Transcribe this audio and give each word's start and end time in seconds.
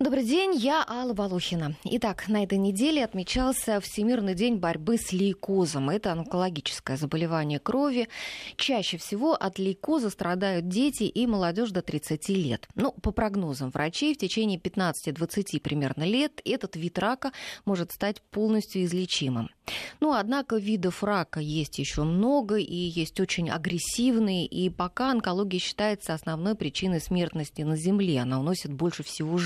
Добрый 0.00 0.24
день, 0.24 0.56
я 0.56 0.84
Алла 0.88 1.14
Волохина. 1.14 1.76
Итак, 1.84 2.26
на 2.26 2.42
этой 2.42 2.58
неделе 2.58 3.04
отмечался 3.04 3.78
Всемирный 3.78 4.34
день 4.34 4.56
борьбы 4.56 4.98
с 4.98 5.12
лейкозом. 5.12 5.88
Это 5.88 6.10
онкологическое 6.10 6.96
заболевание 6.96 7.60
крови. 7.60 8.08
Чаще 8.56 8.96
всего 8.96 9.34
от 9.34 9.60
лейкоза 9.60 10.10
страдают 10.10 10.66
дети 10.66 11.04
и 11.04 11.28
молодежь 11.28 11.70
до 11.70 11.80
30 11.80 12.28
лет. 12.30 12.66
Ну, 12.74 12.90
по 12.90 13.12
прогнозам 13.12 13.70
врачей, 13.70 14.14
в 14.14 14.18
течение 14.18 14.58
15-20 14.58 15.60
примерно 15.60 16.02
лет 16.02 16.40
этот 16.44 16.74
вид 16.74 16.98
рака 16.98 17.30
может 17.64 17.92
стать 17.92 18.20
полностью 18.20 18.82
излечимым. 18.82 19.48
Ну, 20.00 20.12
однако 20.12 20.56
видов 20.56 21.02
рака 21.02 21.40
есть 21.40 21.78
еще 21.78 22.02
много, 22.02 22.56
и 22.56 22.74
есть 22.74 23.20
очень 23.20 23.48
агрессивные, 23.48 24.44
и 24.44 24.68
пока 24.68 25.10
онкология 25.10 25.60
считается 25.60 26.14
основной 26.14 26.54
причиной 26.54 27.00
смертности 27.00 27.62
на 27.62 27.76
Земле, 27.76 28.20
она 28.20 28.40
уносит 28.40 28.72
больше 28.72 29.02
всего 29.02 29.38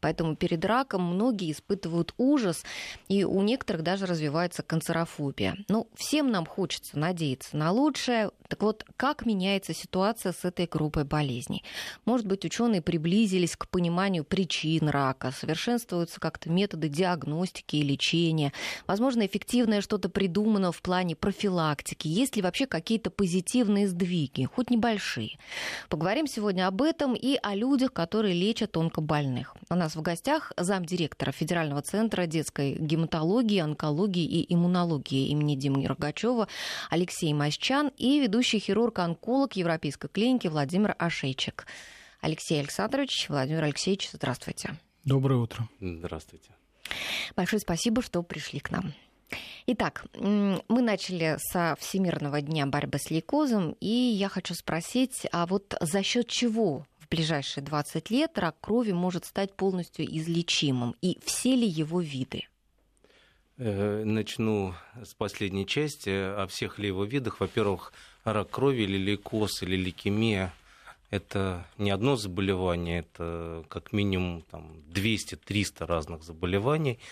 Поэтому 0.00 0.36
перед 0.36 0.64
раком 0.64 1.02
многие 1.02 1.52
испытывают 1.52 2.14
ужас, 2.18 2.64
и 3.08 3.24
у 3.24 3.42
некоторых 3.42 3.82
даже 3.82 4.06
развивается 4.06 4.62
канцерофобия. 4.62 5.56
Ну, 5.68 5.88
всем 5.94 6.30
нам 6.30 6.46
хочется 6.46 6.98
надеяться 6.98 7.56
на 7.56 7.70
лучшее. 7.72 8.30
Так 8.48 8.62
вот, 8.62 8.84
как 8.96 9.26
меняется 9.26 9.74
ситуация 9.74 10.32
с 10.32 10.44
этой 10.44 10.66
группой 10.66 11.04
болезней? 11.04 11.64
Может 12.04 12.26
быть, 12.26 12.44
ученые 12.44 12.80
приблизились 12.80 13.56
к 13.56 13.68
пониманию 13.68 14.24
причин 14.24 14.88
рака, 14.88 15.32
совершенствуются 15.32 16.20
как-то 16.20 16.50
методы 16.50 16.88
диагностики 16.88 17.76
и 17.76 17.82
лечения, 17.82 18.52
возможно, 18.86 19.26
эффективное 19.26 19.80
что-то 19.80 20.08
придумано 20.08 20.72
в 20.72 20.80
плане 20.82 21.14
профилактики, 21.14 22.08
есть 22.08 22.36
ли 22.36 22.42
вообще 22.42 22.66
какие-то 22.66 23.10
позитивные 23.10 23.88
сдвиги, 23.88 24.44
хоть 24.44 24.70
небольшие. 24.70 25.38
Поговорим 25.88 26.26
сегодня 26.26 26.66
об 26.66 26.82
этом 26.82 27.14
и 27.14 27.38
о 27.42 27.54
людях, 27.54 27.92
которые 27.92 28.34
лечат 28.34 28.76
онкобольных. 28.76 29.47
У 29.70 29.74
нас 29.74 29.96
в 29.96 30.02
гостях 30.02 30.52
замдиректора 30.56 31.32
Федерального 31.32 31.82
центра 31.82 32.26
детской 32.26 32.74
гематологии, 32.74 33.58
онкологии 33.58 34.24
и 34.24 34.54
иммунологии 34.54 35.28
имени 35.28 35.56
Димы 35.56 35.86
Рогачева 35.86 36.48
Алексей 36.90 37.32
Мощан 37.34 37.92
и 37.96 38.20
ведущий 38.20 38.58
хирург-онколог 38.58 39.54
Европейской 39.56 40.08
клиники 40.08 40.48
Владимир 40.48 40.94
Ашейчик. 40.98 41.66
Алексей 42.20 42.60
Александрович, 42.60 43.26
Владимир 43.28 43.64
Алексеевич, 43.64 44.10
здравствуйте. 44.12 44.76
Доброе 45.04 45.36
утро. 45.36 45.68
Здравствуйте. 45.80 46.50
Большое 47.36 47.60
спасибо, 47.60 48.02
что 48.02 48.22
пришли 48.22 48.60
к 48.60 48.70
нам. 48.70 48.92
Итак, 49.66 50.06
мы 50.14 50.82
начали 50.82 51.36
со 51.38 51.76
Всемирного 51.78 52.40
дня 52.40 52.66
борьбы 52.66 52.98
с 52.98 53.10
лейкозом, 53.10 53.76
и 53.80 53.86
я 53.86 54.28
хочу 54.28 54.54
спросить, 54.54 55.26
а 55.30 55.46
вот 55.46 55.76
за 55.80 56.02
счет 56.02 56.28
чего 56.28 56.86
в 57.08 57.14
ближайшие 57.14 57.64
20 57.64 58.10
лет 58.10 58.38
рак 58.38 58.56
крови 58.60 58.92
может 58.92 59.24
стать 59.24 59.54
полностью 59.54 60.04
излечимым, 60.04 60.94
и 61.00 61.18
все 61.24 61.56
ли 61.56 61.66
его 61.66 62.00
виды? 62.00 62.44
Э, 63.56 64.04
начну 64.04 64.74
с 65.02 65.14
последней 65.14 65.66
части. 65.66 66.10
О 66.10 66.46
всех 66.46 66.78
ли 66.78 66.88
его 66.88 67.04
видах. 67.04 67.40
Во-первых, 67.40 67.92
рак 68.24 68.50
крови 68.50 68.82
или 68.82 68.98
лейкоз 68.98 69.62
или 69.62 69.76
лейкемия– 69.76 70.52
это 71.10 71.66
не 71.78 71.90
одно 71.90 72.16
заболевание, 72.16 73.00
это 73.00 73.64
как 73.68 73.92
минимум 73.92 74.44
200-300 74.92 75.86
разных 75.86 76.22
заболеваний 76.22 76.98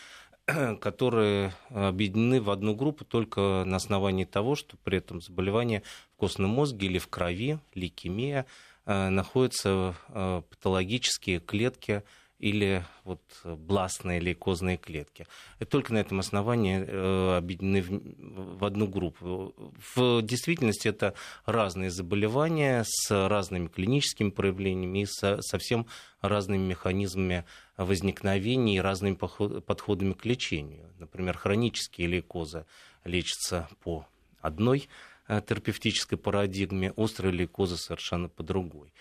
–которые 0.81 1.55
объединены 1.71 2.41
в 2.41 2.51
одну 2.51 2.75
группу 2.75 3.05
только 3.05 3.65
на 3.67 3.77
основании 3.77 4.25
того, 4.25 4.55
что 4.55 4.77
при 4.85 4.99
этом 4.99 5.21
заболевание 5.21 5.83
в 6.15 6.21
костном 6.21 6.51
мозге 6.51 6.87
или 6.87 6.99
в 6.99 7.09
крови, 7.09 7.59
лейкемия, 7.75 8.47
находятся 8.87 9.95
э, 10.09 10.43
патологические 10.49 11.41
клетки 11.41 12.03
или 12.39 12.85
вот 13.05 13.23
бластные 13.45 14.21
лейкозные 14.21 14.77
клетки. 14.77 15.27
И 15.59 15.65
только 15.65 15.93
на 15.93 15.99
этом 15.99 16.21
основании 16.21 16.85
э, 16.87 17.37
объединены 17.39 17.83
в, 17.83 18.59
в 18.59 18.65
одну 18.65 18.87
группу. 18.87 19.55
В 19.95 20.23
действительности 20.23 20.89
это 20.89 21.15
разные 21.47 21.91
заболевания 21.91 22.85
с 22.87 23.29
разными 23.29 23.69
клиническими 23.69 24.31
проявлениями 24.31 25.01
и 25.01 25.07
со, 25.07 25.41
совсем 25.41 25.87
разными 26.21 26.63
механизмами 26.63 27.45
возникновения 27.77 28.77
и 28.77 28.81
разными 28.81 29.15
подходами 29.15 30.13
к 30.13 30.25
лечению. 30.27 30.93
Например, 30.99 31.37
хронические 31.37 32.07
лейкозы 32.09 32.67
лечатся 33.05 33.69
по 33.83 34.07
одной 34.41 34.81
э, 34.81 35.16
терапевтической 35.29 36.19
парадигме, 36.19 36.93
острые 36.93 37.33
лейкозы 37.33 37.77
совершенно 37.77 38.29
по 38.29 38.43
другой. 38.43 38.93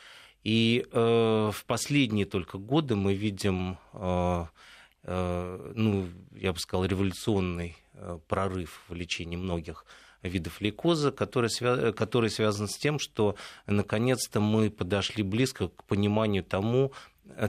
И 0.43 0.85
э, 0.91 1.51
в 1.51 1.65
последние 1.65 2.25
только 2.25 2.57
годы 2.57 2.95
мы 2.95 3.15
видим, 3.15 3.77
э, 3.93 4.45
э, 5.03 5.71
ну, 5.75 6.07
я 6.35 6.53
бы 6.53 6.59
сказал, 6.59 6.85
революционный 6.85 7.75
э, 7.93 8.19
прорыв 8.27 8.83
в 8.87 8.93
лечении 8.93 9.37
многих 9.37 9.85
видов 10.21 10.61
лейкоза, 10.61 11.11
который, 11.11 11.49
свя- 11.49 11.91
который 11.93 12.29
связан 12.29 12.67
с 12.67 12.77
тем, 12.77 12.99
что 12.99 13.35
наконец-то 13.65 14.39
мы 14.39 14.69
подошли 14.69 15.23
близко 15.23 15.69
к 15.69 15.83
пониманию 15.85 16.43
тому, 16.43 16.91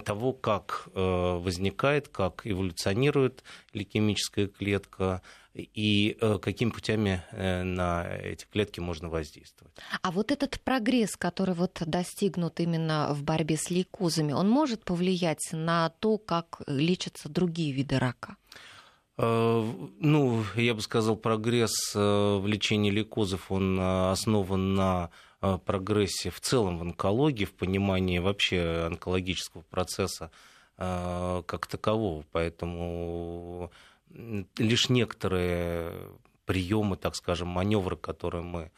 того, 0.05 0.33
как 0.33 0.89
э, 0.95 0.99
возникает, 1.39 2.09
как 2.09 2.47
эволюционирует 2.47 3.45
лейкемическая 3.75 4.47
клетка, 4.47 5.21
и 5.57 6.17
э, 6.21 6.39
какими 6.39 6.71
путями 6.71 7.23
э, 7.31 7.63
на 7.63 8.07
эти 8.07 8.45
клетки 8.45 8.81
можно 8.81 9.09
воздействовать. 9.09 9.75
А 10.03 10.11
вот 10.11 10.31
этот 10.31 10.61
прогресс, 10.61 11.17
который 11.17 11.55
вот 11.55 11.83
достигнут 11.87 12.61
именно 12.61 13.13
в 13.15 13.23
борьбе 13.23 13.57
с 13.57 13.71
лейкозами, 13.71 14.33
он 14.33 14.49
может 14.49 14.85
повлиять 14.85 15.49
на 15.53 15.89
то, 15.89 16.19
как 16.19 16.61
лечатся 16.67 17.29
другие 17.29 17.73
виды 17.73 17.99
рака? 17.99 18.37
Э, 19.17 19.65
ну, 19.99 20.45
я 20.57 20.75
бы 20.75 20.83
сказал, 20.83 21.17
прогресс 21.17 21.95
в 21.95 22.45
лечении 22.47 22.91
лейкозов, 22.91 23.51
он 23.51 23.81
основан 23.81 24.75
на 24.75 25.11
прогрессе 25.65 26.31
в 26.31 26.41
целом 26.41 26.79
в 26.79 26.83
онкологии, 26.83 27.45
в 27.45 27.53
понимании 27.53 28.19
вообще 28.19 28.87
онкологического 28.87 29.63
процесса 29.63 30.31
как 30.77 31.67
такового. 31.69 32.25
Поэтому 32.33 33.71
лишь 34.11 34.89
некоторые 34.89 35.93
приемы, 36.47 36.97
так 36.97 37.17
скажем, 37.17 37.49
маневры, 37.49 37.97
которые 37.97 38.43
мы 38.43 38.71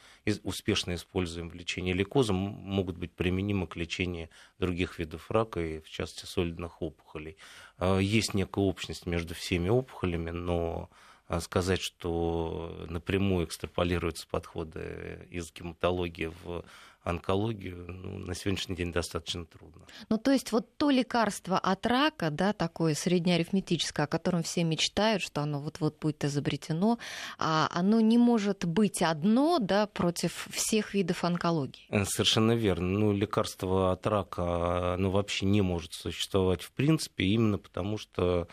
успешно 0.43 0.95
используем 0.95 1.51
в 1.51 1.55
лечении 1.55 1.93
лейкоза, 1.93 2.33
могут 2.33 2.97
быть 2.97 3.13
применимы 3.13 3.67
к 3.67 3.77
лечению 3.77 4.31
других 4.59 4.99
видов 4.99 5.31
рака, 5.31 5.61
и 5.61 5.81
в 5.81 5.89
частности 5.89 6.25
солидных 6.25 6.83
опухолей. 6.83 7.37
А, 7.77 7.99
есть 7.99 8.35
некая 8.35 8.65
общность 8.65 9.07
между 9.07 9.35
всеми 9.35 9.69
опухолями, 9.69 10.31
но 10.31 10.91
а, 11.29 11.41
сказать, 11.41 11.83
что 11.83 12.87
напрямую 12.89 13.47
экстраполируются 13.47 14.27
подходы 14.27 15.27
из 15.31 15.53
гематологии 15.53 16.33
в 16.43 16.65
онкологию 17.03 17.87
ну, 17.89 18.19
на 18.19 18.35
сегодняшний 18.35 18.77
день 18.77 18.93
достаточно 18.93 19.47
трудно. 19.47 19.87
Ну, 20.09 20.19
то 20.19 20.31
есть 20.31 20.53
вот 20.53 20.77
то 20.77 20.91
лекарство 20.91 21.59
от 21.59 21.87
рака, 21.87 22.31
да, 22.31 22.53
такое 22.53 22.95
среднеарифметическое, 22.95 24.05
о 24.05 24.09
котором 24.09 24.43
все 24.43 24.65
мечтают, 24.65 25.23
что 25.23 25.41
оно 25.41 25.61
вот-вот 25.61 25.99
будет 25.99 26.25
изобретено, 26.25 26.99
а 27.39 27.69
оно 27.73 28.01
не 28.01 28.19
может 28.19 28.65
быть 28.65 29.03
одно, 29.03 29.59
да, 29.59 29.87
против 29.87 30.49
всех 30.51 30.95
видов 30.95 31.25
онкологии. 31.25 31.87
Э, 31.89 32.05
совершенно 32.05 32.53
верно. 32.53 32.87
Ну, 32.87 33.13
лекарство 33.13 33.93
от 33.93 34.07
рака, 34.07 34.97
ну, 34.99 35.11
вообще 35.11 35.47
не 35.47 35.63
может 35.63 35.93
существовать 35.93 36.63
в 36.63 36.73
принципе, 36.73 37.25
именно 37.25 37.59
потому 37.59 37.99
что 37.99 38.49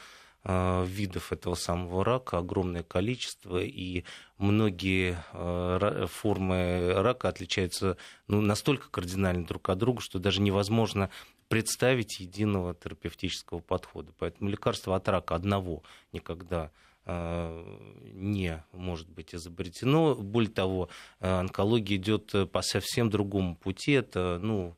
видов 0.48 1.32
этого 1.32 1.56
самого 1.56 2.06
рака 2.06 2.38
огромное 2.38 2.84
количество, 2.84 3.64
и 3.64 4.04
многие 4.38 5.18
э, 5.34 6.06
формы 6.08 6.94
рака 6.96 7.30
отличаются 7.30 7.98
ну, 8.28 8.42
настолько 8.42 8.90
кардинально 8.92 9.46
друг 9.46 9.70
от 9.70 9.80
друга, 9.80 10.02
что 10.02 10.20
даже 10.20 10.42
невозможно 10.42 11.10
представить 11.48 12.20
единого 12.20 12.76
терапевтического 12.76 13.60
подхода. 13.60 14.12
Поэтому 14.20 14.50
лекарство 14.50 14.96
от 14.96 15.10
рака 15.10 15.34
одного 15.34 15.82
никогда 16.12 16.70
э, 17.06 17.78
не 18.14 18.64
может 18.72 19.10
быть 19.10 19.34
изобретено. 19.34 20.14
Более 20.14 20.52
того, 20.52 20.90
онкология 21.20 21.98
идет 21.98 22.52
по 22.52 22.62
совсем 22.62 23.10
другому 23.10 23.56
пути. 23.56 23.94
Это 23.94 24.40
ну, 24.40 24.76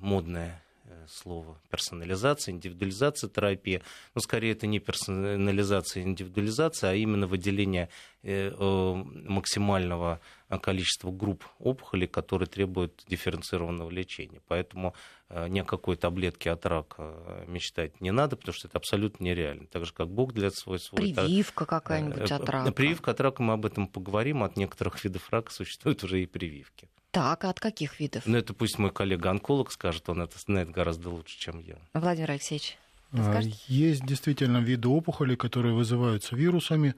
модная 0.00 0.60
слово 1.08 1.60
персонализация, 1.70 2.52
индивидуализация 2.52 3.28
терапии. 3.28 3.82
Но 4.14 4.20
скорее 4.20 4.52
это 4.52 4.66
не 4.66 4.78
персонализация, 4.78 6.02
индивидуализация, 6.02 6.90
а 6.90 6.94
именно 6.94 7.26
выделение 7.26 7.88
э, 8.22 8.50
максимального 8.54 10.20
количества 10.62 11.10
групп 11.10 11.44
опухолей, 11.58 12.06
которые 12.06 12.46
требуют 12.46 13.04
дифференцированного 13.08 13.90
лечения. 13.90 14.40
Поэтому 14.48 14.94
э, 15.28 15.48
ни 15.48 15.60
о 15.60 15.64
какой 15.64 15.96
таблетке 15.96 16.50
от 16.50 16.66
рака 16.66 17.44
мечтать 17.46 18.00
не 18.00 18.12
надо, 18.12 18.36
потому 18.36 18.54
что 18.54 18.68
это 18.68 18.78
абсолютно 18.78 19.24
нереально. 19.24 19.66
Так 19.66 19.84
же, 19.84 19.92
как 19.92 20.08
Бог 20.08 20.32
для 20.32 20.50
свой 20.50 20.78
свой. 20.78 21.14
Прививка 21.14 21.66
какая-нибудь 21.66 22.30
от 22.30 22.48
рака. 22.48 22.72
Прививка 22.72 23.10
от 23.10 23.20
рака, 23.20 23.42
мы 23.42 23.54
об 23.54 23.66
этом 23.66 23.88
поговорим. 23.88 24.42
От 24.42 24.56
некоторых 24.56 25.02
видов 25.04 25.30
рака 25.30 25.52
существуют 25.52 26.04
уже 26.04 26.22
и 26.22 26.26
прививки. 26.26 26.88
Так, 27.16 27.44
а 27.44 27.48
от 27.48 27.60
каких 27.60 27.98
видов? 27.98 28.24
Ну, 28.26 28.36
это 28.36 28.52
пусть 28.52 28.78
мой 28.78 28.90
коллега-онколог 28.90 29.72
скажет, 29.72 30.06
он 30.10 30.20
это 30.20 30.38
знает 30.38 30.70
гораздо 30.70 31.08
лучше, 31.08 31.38
чем 31.38 31.60
я. 31.60 31.78
Владимир 31.94 32.32
Алексеевич. 32.32 32.76
Расскажите. 33.10 33.56
Есть 33.68 34.04
действительно 34.04 34.58
виды 34.58 34.88
опухолей, 34.88 35.34
которые 35.34 35.74
вызываются 35.74 36.36
вирусами. 36.36 36.94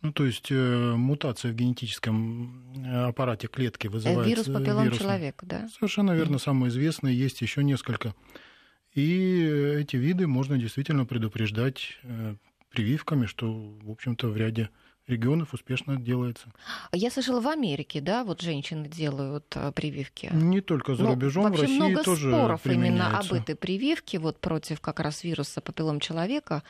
Ну, 0.00 0.10
то 0.10 0.24
есть 0.24 0.46
э, 0.50 0.94
мутация 0.96 1.52
в 1.52 1.54
генетическом 1.54 2.72
аппарате 3.08 3.46
клетки 3.48 3.88
вызывает 3.88 4.26
вирус 4.26 4.46
папиллом 4.46 4.84
вирусом. 4.84 5.04
человека, 5.04 5.44
да? 5.44 5.68
Совершенно 5.74 6.12
верно, 6.12 6.36
mm-hmm. 6.36 6.42
самые 6.42 6.70
известные, 6.70 7.18
есть 7.18 7.42
еще 7.42 7.62
несколько. 7.62 8.14
И 8.94 9.42
эти 9.80 9.96
виды 9.96 10.26
можно 10.26 10.56
действительно 10.56 11.04
предупреждать 11.04 11.98
прививками, 12.70 13.26
что, 13.26 13.52
в 13.52 13.90
общем-то, 13.90 14.28
в 14.28 14.36
ряде 14.38 14.70
регионов 15.08 15.54
успешно 15.54 15.96
делается. 15.96 16.48
Я 16.92 17.10
слышала, 17.10 17.40
в 17.40 17.48
Америке, 17.48 18.00
да, 18.00 18.24
вот 18.24 18.42
женщины 18.42 18.88
делают 18.88 19.46
э, 19.56 19.72
прививки. 19.72 20.30
Не 20.32 20.60
только 20.60 20.94
за 20.94 21.04
ну, 21.04 21.10
рубежом, 21.10 21.44
ну, 21.44 21.56
в 21.56 21.60
России 21.60 21.76
много 21.76 22.04
тоже 22.04 22.30
споров 22.30 22.66
именно 22.66 23.18
об 23.18 23.32
этой 23.32 23.56
прививке, 23.56 24.18
вот 24.18 24.38
против 24.38 24.80
как 24.80 25.00
раз 25.00 25.24
вируса 25.24 25.60
папиллом 25.60 26.00
человека. 26.00 26.62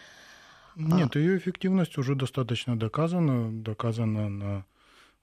Нет, 0.76 1.16
ее 1.16 1.36
эффективность 1.36 1.98
уже 1.98 2.14
достаточно 2.14 2.78
доказана, 2.78 3.50
доказана 3.50 4.28
на 4.28 4.64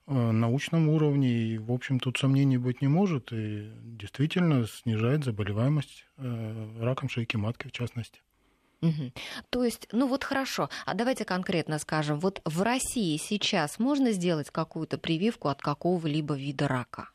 э, 0.06 0.30
научном 0.30 0.90
уровне, 0.90 1.30
и, 1.30 1.58
в 1.58 1.72
общем, 1.72 1.98
тут 1.98 2.18
сомнений 2.18 2.58
быть 2.58 2.82
не 2.82 2.88
может, 2.88 3.32
и 3.32 3.70
действительно 3.82 4.66
снижает 4.66 5.24
заболеваемость 5.24 6.04
э, 6.18 6.78
раком 6.80 7.08
шейки 7.08 7.36
матки, 7.36 7.68
в 7.68 7.72
частности. 7.72 8.20
Угу. 8.88 9.12
То 9.50 9.64
есть, 9.64 9.88
ну 9.92 10.06
вот 10.06 10.24
хорошо, 10.24 10.68
а 10.84 10.94
давайте 10.94 11.24
конкретно 11.24 11.78
скажем, 11.78 12.18
вот 12.18 12.40
в 12.44 12.62
России 12.62 13.16
сейчас 13.16 13.78
можно 13.78 14.12
сделать 14.12 14.50
какую-то 14.50 14.98
прививку 14.98 15.48
от 15.48 15.60
какого-либо 15.60 16.34
вида 16.34 16.68
рака? 16.68 17.10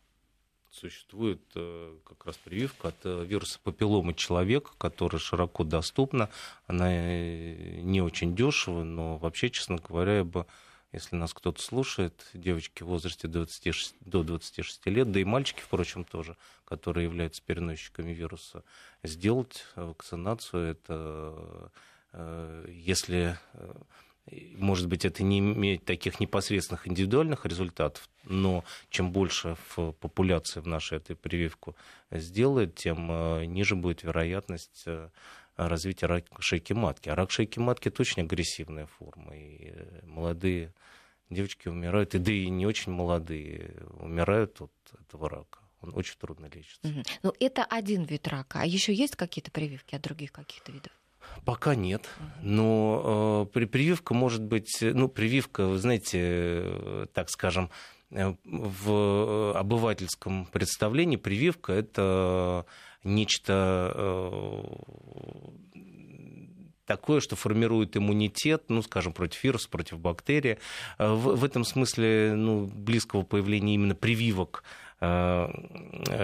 Существует 0.72 1.42
э, 1.56 1.98
как 2.06 2.26
раз 2.26 2.38
прививка 2.38 2.90
от 2.90 2.96
э, 3.04 3.26
вируса 3.26 3.60
папилломы 3.62 4.14
человека, 4.14 4.72
которая 4.78 5.20
широко 5.20 5.66
доступна. 5.66 6.30
Она 6.66 6.88
э, 6.90 7.82
не 7.82 8.02
очень 8.02 8.36
дешева, 8.38 8.84
но 8.84 9.18
вообще, 9.18 9.50
честно 9.50 9.78
говоря, 9.78 10.18
я 10.20 10.24
бы 10.24 10.46
если 10.92 11.16
нас 11.16 11.34
кто-то 11.34 11.62
слушает, 11.62 12.28
девочки 12.34 12.84
в 12.84 12.88
возрасте 12.88 13.28
26, 13.28 13.96
до 14.02 14.24
26 14.24 14.86
лет, 14.88 15.12
да 15.12 15.20
и 15.20 15.24
мальчики, 15.24 15.62
впрочем, 15.62 16.04
тоже, 16.04 16.36
которые 16.66 17.06
являются 17.06 17.42
переносчиками 17.42 18.12
вируса, 18.12 18.64
сделать 19.04 19.66
вакцинацию, 19.76 20.72
это 20.72 21.72
э, 22.12 22.66
если 22.70 23.38
э, 23.54 23.74
может 24.58 24.88
быть, 24.88 25.04
это 25.04 25.24
не 25.24 25.40
имеет 25.40 25.84
таких 25.84 26.20
непосредственных 26.20 26.88
индивидуальных 26.88 27.46
результатов, 27.46 28.08
но 28.24 28.64
чем 28.90 29.12
больше 29.12 29.58
в 29.76 29.94
популяции 29.94 30.60
в 30.60 30.68
нашей 30.68 31.00
этой 31.00 31.16
прививку 31.16 31.76
сделает, 32.12 32.76
тем 32.76 33.10
э, 33.12 33.46
ниже 33.46 33.76
будет 33.76 34.04
вероятность 34.04 34.86
развития 35.68 36.06
рака 36.08 36.42
шейки 36.42 36.74
матки. 36.74 37.10
А 37.10 37.16
рак 37.16 37.32
шейки 37.32 37.60
матки 37.60 37.88
это 37.88 38.02
очень 38.02 38.24
агрессивная 38.24 38.86
форма, 38.86 39.36
и 39.36 39.74
молодые 40.04 40.74
девочки 41.30 41.68
умирают, 41.68 42.16
и 42.16 42.20
да 42.20 42.32
и 42.32 42.50
не 42.50 42.66
очень 42.66 42.92
молодые 42.92 43.74
умирают 44.00 44.62
от 44.62 44.72
этого 45.00 45.30
рака. 45.30 45.60
Он 45.82 45.94
очень 45.96 46.18
трудно 46.20 46.46
лечится. 46.46 46.88
Угу. 46.88 47.04
Ну, 47.24 47.34
это 47.40 47.64
один 47.64 48.04
вид 48.04 48.28
рака. 48.28 48.62
А 48.62 48.66
еще 48.66 48.94
есть 48.94 49.16
какие-то 49.16 49.52
прививки 49.52 49.96
от 49.96 50.02
других 50.02 50.32
каких-то 50.32 50.72
видов? 50.72 50.92
Пока 51.46 51.76
нет, 51.76 52.10
но 52.42 53.48
э, 53.54 53.68
прививка 53.68 54.14
может 54.14 54.42
быть, 54.42 54.80
ну, 54.82 55.08
прививка, 55.08 55.68
вы 55.68 55.78
знаете, 55.78 56.20
э, 56.20 57.06
так 57.14 57.30
скажем, 57.30 57.70
э, 58.10 58.34
в 58.44 59.58
обывательском 59.58 60.46
представлении 60.48 61.18
прививка 61.18 61.74
это 61.74 62.66
нечто 63.04 63.92
э, 63.96 64.64
такое, 66.86 67.20
что 67.20 67.36
формирует 67.36 67.98
иммунитет, 67.98 68.66
ну, 68.70 68.82
скажем, 68.82 69.14
против 69.14 69.44
вируса, 69.44 69.70
против 69.70 70.00
бактерий. 70.00 70.58
Э, 70.98 71.12
в, 71.14 71.36
в 71.36 71.44
этом 71.44 71.64
смысле 71.64 72.34
ну, 72.36 72.66
близкого 72.66 73.24
появления 73.24 73.76
именно 73.76 73.96
прививок 73.96 74.64
э, 75.00 75.48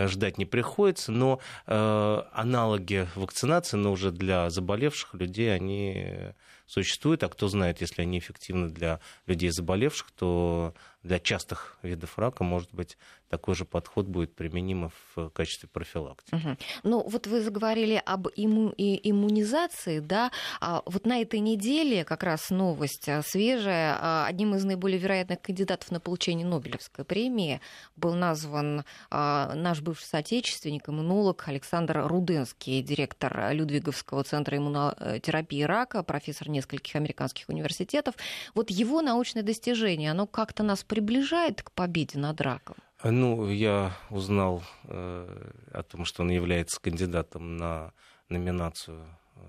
ждать 0.07 0.38
не 0.38 0.45
приходится, 0.45 1.12
но 1.12 1.39
аналоги 1.65 3.07
вакцинации, 3.15 3.77
но 3.77 3.91
уже 3.91 4.12
для 4.12 4.50
заболевших 4.50 5.15
людей, 5.15 5.53
они 5.53 6.33
существуют, 6.68 7.24
а 7.24 7.29
кто 7.29 7.47
знает, 7.47 7.81
если 7.81 8.03
они 8.03 8.19
эффективны 8.19 8.69
для 8.69 9.00
людей 9.25 9.50
заболевших, 9.50 10.12
то 10.12 10.75
для 11.07 11.19
частых 11.19 11.77
видов 11.81 12.19
рака, 12.19 12.44
может 12.44 12.74
быть, 12.74 12.98
такой 13.30 13.56
же 13.56 13.65
подход 13.65 14.07
будет 14.07 14.36
применим 14.36 14.92
в 15.15 15.30
качестве 15.30 15.69
профилактики. 15.69 16.36
Угу. 16.36 16.57
Ну, 16.83 17.07
вот 17.07 17.27
вы 17.27 17.42
заговорили 17.42 18.01
об 18.06 18.27
имму- 18.27 18.74
иммунизации, 18.77 20.00
да, 20.00 20.31
а 20.62 20.81
вот 20.86 21.06
на 21.06 21.21
этой 21.21 21.39
неделе 21.39 22.04
как 22.04 22.24
раз 22.24 22.50
новость 22.50 23.09
а, 23.09 23.21
свежая. 23.21 23.98
А, 24.00 24.25
одним 24.27 24.56
из 24.56 24.63
наиболее 24.63 25.00
вероятных 25.00 25.42
кандидатов 25.42 25.92
на 25.92 26.00
получение 26.00 26.45
Нобелевской 26.45 27.06
премии 27.06 27.62
был 27.95 28.13
назван 28.13 28.83
а, 29.10 29.53
наш 29.56 29.81
бывший 29.81 30.06
соотечественник, 30.06 30.89
иммунолог 30.89 31.48
Александр 31.48 32.06
Руденский, 32.06 32.81
директор 32.81 33.51
Людвиговского 33.51 34.24
центра 34.24 34.57
иммунотерапии 34.57 35.63
рака, 35.63 36.03
профессор 36.03 36.50
нескольких 36.50 36.95
американских 36.95 37.50
университетов. 37.50 38.15
Вот 38.53 38.69
его 38.69 39.01
научное 39.01 39.44
достижение, 39.44 40.12
оно 40.12 40.27
как-то 40.27 40.63
нас 40.63 40.83
приближает 40.98 41.62
к 41.62 41.72
победе 41.74 42.18
над 42.18 42.42
раком? 42.42 42.76
Ну, 43.04 43.48
я 43.52 43.92
узнал 44.10 44.64
э, 44.86 45.52
о 45.72 45.84
том, 45.84 46.06
что 46.06 46.24
он 46.24 46.32
является 46.32 46.82
кандидатом 46.82 47.56
на 47.56 47.92
номинацию 48.30 49.06
э, 49.36 49.40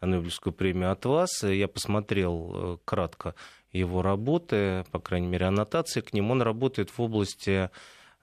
на 0.00 0.08
Нобелевскую 0.08 0.52
премию 0.52 0.90
от 0.90 1.04
вас. 1.04 1.44
Я 1.44 1.68
посмотрел 1.68 2.50
э, 2.54 2.78
кратко 2.84 3.36
его 3.70 4.02
работы, 4.02 4.84
по 4.90 4.98
крайней 4.98 5.28
мере, 5.28 5.46
аннотации 5.46 6.00
к 6.00 6.12
ним. 6.12 6.32
Он 6.32 6.42
работает 6.42 6.90
в 6.90 7.00
области 7.00 7.70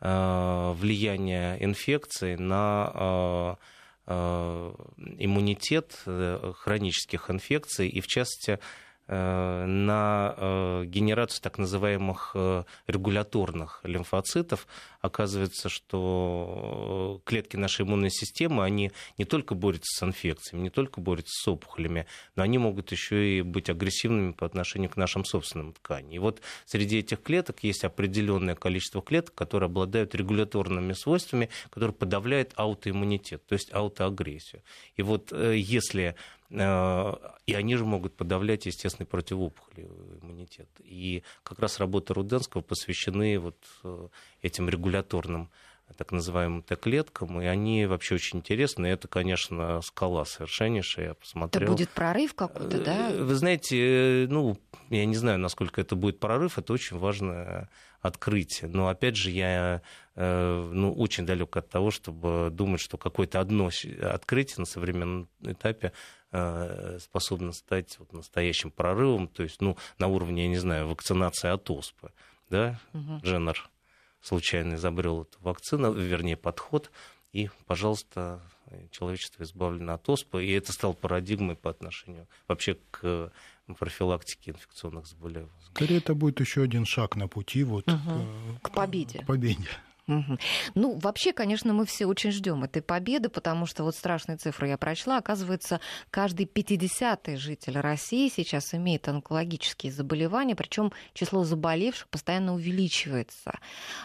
э, 0.01 0.73
влияния 0.73 1.55
инфекции 1.63 2.35
на 2.35 2.91
э, 2.93 3.55
э 4.07 4.73
иммунитет 5.19 6.03
э, 6.05 6.51
хронических 6.57 7.29
инфекций 7.29 7.87
и, 7.87 8.01
в 8.01 8.07
частности, 8.07 8.59
на 9.07 10.35
э, 10.37 10.83
генерацию 10.85 11.41
так 11.41 11.57
называемых 11.57 12.31
э, 12.33 12.63
регуляторных 12.87 13.81
лимфоцитов. 13.83 14.67
Оказывается, 15.01 15.67
что 15.67 17.21
клетки 17.25 17.57
нашей 17.57 17.83
иммунной 17.83 18.11
системы, 18.11 18.63
они 18.63 18.91
не 19.17 19.25
только 19.25 19.55
борются 19.55 19.99
с 19.99 20.03
инфекциями, 20.03 20.63
не 20.63 20.69
только 20.69 21.01
борются 21.01 21.33
с 21.43 21.47
опухолями, 21.47 22.05
но 22.35 22.43
они 22.43 22.57
могут 22.57 22.91
еще 22.91 23.39
и 23.39 23.41
быть 23.41 23.69
агрессивными 23.69 24.31
по 24.31 24.45
отношению 24.45 24.89
к 24.89 24.97
нашим 24.97 25.25
собственным 25.25 25.73
тканям. 25.73 26.11
И 26.11 26.19
вот 26.19 26.41
среди 26.65 26.99
этих 26.99 27.21
клеток 27.21 27.63
есть 27.63 27.83
определенное 27.83 28.55
количество 28.55 29.01
клеток, 29.01 29.35
которые 29.35 29.67
обладают 29.67 30.15
регуляторными 30.15 30.93
свойствами, 30.93 31.49
которые 31.69 31.93
подавляют 31.93 32.53
аутоиммунитет, 32.55 33.45
то 33.45 33.53
есть 33.53 33.73
аутоагрессию. 33.73 34.61
И 34.95 35.01
вот 35.01 35.31
если 35.31 36.01
Э, 36.01 36.13
и 36.51 37.53
они 37.53 37.75
же 37.75 37.85
могут 37.85 38.15
подавлять 38.15 38.65
естественный 38.65 39.07
противоопухолевый 39.07 40.19
иммунитет. 40.21 40.69
И 40.79 41.23
как 41.43 41.59
раз 41.59 41.79
работы 41.79 42.13
Руденского 42.13 42.61
посвящены 42.61 43.39
вот 43.39 43.57
э, 43.83 44.07
этим 44.41 44.67
регуляторным 44.67 45.49
так 45.97 46.11
называемым 46.13 46.63
Т-клеткам, 46.63 47.41
и 47.41 47.45
они 47.45 47.85
вообще 47.85 48.15
очень 48.15 48.39
интересны. 48.39 48.87
Это, 48.87 49.09
конечно, 49.09 49.81
скала 49.81 50.23
совершеннейшая, 50.23 51.07
я 51.07 51.13
посмотрел. 51.13 51.63
Это 51.63 51.71
будет 51.71 51.89
прорыв 51.89 52.33
какой-то, 52.33 52.81
да? 52.83 53.11
Э, 53.11 53.23
вы 53.23 53.35
знаете, 53.35 54.27
ну, 54.29 54.57
я 54.89 55.05
не 55.05 55.15
знаю, 55.15 55.39
насколько 55.39 55.79
это 55.79 55.95
будет 55.95 56.19
прорыв, 56.19 56.57
это 56.57 56.73
очень 56.73 56.97
важное 56.97 57.69
открытие. 58.01 58.69
Но, 58.69 58.87
опять 58.89 59.15
же, 59.15 59.29
я 59.29 59.81
ну, 60.15 60.93
очень 60.93 61.25
далек 61.25 61.55
от 61.55 61.69
того, 61.69 61.91
чтобы 61.91 62.49
думать, 62.51 62.81
что 62.81 62.97
какое-то 62.97 63.39
одно 63.39 63.69
открытие 64.01 64.55
на 64.57 64.65
современном 64.65 65.29
этапе 65.41 65.93
Э, 65.93 66.20
способна 66.31 67.51
стать 67.51 67.99
вот 67.99 68.13
настоящим 68.13 68.71
прорывом, 68.71 69.27
то 69.27 69.43
есть, 69.43 69.61
ну, 69.61 69.77
на 69.97 70.07
уровне, 70.07 70.43
я 70.43 70.49
не 70.49 70.57
знаю, 70.57 70.87
вакцинации 70.87 71.49
от 71.49 71.69
оспы, 71.69 72.11
да, 72.49 72.79
угу. 72.93 73.19
Дженнер 73.23 73.69
случайно 74.21 74.75
изобрел 74.75 75.23
эту 75.23 75.37
вакцину, 75.41 75.91
вернее, 75.91 76.37
подход, 76.37 76.89
и, 77.33 77.49
пожалуйста, 77.65 78.41
человечество 78.91 79.43
избавлено 79.43 79.93
от 79.93 80.07
оспы, 80.09 80.45
и 80.45 80.51
это 80.51 80.71
стало 80.71 80.93
парадигмой 80.93 81.55
по 81.55 81.69
отношению 81.69 82.27
вообще 82.47 82.77
к 82.91 83.31
профилактике 83.77 84.51
инфекционных 84.51 85.07
заболеваний. 85.07 85.49
Скорее, 85.73 85.97
это 85.97 86.13
будет 86.13 86.39
еще 86.39 86.61
один 86.63 86.85
шаг 86.85 87.15
на 87.15 87.27
пути 87.27 87.63
вот, 87.63 87.87
угу. 87.87 88.59
к, 88.61 88.69
к 88.69 88.73
победе. 88.73 89.19
К 89.19 89.27
победе. 89.27 89.67
Ну, 90.07 90.97
вообще, 90.97 91.31
конечно, 91.31 91.73
мы 91.73 91.85
все 91.85 92.05
очень 92.05 92.31
ждем 92.31 92.63
этой 92.63 92.81
победы, 92.81 93.29
потому 93.29 93.65
что 93.65 93.83
вот 93.83 93.95
страшные 93.95 94.37
цифры 94.37 94.67
я 94.67 94.77
прочла. 94.77 95.17
Оказывается, 95.17 95.79
каждый 96.09 96.45
50-й 96.45 97.35
житель 97.37 97.77
России 97.79 98.29
сейчас 98.29 98.73
имеет 98.73 99.07
онкологические 99.07 99.91
заболевания, 99.91 100.55
причем 100.55 100.91
число 101.13 101.43
заболевших 101.43 102.07
постоянно 102.09 102.53
увеличивается. 102.53 103.59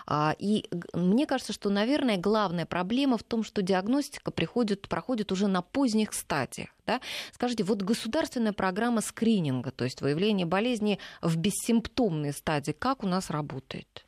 А, 0.07 0.35
и 0.39 0.69
мне 0.93 1.27
кажется, 1.27 1.53
что, 1.53 1.71
наверное, 1.71 2.17
главная 2.17 2.67
проблема 2.67 3.19
в 3.19 3.23
том, 3.23 3.43
что 3.43 3.63
диагностика 3.63 4.31
приходит, 4.31 4.89
проходит 4.89 5.33
уже 5.33 5.49
на 5.49 5.63
поздних 5.63 6.13
стадиях. 6.13 6.69
Да? 6.87 7.01
Скажите, 7.33 7.65
вот 7.65 7.83
государственная 7.83 8.53
программа 8.53 9.01
скрининга, 9.01 9.73
то 9.73 9.85
есть 9.85 10.03
выявление 10.03 10.47
болезни 10.47 10.99
в 11.21 11.37
бессимптомной 11.37 12.33
стадии, 12.33 12.73
как 12.73 13.03
у 13.03 13.09
нас 13.09 13.31
работает? 13.31 14.06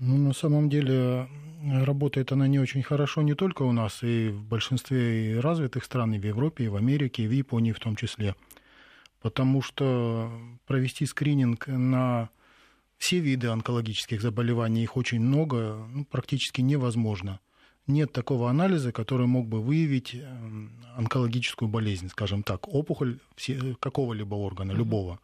Ну, 0.00 0.16
на 0.16 0.32
самом 0.32 0.68
деле, 0.68 1.28
работает 1.64 2.30
она 2.30 2.46
не 2.46 2.60
очень 2.60 2.82
хорошо 2.82 3.22
не 3.22 3.34
только 3.34 3.62
у 3.62 3.72
нас, 3.72 4.02
и 4.02 4.28
в 4.28 4.44
большинстве 4.44 5.32
и 5.32 5.34
развитых 5.36 5.84
стран, 5.84 6.14
и 6.14 6.18
в 6.18 6.24
Европе, 6.24 6.64
и 6.64 6.68
в 6.68 6.76
Америке, 6.76 7.24
и 7.24 7.26
в 7.26 7.32
Японии 7.32 7.72
в 7.72 7.80
том 7.80 7.96
числе. 7.96 8.36
Потому 9.20 9.60
что 9.60 10.30
провести 10.66 11.04
скрининг 11.04 11.66
на 11.66 12.30
все 12.96 13.18
виды 13.18 13.48
онкологических 13.48 14.22
заболеваний, 14.22 14.84
их 14.84 14.96
очень 14.96 15.20
много, 15.20 15.86
ну, 15.92 16.04
практически 16.04 16.60
невозможно. 16.60 17.40
Нет 17.88 18.12
такого 18.12 18.50
анализа, 18.50 18.92
который 18.92 19.26
мог 19.26 19.48
бы 19.48 19.60
выявить 19.60 20.14
эм, 20.14 20.70
онкологическую 20.96 21.68
болезнь, 21.68 22.08
скажем 22.10 22.42
так, 22.42 22.68
опухоль 22.68 23.18
какого-либо 23.80 24.34
органа, 24.34 24.72
любого. 24.72 25.18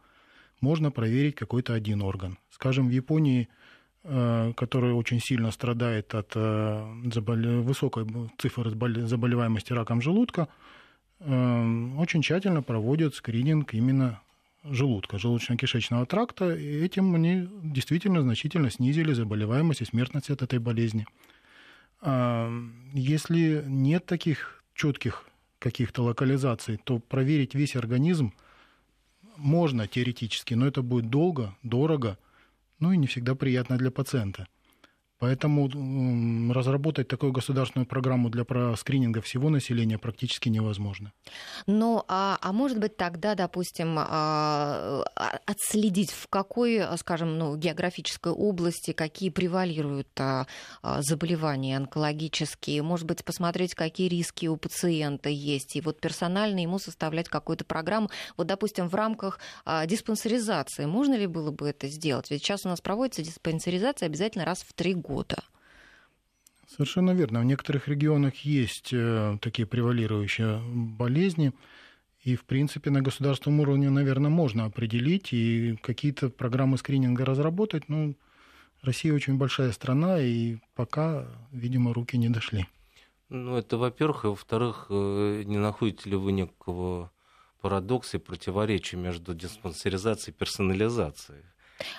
Можно 0.61 0.89
проверить 0.91 1.35
какой-то 1.35 1.73
один 1.73 2.01
орган. 2.01 2.37
Скажем, 2.49 2.89
в 2.89 2.91
Японии– 2.91 3.47
который 4.05 4.93
очень 4.93 5.19
сильно 5.19 5.49
страдает 5.49 6.13
от 6.13 6.33
э, 6.35 7.61
высокой 7.61 8.05
цифры 8.37 8.69
заболеваемости 8.69 9.73
раком 9.73 9.99
желудка, 9.99 10.47
э, 11.19 11.91
очень 11.97 12.21
тщательно 12.21 12.61
проводят 12.61 13.15
скрининг 13.15 13.73
именно 13.73 14.21
желудка, 14.63 15.17
желудочно-кишечного 15.17 16.05
тракта, 16.05 16.55
и 16.55 16.83
этим 16.83 17.15
они 17.15 17.49
действительно 17.63 18.21
значительно 18.21 18.69
снизили 18.69 19.11
заболеваемость 19.13 19.81
и 19.81 19.85
смертность 19.85 20.29
от 20.29 20.41
этой 20.41 20.59
болезни. 20.59 21.05
Если 22.01 23.63
нет 23.65 24.05
таких 24.05 24.63
четких 24.75 25.27
каких-то 25.59 26.03
локализаций, 26.03 26.79
то 26.83 26.99
проверить 26.99 27.55
весь 27.55 27.75
организм 27.75 28.33
можно 29.37 29.87
теоретически, 29.87 30.53
но 30.55 30.67
это 30.67 30.83
будет 30.83 31.09
долго, 31.09 31.55
дорого– 31.63 32.19
ну 32.79 32.91
и 32.91 32.97
не 32.97 33.07
всегда 33.07 33.35
приятно 33.35 33.77
для 33.77 33.91
пациента. 33.91 34.47
Поэтому 35.17 35.69
разработать 36.53 37.07
такую 37.07 37.31
государственную 37.31 37.87
программу 37.87 38.29
для 38.29 38.45
скрининга 38.75 39.21
всего 39.21 39.49
населения 39.49 39.97
практически 39.97 40.49
невозможно. 40.49 41.13
Ну, 41.67 42.03
а, 42.09 42.37
а 42.41 42.51
может 42.51 42.79
быть 42.79 42.97
тогда, 42.97 43.33
допустим, 43.33 43.95
а, 43.97 45.05
а, 45.15 45.39
отследить, 45.45 46.11
в 46.11 46.27
какой, 46.27 46.81
скажем, 46.97 47.37
ну, 47.37 47.55
географической 47.55 48.33
области 48.33 48.91
какие 48.91 49.29
превалируют 49.29 50.09
заболевания 50.99 51.77
онкологические, 51.77 52.83
может 52.83 53.05
быть, 53.05 53.23
посмотреть, 53.23 53.73
какие 53.73 54.09
риски 54.09 54.47
у 54.47 54.57
пациента 54.57 55.29
есть, 55.29 55.77
и 55.77 55.81
вот 55.81 56.01
персонально 56.01 56.59
ему 56.59 56.77
составлять 56.77 57.29
какую-то 57.29 57.63
программу. 57.63 58.09
Вот, 58.35 58.47
допустим, 58.47 58.89
в 58.89 58.95
рамках 58.95 59.39
диспансеризации 59.85 60.85
можно 60.85 61.15
ли 61.15 61.27
было 61.27 61.51
бы 61.51 61.69
это 61.69 61.87
сделать? 61.87 62.29
Ведь 62.29 62.43
сейчас 62.43 62.65
у 62.65 62.69
нас 62.69 62.81
проводится 62.81 63.23
диспансеризация 63.23 64.07
обязательно 64.07 64.43
раз 64.43 64.59
в 64.59 64.73
три 64.73 64.93
года. 64.93 65.04
Совершенно 66.67 67.11
верно. 67.11 67.39
В 67.39 67.45
некоторых 67.45 67.87
регионах 67.87 68.35
есть 68.37 68.89
э, 68.91 69.37
такие 69.41 69.65
превалирующие 69.65 70.59
болезни, 70.97 71.53
и, 72.21 72.35
в 72.35 72.43
принципе, 72.43 72.89
на 72.89 73.01
государственном 73.01 73.59
уровне, 73.59 73.89
наверное, 73.89 74.31
можно 74.31 74.65
определить 74.65 75.31
и 75.31 75.77
какие-то 75.81 76.29
программы 76.29 76.77
скрининга 76.77 77.23
разработать. 77.23 77.87
Ну, 77.87 78.15
Россия 78.81 79.13
очень 79.13 79.37
большая 79.37 79.71
страна, 79.71 80.19
и 80.19 80.57
пока, 80.73 81.27
видимо, 81.51 81.93
руки 81.93 82.17
не 82.17 82.29
дошли. 82.29 82.65
Ну, 83.29 83.55
это, 83.55 83.77
во-первых, 83.77 84.25
и, 84.25 84.27
во-вторых, 84.27 84.87
э, 84.89 85.43
не 85.45 85.57
находите 85.57 86.09
ли 86.09 86.15
вы 86.15 86.31
некого 86.31 87.11
парадокса 87.61 88.17
и 88.17 88.19
противоречия 88.19 88.97
между 88.97 89.33
диспансеризацией 89.33 90.33
и 90.33 90.37
персонализацией? 90.37 91.43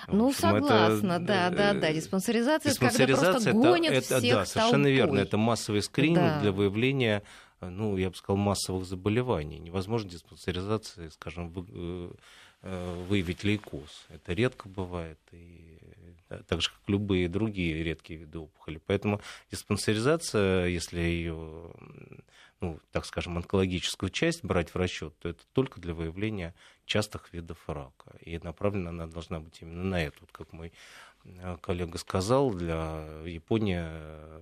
Ну, 0.07 0.29
общем, 0.29 0.41
согласна, 0.41 1.13
это, 1.13 1.25
да, 1.25 1.49
да, 1.49 1.73
да. 1.73 1.93
Диспансеризация, 1.93 2.71
диспансеризация 2.71 3.29
это 3.29 3.39
когда 3.39 3.51
просто 3.51 3.71
гонят 3.71 3.93
это, 3.93 4.19
всех 4.19 4.33
Да, 4.35 4.45
совершенно 4.45 4.71
толпой. 4.71 4.91
верно. 4.93 5.19
Это 5.19 5.37
массовый 5.37 5.81
скрининг 5.81 6.19
да. 6.19 6.39
для 6.41 6.51
выявления, 6.51 7.23
ну, 7.61 7.97
я 7.97 8.09
бы 8.09 8.15
сказал, 8.15 8.37
массовых 8.37 8.85
заболеваний. 8.85 9.59
Невозможно 9.59 10.09
диспансеризации, 10.09 11.09
скажем, 11.09 11.49
вы, 11.49 11.65
э, 11.69 12.11
э, 12.63 13.03
выявить 13.07 13.43
лейкоз. 13.43 14.07
Это 14.09 14.33
редко 14.33 14.67
бывает. 14.67 15.19
И 15.31 15.77
так 16.47 16.61
же, 16.61 16.69
как 16.69 16.79
любые 16.87 17.29
другие 17.29 17.83
редкие 17.83 18.19
виды 18.19 18.39
опухоли. 18.39 18.81
Поэтому 18.85 19.21
диспансеризация, 19.51 20.67
если 20.67 20.99
ее 20.99 21.71
ну, 22.59 22.79
так 22.91 23.05
скажем, 23.05 23.37
онкологическую 23.37 24.09
часть 24.09 24.43
брать 24.43 24.73
в 24.73 24.75
расчет, 24.75 25.13
то 25.19 25.29
это 25.29 25.43
только 25.53 25.79
для 25.79 25.93
выявления 25.93 26.55
частых 26.85 27.31
видов 27.33 27.57
рака. 27.67 28.15
И 28.21 28.37
направлена 28.39 28.89
она 28.89 29.07
должна 29.07 29.39
быть 29.39 29.61
именно 29.61 29.83
на 29.83 30.03
это. 30.03 30.17
Вот 30.21 30.31
как 30.31 30.53
мой 30.53 30.73
э, 31.25 31.57
коллега 31.61 31.97
сказал, 31.97 32.51
для 32.51 33.05
Японии 33.25 33.79
э, 33.79 34.41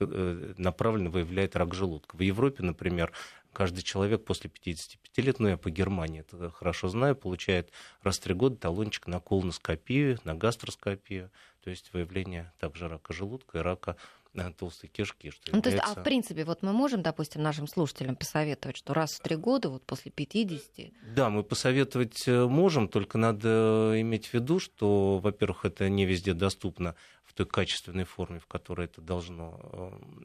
э, 0.00 0.54
направленно 0.56 1.10
выявляет 1.10 1.56
рак 1.56 1.74
желудка. 1.74 2.16
В 2.16 2.20
Европе, 2.20 2.62
например, 2.62 3.12
каждый 3.52 3.82
человек 3.82 4.24
после 4.24 4.48
55 4.48 5.24
лет, 5.24 5.40
ну 5.40 5.48
я 5.48 5.58
по 5.58 5.70
Германии 5.70 6.20
это 6.20 6.50
хорошо 6.50 6.88
знаю, 6.88 7.16
получает 7.16 7.70
раз 8.02 8.18
в 8.18 8.22
три 8.22 8.34
года 8.34 8.56
талончик 8.56 9.06
на 9.06 9.20
колоноскопию, 9.20 10.18
на 10.24 10.34
гастроскопию, 10.34 11.30
то 11.62 11.70
есть 11.70 11.92
выявление 11.92 12.52
также 12.58 12.88
рака 12.88 13.12
желудка 13.12 13.58
и 13.58 13.62
рака 13.62 13.96
толстой 14.58 14.88
кишки. 14.88 15.30
Что 15.30 15.52
ну, 15.52 15.58
является... 15.58 15.70
то 15.70 15.86
есть, 15.86 15.98
а 15.98 16.00
в 16.00 16.04
принципе, 16.04 16.44
вот 16.44 16.62
мы 16.62 16.72
можем, 16.72 17.02
допустим, 17.02 17.42
нашим 17.42 17.66
слушателям 17.66 18.16
посоветовать, 18.16 18.76
что 18.76 18.94
раз 18.94 19.12
в 19.12 19.20
три 19.20 19.36
года, 19.36 19.68
вот 19.68 19.84
после 19.84 20.10
50... 20.10 20.92
Да, 21.14 21.30
мы 21.30 21.42
посоветовать 21.42 22.26
э, 22.26 22.46
можем, 22.46 22.88
только 22.88 23.18
надо 23.18 23.94
иметь 23.96 24.26
в 24.26 24.34
виду, 24.34 24.58
что, 24.58 25.18
во-первых, 25.18 25.64
это 25.64 25.88
не 25.88 26.04
везде 26.06 26.32
доступно 26.32 26.94
в 27.24 27.34
той 27.34 27.46
качественной 27.46 28.04
форме, 28.04 28.40
в 28.40 28.46
которой 28.46 28.86
это 28.86 29.00
должно 29.00 29.60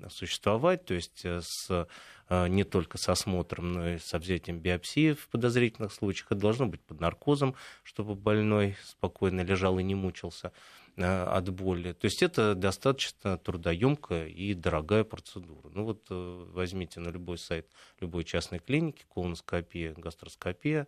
э, 0.02 0.10
существовать, 0.10 0.86
то 0.86 0.94
есть 0.94 1.24
э, 1.24 1.42
с, 1.42 1.88
не 2.30 2.64
только 2.66 2.98
с 2.98 3.08
осмотром, 3.08 3.74
но 3.74 3.90
и 3.90 3.98
с 3.98 4.18
взятием 4.18 4.60
биопсии 4.60 5.14
в 5.14 5.30
подозрительных 5.30 5.94
случаях. 5.94 6.32
Это 6.32 6.42
должно 6.42 6.66
быть 6.66 6.82
под 6.82 7.00
наркозом, 7.00 7.56
чтобы 7.84 8.16
больной 8.16 8.76
спокойно 8.84 9.42
лежал 9.42 9.80
и 9.80 9.84
не 9.84 9.96
мучился. 9.96 10.52
Э, 10.98 11.26
от 11.26 11.50
боли. 11.50 11.94
То 11.94 12.06
есть 12.06 12.24
это 12.24 12.56
достаточно 12.56 13.38
трудоемкая 13.38 14.28
и 14.28 14.56
дорогая 14.56 15.04
процедура. 15.04 15.70
Ну 15.70 15.84
вот 15.84 16.08
э, 16.10 16.46
возьмите 16.50 17.00
на 17.00 17.10
любой 17.10 17.38
сайт 17.38 17.68
любой 18.00 18.24
частной 18.24 18.58
клиники, 18.58 19.06
колоноскопия, 19.14 19.94
гастроскопия, 19.94 20.88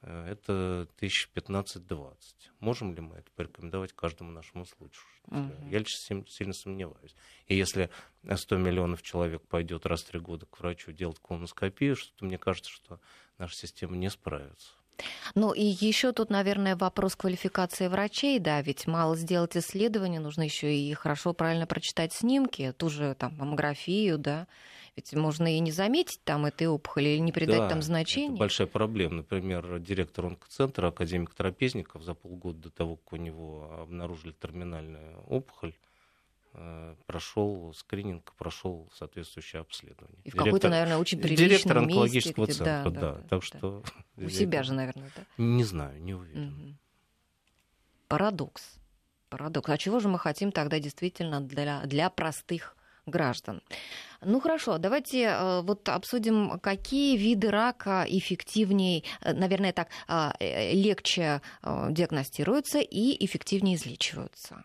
э, 0.00 0.26
это 0.30 0.88
1015-20. 1.02 2.14
Можем 2.60 2.94
ли 2.94 3.02
мы 3.02 3.16
это 3.16 3.30
порекомендовать 3.36 3.92
каждому 3.92 4.32
нашему 4.32 4.64
случаю? 4.64 5.04
Угу. 5.26 5.68
Я 5.70 5.80
лично 5.80 6.24
сильно 6.28 6.54
сомневаюсь. 6.54 7.14
И 7.46 7.54
если 7.54 7.90
100 8.34 8.56
миллионов 8.56 9.02
человек 9.02 9.42
пойдет 9.42 9.84
раз 9.84 10.02
в 10.02 10.06
три 10.06 10.18
года 10.18 10.46
к 10.46 10.60
врачу 10.60 10.92
делать 10.92 11.18
колоноскопию, 11.20 11.94
что-то 11.94 12.24
мне 12.24 12.38
кажется, 12.38 12.70
что 12.70 13.00
наша 13.36 13.54
система 13.54 13.96
не 13.96 14.08
справится. 14.08 14.70
Ну 15.34 15.52
и 15.52 15.62
еще 15.64 16.12
тут, 16.12 16.30
наверное, 16.30 16.76
вопрос 16.76 17.16
квалификации 17.16 17.88
врачей, 17.88 18.38
да, 18.38 18.60
ведь 18.62 18.86
мало 18.86 19.16
сделать 19.16 19.56
исследование, 19.56 20.20
нужно 20.20 20.42
еще 20.42 20.74
и 20.74 20.92
хорошо 20.94 21.32
правильно 21.32 21.66
прочитать 21.66 22.12
снимки, 22.12 22.72
ту 22.76 22.88
же 22.88 23.14
там 23.18 23.36
маммографию, 23.36 24.18
да, 24.18 24.46
ведь 24.94 25.14
можно 25.14 25.54
и 25.56 25.58
не 25.60 25.72
заметить 25.72 26.20
там 26.22 26.44
этой 26.44 26.66
опухоли 26.66 27.08
или 27.10 27.18
не 27.18 27.32
придать 27.32 27.60
да, 27.60 27.68
там 27.68 27.82
значения. 27.82 28.28
Это 28.28 28.36
большая 28.36 28.66
проблема. 28.66 29.16
Например, 29.16 29.78
директор 29.78 30.26
онкоцентра, 30.26 30.88
академик 30.88 31.34
Трапезников, 31.34 32.02
за 32.02 32.14
полгода 32.14 32.58
до 32.58 32.70
того, 32.70 32.96
как 32.96 33.14
у 33.14 33.16
него 33.16 33.70
обнаружили 33.80 34.32
терминальную 34.32 35.20
опухоль, 35.28 35.74
прошел 37.06 37.72
скрининг, 37.74 38.34
прошел 38.34 38.90
соответствующее 38.94 39.60
обследование. 39.60 40.20
И 40.24 40.30
в 40.30 40.36
какой-то, 40.36 40.68
наверное, 40.68 40.98
очень 40.98 41.18
приличном 41.18 41.48
Директор 41.48 41.78
онкологического 41.78 42.46
месте, 42.46 42.64
центра, 42.64 42.90
да. 42.90 43.00
да, 43.00 43.12
да 43.12 43.22
так 43.28 43.40
да. 43.40 43.40
что... 43.40 43.82
У 44.16 44.28
себя 44.28 44.62
же, 44.62 44.74
наверное, 44.74 45.10
да? 45.16 45.22
Не 45.38 45.64
знаю, 45.64 46.02
не 46.02 46.14
уверен. 46.14 46.48
Угу. 46.48 46.76
Парадокс. 48.08 48.74
Парадокс. 49.30 49.70
А 49.70 49.78
чего 49.78 50.00
же 50.00 50.08
мы 50.08 50.18
хотим 50.18 50.52
тогда 50.52 50.78
действительно 50.78 51.40
для, 51.40 51.86
для 51.86 52.10
простых 52.10 52.76
граждан. 53.06 53.62
Ну 54.20 54.38
хорошо, 54.38 54.78
давайте 54.78 55.22
э, 55.22 55.62
вот 55.62 55.88
обсудим, 55.88 56.60
какие 56.60 57.16
виды 57.16 57.50
рака 57.50 58.04
эффективнее, 58.06 59.02
э, 59.22 59.32
наверное, 59.32 59.72
так 59.72 59.88
легче 60.38 61.40
диагностируются 61.62 62.78
и 62.78 63.24
эффективнее 63.24 63.76
излечиваются. 63.76 64.64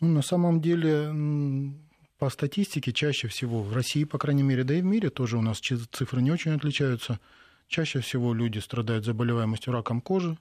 Ну, 0.00 0.08
на 0.08 0.22
самом 0.22 0.60
деле, 0.60 1.74
по 2.18 2.30
статистике, 2.30 2.92
чаще 2.92 3.28
всего 3.28 3.62
в 3.62 3.72
России, 3.72 4.04
по 4.04 4.18
крайней 4.18 4.42
мере, 4.42 4.64
да 4.64 4.74
и 4.74 4.80
в 4.80 4.84
мире 4.84 5.10
тоже 5.10 5.36
у 5.36 5.42
нас 5.42 5.58
цифры 5.58 6.22
не 6.22 6.30
очень 6.30 6.52
отличаются. 6.52 7.20
Чаще 7.66 8.00
всего 8.00 8.32
люди 8.32 8.58
страдают 8.58 9.04
заболеваемостью 9.04 9.72
раком 9.72 10.00
кожи, 10.00 10.38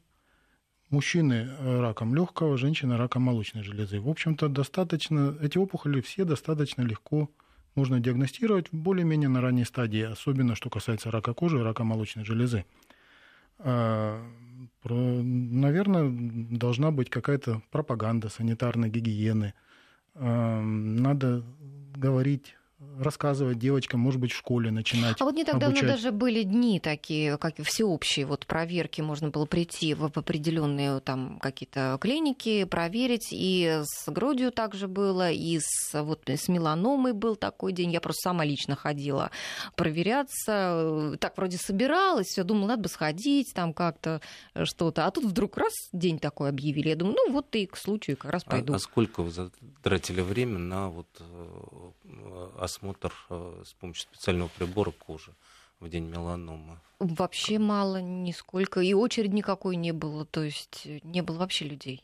мужчины 0.89 1.49
э, 1.49 1.79
раком 1.81 2.15
легкого, 2.15 2.57
женщины 2.57 2.97
раком 2.97 3.23
молочной 3.23 3.63
железы. 3.63 3.99
В 3.99 4.09
общем-то, 4.09 4.47
достаточно, 4.47 5.35
эти 5.41 5.57
опухоли 5.57 6.01
все 6.01 6.23
достаточно 6.23 6.83
легко 6.83 7.29
можно 7.75 7.99
диагностировать 7.99 8.67
более-менее 8.71 9.29
на 9.29 9.41
ранней 9.41 9.65
стадии, 9.65 10.01
особенно 10.01 10.55
что 10.55 10.69
касается 10.69 11.11
рака 11.11 11.33
кожи 11.33 11.59
и 11.59 11.61
рака 11.61 11.83
молочной 11.83 12.25
железы. 12.25 12.65
А, 13.59 14.23
наверное, 14.83 16.09
должна 16.09 16.91
быть 16.91 17.09
какая-то 17.09 17.61
пропаганда 17.71 18.29
санитарной 18.29 18.89
гигиены. 18.89 19.53
Надо 20.15 21.43
говорить 21.95 22.55
рассказывать 22.99 23.57
девочкам, 23.57 23.99
может 23.99 24.19
быть, 24.19 24.31
в 24.31 24.37
школе 24.37 24.69
начинать. 24.69 25.19
А 25.19 25.25
вот 25.25 25.35
не 25.35 25.43
так 25.43 25.55
обучать. 25.55 25.75
давно 25.75 25.93
даже 25.95 26.11
были 26.11 26.43
дни 26.43 26.79
такие, 26.79 27.37
как 27.37 27.55
всеобщие 27.63 28.25
вот 28.27 28.45
проверки, 28.45 29.01
можно 29.01 29.29
было 29.29 29.45
прийти 29.45 29.95
в 29.95 30.05
определенные 30.05 30.99
там 30.99 31.39
какие-то 31.39 31.97
клиники, 31.99 32.65
проверить, 32.65 33.29
и 33.31 33.81
с 33.83 34.11
грудью 34.11 34.51
также 34.51 34.87
было, 34.87 35.31
и 35.31 35.59
с, 35.59 35.99
вот, 36.01 36.29
с 36.29 36.47
меланомой 36.47 37.13
был 37.13 37.35
такой 37.35 37.73
день, 37.73 37.91
я 37.91 38.01
просто 38.01 38.29
сама 38.29 38.45
лично 38.45 38.75
ходила 38.75 39.31
проверяться, 39.75 41.17
так 41.19 41.35
вроде 41.37 41.57
собиралась, 41.57 42.27
все 42.27 42.43
думала, 42.43 42.69
надо 42.69 42.83
бы 42.83 42.89
сходить 42.89 43.53
там 43.55 43.73
как-то 43.73 44.21
что-то, 44.63 45.05
а 45.05 45.11
тут 45.11 45.25
вдруг 45.25 45.57
раз 45.57 45.73
день 45.93 46.19
такой 46.19 46.49
объявили, 46.49 46.89
я 46.89 46.95
думаю, 46.95 47.15
ну 47.15 47.33
вот 47.33 47.55
и 47.55 47.65
к 47.65 47.75
случаю 47.75 48.17
как 48.17 48.31
раз 48.31 48.43
а, 48.45 48.51
пойду. 48.51 48.73
А, 48.73 48.75
а 48.75 48.79
сколько 48.79 49.23
вы 49.23 49.31
затратили 49.31 50.21
время 50.21 50.59
на 50.59 50.89
вот 50.89 51.07
э, 51.19 51.91
осмотр 52.59 53.13
э, 53.29 53.63
с 53.65 53.73
помощью 53.73 54.03
специального 54.03 54.49
прибора 54.57 54.91
кожи 54.91 55.33
в 55.79 55.89
день 55.89 56.05
меланомы? 56.05 56.79
Вообще 56.99 57.59
мало, 57.59 58.01
нисколько. 58.01 58.81
И 58.81 58.93
очередь 58.93 59.33
никакой 59.33 59.75
не 59.75 59.91
было. 59.91 60.25
То 60.25 60.43
есть 60.43 60.83
э, 60.85 60.99
не 61.03 61.21
было 61.21 61.37
вообще 61.37 61.65
людей. 61.65 62.03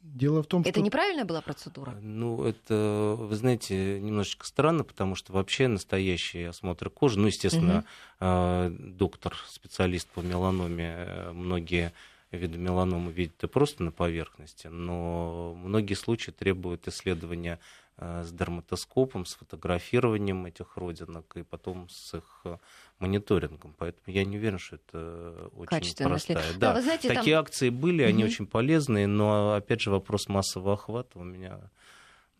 Дело 0.00 0.42
в 0.42 0.46
том, 0.46 0.62
что... 0.62 0.70
Это 0.70 0.80
неправильная 0.80 1.24
была 1.24 1.40
процедура? 1.40 1.92
Э, 1.92 2.00
ну, 2.00 2.44
это, 2.44 3.16
вы 3.18 3.34
знаете, 3.34 4.00
немножечко 4.00 4.46
странно, 4.46 4.84
потому 4.84 5.14
что 5.14 5.32
вообще 5.32 5.68
настоящий 5.68 6.44
осмотр 6.44 6.90
кожи, 6.90 7.18
ну, 7.18 7.26
естественно, 7.26 7.84
угу. 8.20 8.76
доктор, 8.94 9.36
специалист 9.48 10.08
по 10.08 10.20
меланоме, 10.20 11.30
многие 11.32 11.92
виды 12.36 12.58
меланомы 12.58 13.12
видят 13.12 13.42
и 13.44 13.46
просто 13.46 13.82
на 13.82 13.92
поверхности, 13.92 14.68
но 14.68 15.54
многие 15.54 15.94
случаи 15.94 16.30
требуют 16.30 16.88
исследования 16.88 17.58
Э, 17.98 18.24
с 18.24 18.30
дерматоскопом, 18.30 19.24
с 19.24 19.34
фотографированием 19.36 20.44
этих 20.44 20.76
родинок 20.76 21.34
и 21.34 21.42
потом 21.42 21.88
с 21.88 22.12
их 22.12 22.42
э, 22.44 22.58
мониторингом. 22.98 23.74
Поэтому 23.78 24.14
я 24.14 24.26
не 24.26 24.36
уверен, 24.36 24.58
что 24.58 24.76
это 24.76 25.50
очень 25.56 25.96
простая. 26.04 26.52
Да, 26.58 26.58
да, 26.58 26.74
вы 26.74 26.82
знаете, 26.82 27.08
такие 27.08 27.36
там... 27.36 27.44
акции 27.44 27.70
были, 27.70 28.02
они 28.02 28.24
угу. 28.24 28.30
очень 28.30 28.46
полезные, 28.46 29.06
но 29.06 29.54
опять 29.54 29.80
же 29.80 29.90
вопрос 29.90 30.28
массового 30.28 30.74
охвата 30.74 31.18
у 31.18 31.24
меня 31.24 31.58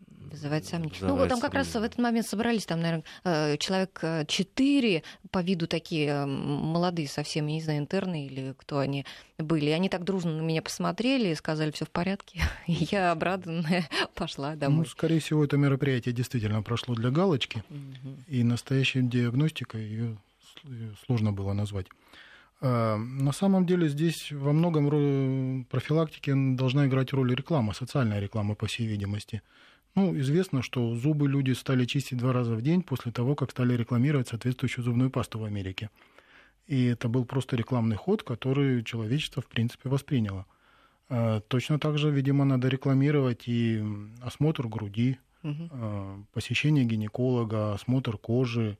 Вызывает 0.08 0.66
сомнения. 0.66 0.96
Ну, 1.00 1.26
там 1.28 1.40
как 1.40 1.54
раз 1.54 1.68
в 1.68 1.76
этот 1.76 1.98
момент 1.98 2.26
собрались, 2.26 2.66
там, 2.66 2.80
наверное, 2.80 3.04
э, 3.24 3.56
человек 3.58 4.02
четыре, 4.26 5.02
по 5.30 5.42
виду 5.42 5.66
такие 5.66 6.26
молодые 6.26 7.08
совсем, 7.08 7.46
я 7.46 7.54
не 7.54 7.62
знаю, 7.62 7.78
интерны 7.80 8.26
или 8.26 8.54
кто 8.58 8.78
они 8.78 9.06
были. 9.38 9.66
И 9.66 9.70
они 9.70 9.88
так 9.88 10.04
дружно 10.04 10.36
на 10.36 10.42
меня 10.42 10.62
посмотрели 10.62 11.28
и 11.28 11.34
сказали, 11.34 11.70
все 11.70 11.84
в 11.84 11.90
порядке. 11.90 12.42
И 12.66 12.86
я 12.90 13.12
обрадованная 13.12 13.88
пошла 14.14 14.56
домой. 14.56 14.78
Ну, 14.78 14.84
скорее 14.84 15.20
всего, 15.20 15.44
это 15.44 15.56
мероприятие 15.56 16.12
действительно 16.12 16.62
прошло 16.62 16.94
для 16.94 17.10
галочки, 17.10 17.62
угу. 17.70 18.16
и 18.28 18.42
настоящей 18.42 19.02
диагностикой 19.02 19.82
ее 19.82 20.16
сложно 21.06 21.32
было 21.32 21.52
назвать. 21.52 21.86
А, 22.60 22.96
на 22.96 23.32
самом 23.32 23.66
деле 23.66 23.88
здесь 23.88 24.32
во 24.32 24.52
многом 24.52 25.64
профилактики 25.70 26.32
должна 26.56 26.86
играть 26.86 27.12
роль 27.12 27.34
реклама, 27.34 27.74
социальная 27.74 28.20
реклама, 28.20 28.54
по 28.54 28.66
всей 28.66 28.86
видимости. 28.86 29.42
Ну, 29.96 30.16
известно, 30.18 30.62
что 30.62 30.94
зубы 30.94 31.26
люди 31.26 31.52
стали 31.52 31.86
чистить 31.86 32.18
два 32.18 32.34
раза 32.34 32.54
в 32.54 32.60
день 32.60 32.82
после 32.82 33.12
того, 33.12 33.34
как 33.34 33.50
стали 33.50 33.74
рекламировать 33.74 34.28
соответствующую 34.28 34.84
зубную 34.84 35.10
пасту 35.10 35.38
в 35.38 35.44
Америке. 35.44 35.90
И 36.66 36.84
это 36.84 37.08
был 37.08 37.24
просто 37.24 37.56
рекламный 37.56 37.96
ход, 37.96 38.22
который 38.22 38.84
человечество, 38.84 39.40
в 39.40 39.46
принципе, 39.46 39.88
восприняло. 39.88 40.44
А, 41.08 41.40
точно 41.40 41.78
так 41.78 41.96
же, 41.96 42.10
видимо, 42.10 42.44
надо 42.44 42.68
рекламировать 42.68 43.48
и 43.48 43.82
осмотр 44.20 44.68
груди, 44.68 45.18
угу. 45.42 46.26
посещение 46.34 46.84
гинеколога, 46.84 47.72
осмотр 47.72 48.18
кожи, 48.18 48.76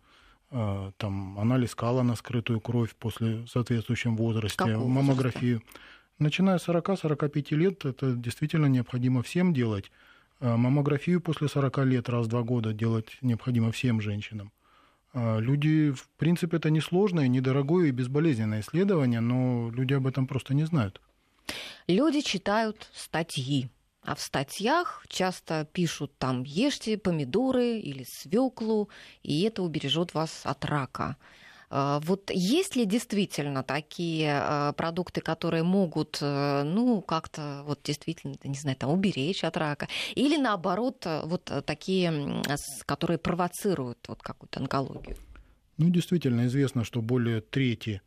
а, 0.50 0.92
там, 0.98 1.38
анализ 1.38 1.74
кала 1.74 2.02
на 2.02 2.16
скрытую 2.16 2.60
кровь 2.60 2.94
после 2.94 3.46
соответствующем 3.46 4.16
возрасте, 4.16 4.58
Какого 4.58 4.86
маммографию. 4.86 5.60
Возраста? 5.60 5.80
Начиная 6.18 6.58
с 6.58 6.68
40-45 6.68 7.54
лет 7.54 7.84
это 7.84 8.12
действительно 8.12 8.66
необходимо 8.66 9.22
всем 9.22 9.52
делать. 9.52 9.90
А 10.40 10.56
маммографию 10.56 11.20
после 11.20 11.48
40 11.48 11.78
лет 11.86 12.08
раз 12.08 12.26
в 12.26 12.28
два 12.28 12.42
года 12.42 12.72
делать 12.72 13.16
необходимо 13.22 13.72
всем 13.72 14.00
женщинам. 14.00 14.52
А 15.14 15.38
люди, 15.38 15.92
в 15.92 16.08
принципе, 16.18 16.58
это 16.58 16.68
несложное, 16.70 17.26
недорогое 17.28 17.86
и 17.86 17.90
безболезненное 17.90 18.60
исследование, 18.60 19.20
но 19.20 19.70
люди 19.70 19.94
об 19.94 20.06
этом 20.06 20.26
просто 20.26 20.52
не 20.52 20.64
знают. 20.64 21.00
Люди 21.86 22.20
читают 22.20 22.90
статьи, 22.92 23.70
а 24.02 24.14
в 24.14 24.20
статьях 24.20 25.06
часто 25.08 25.66
пишут 25.72 26.12
там 26.18 26.42
ешьте 26.42 26.98
помидоры 26.98 27.78
или 27.78 28.04
свеклу, 28.04 28.90
и 29.22 29.42
это 29.42 29.62
убережет 29.62 30.12
вас 30.12 30.42
от 30.44 30.64
рака. 30.64 31.16
А, 31.68 32.00
вот 32.00 32.30
есть 32.32 32.76
ли 32.76 32.84
действительно 32.84 33.62
такие 33.62 34.40
а, 34.40 34.72
продукты, 34.72 35.20
которые 35.20 35.62
могут, 35.62 36.18
э, 36.20 36.62
ну, 36.62 37.00
как-то 37.02 37.62
вот 37.66 37.80
действительно, 37.82 38.36
не 38.44 38.54
знаю, 38.54 38.76
там, 38.76 38.90
уберечь 38.90 39.42
от 39.44 39.56
рака? 39.56 39.88
Или 40.14 40.36
наоборот, 40.36 41.02
э, 41.06 41.22
вот 41.24 41.50
такие, 41.66 42.42
которые 42.86 43.18
провоцируют 43.18 43.98
вот 44.08 44.22
какую-то 44.22 44.60
онкологию? 44.60 45.16
Ну, 45.78 45.90
действительно, 45.90 46.46
известно, 46.46 46.84
что 46.84 47.02
более 47.02 47.40
трети 47.40 48.00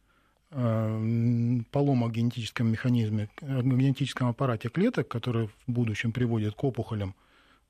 э, 0.51 1.59
полома 1.71 2.07
в 2.07 2.11
генетическом 2.11 2.71
механизме, 2.71 3.29
в 3.41 3.77
генетическом 3.77 4.29
аппарате 4.29 4.69
клеток, 4.69 5.07
которые 5.07 5.47
в 5.47 5.53
будущем 5.67 6.11
приводят 6.11 6.55
к 6.55 6.63
опухолям, 6.63 7.13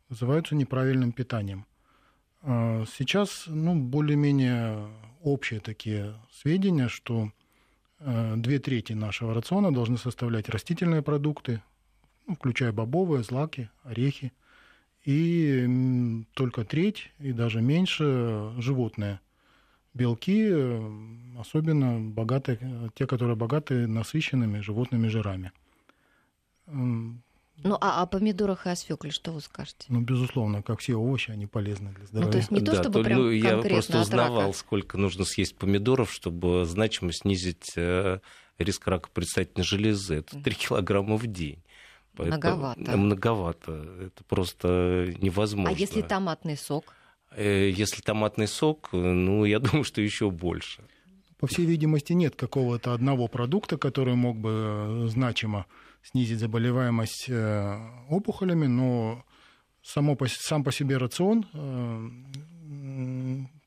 называются 0.09 0.55
неправильным 0.55 1.11
питанием. 1.11 1.65
А 2.41 2.85
сейчас 2.97 3.45
ну, 3.47 3.75
более-менее 3.75 4.87
общие 5.21 5.59
такие 5.59 6.15
сведения, 6.31 6.87
что 6.87 7.31
э, 7.99 8.35
две 8.37 8.59
трети 8.59 8.93
нашего 8.93 9.33
рациона 9.33 9.73
должны 9.73 9.97
составлять 9.97 10.49
растительные 10.49 11.01
продукты, 11.01 11.61
ну, 12.27 12.35
включая 12.35 12.71
бобовые, 12.71 13.23
злаки, 13.23 13.69
орехи, 13.83 14.31
и 15.05 16.25
только 16.33 16.65
треть 16.65 17.11
и 17.19 17.31
даже 17.31 17.61
меньше 17.61 18.53
животные. 18.57 19.19
Белки, 19.93 20.49
особенно 21.39 21.99
богатые, 21.99 22.91
те, 22.93 23.07
которые 23.07 23.35
богаты 23.35 23.87
насыщенными 23.87 24.59
животными 24.59 25.07
жирами. 25.07 25.51
Ну, 27.63 27.77
а 27.81 28.01
о 28.01 28.05
помидорах 28.05 28.65
и 28.65 28.69
о 28.69 28.75
свекле 28.75 29.11
что 29.11 29.31
вы 29.31 29.41
скажете? 29.41 29.85
Ну, 29.89 30.01
безусловно, 30.01 30.61
как 30.61 30.79
все 30.79 30.95
овощи, 30.95 31.31
они 31.31 31.45
полезны 31.45 31.91
для 31.91 32.05
здоровья. 32.05 32.25
Ну, 32.27 32.31
то 32.31 32.37
есть 32.37 32.51
не 32.51 32.59
то, 32.61 32.71
да, 32.71 32.81
чтобы 32.81 32.99
то, 32.99 33.03
прям 33.03 33.19
ну, 33.19 33.29
Я 33.29 33.57
просто 33.57 34.01
узнавал, 34.01 34.53
сколько 34.53 34.97
нужно 34.97 35.25
съесть 35.25 35.55
помидоров, 35.55 36.11
чтобы 36.11 36.65
значимо 36.65 37.11
снизить 37.11 37.73
э, 37.75 38.19
риск 38.57 38.87
рака 38.87 39.09
предстательной 39.13 39.65
железы. 39.65 40.15
Это 40.15 40.39
3 40.39 40.55
килограмма 40.55 41.17
в 41.17 41.27
день. 41.27 41.61
Многовато. 42.17 42.81
Это, 42.81 42.97
многовато. 42.97 43.71
Это 44.01 44.23
просто 44.25 45.13
невозможно. 45.21 45.75
А 45.75 45.79
если 45.79 46.01
томатный 46.01 46.57
сок? 46.57 46.93
Э, 47.31 47.69
если 47.69 48.01
томатный 48.01 48.47
сок, 48.47 48.89
ну, 48.91 49.45
я 49.45 49.59
думаю, 49.59 49.83
что 49.83 50.01
еще 50.01 50.29
больше. 50.29 50.83
По 51.39 51.47
всей 51.47 51.65
видимости, 51.65 52.11
нет 52.11 52.35
какого-то 52.35 52.93
одного 52.93 53.29
продукта, 53.29 53.77
который 53.77 54.15
мог 54.15 54.37
бы 54.37 54.49
э, 54.49 55.07
значимо 55.07 55.65
снизить 56.03 56.39
заболеваемость 56.39 57.29
э, 57.29 57.77
опухолями, 58.09 58.67
но 58.67 59.23
само 59.81 60.15
по, 60.15 60.27
сам 60.27 60.65
по 60.65 60.73
себе 60.73 60.97
рацион, 60.97 61.45
э, 61.53 62.09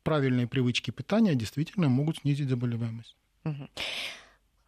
правильные 0.02 0.46
привычки 0.46 0.90
питания 0.90 1.34
действительно 1.34 1.88
могут 1.88 2.18
снизить 2.18 2.50
заболеваемость. 2.50 3.16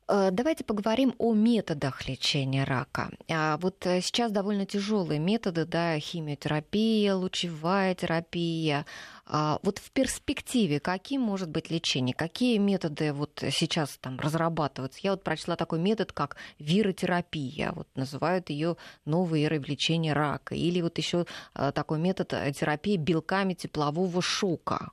Давайте 0.06 0.64
поговорим 0.64 1.14
о 1.18 1.32
методах 1.32 2.06
лечения 2.06 2.64
рака. 2.64 3.10
А 3.30 3.56
вот 3.56 3.76
сейчас 3.82 4.32
довольно 4.32 4.66
тяжелые 4.66 5.18
методы, 5.18 5.64
да, 5.64 5.98
химиотерапия, 5.98 7.14
лучевая 7.14 7.94
терапия. 7.94 8.84
А 9.26 9.58
вот 9.62 9.78
в 9.78 9.90
перспективе 9.90 10.80
каким 10.80 11.22
может 11.22 11.48
быть 11.48 11.70
лечение? 11.70 12.14
Какие 12.14 12.58
методы 12.58 13.12
вот 13.12 13.42
сейчас 13.50 13.96
там 13.98 14.20
разрабатываются? 14.20 15.00
Я 15.02 15.12
вот 15.12 15.24
прочла 15.24 15.56
такой 15.56 15.78
метод, 15.78 16.12
как 16.12 16.36
виротерапия. 16.58 17.72
Вот 17.72 17.88
называют 17.94 18.50
ее 18.50 18.76
новые 19.06 19.46
эрой 19.46 19.60
лечения 19.60 20.12
рака. 20.12 20.54
Или 20.54 20.82
вот 20.82 20.98
еще 20.98 21.24
а, 21.54 21.72
такой 21.72 21.98
метод 21.98 22.34
э, 22.34 22.52
терапии 22.52 22.96
белками 22.96 23.54
теплового 23.54 24.20
шока. 24.20 24.90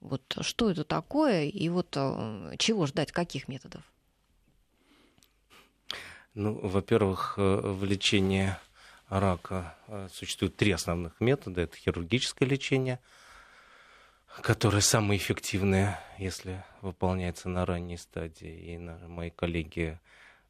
Вот 0.00 0.22
что 0.40 0.70
это 0.70 0.84
такое 0.84 1.44
и 1.44 1.68
вот 1.68 1.94
э, 1.96 2.54
чего 2.58 2.86
ждать, 2.86 3.12
каких 3.12 3.46
методов? 3.46 3.82
Ну, 6.32 6.58
во-первых, 6.62 7.34
э, 7.36 7.60
в 7.60 7.84
лечении 7.84 8.56
рака 9.10 9.76
существует 10.10 10.56
три 10.56 10.72
основных 10.72 11.20
метода. 11.20 11.60
Это 11.60 11.76
хирургическое 11.76 12.48
лечение– 12.48 13.00
которые 14.42 14.82
самые 14.82 15.18
эффективные, 15.18 15.98
если 16.18 16.64
выполняется 16.82 17.48
на 17.48 17.64
ранней 17.64 17.96
стадии. 17.96 18.72
И 18.72 18.78
на, 18.78 18.98
мои 19.08 19.30
коллеги, 19.30 19.98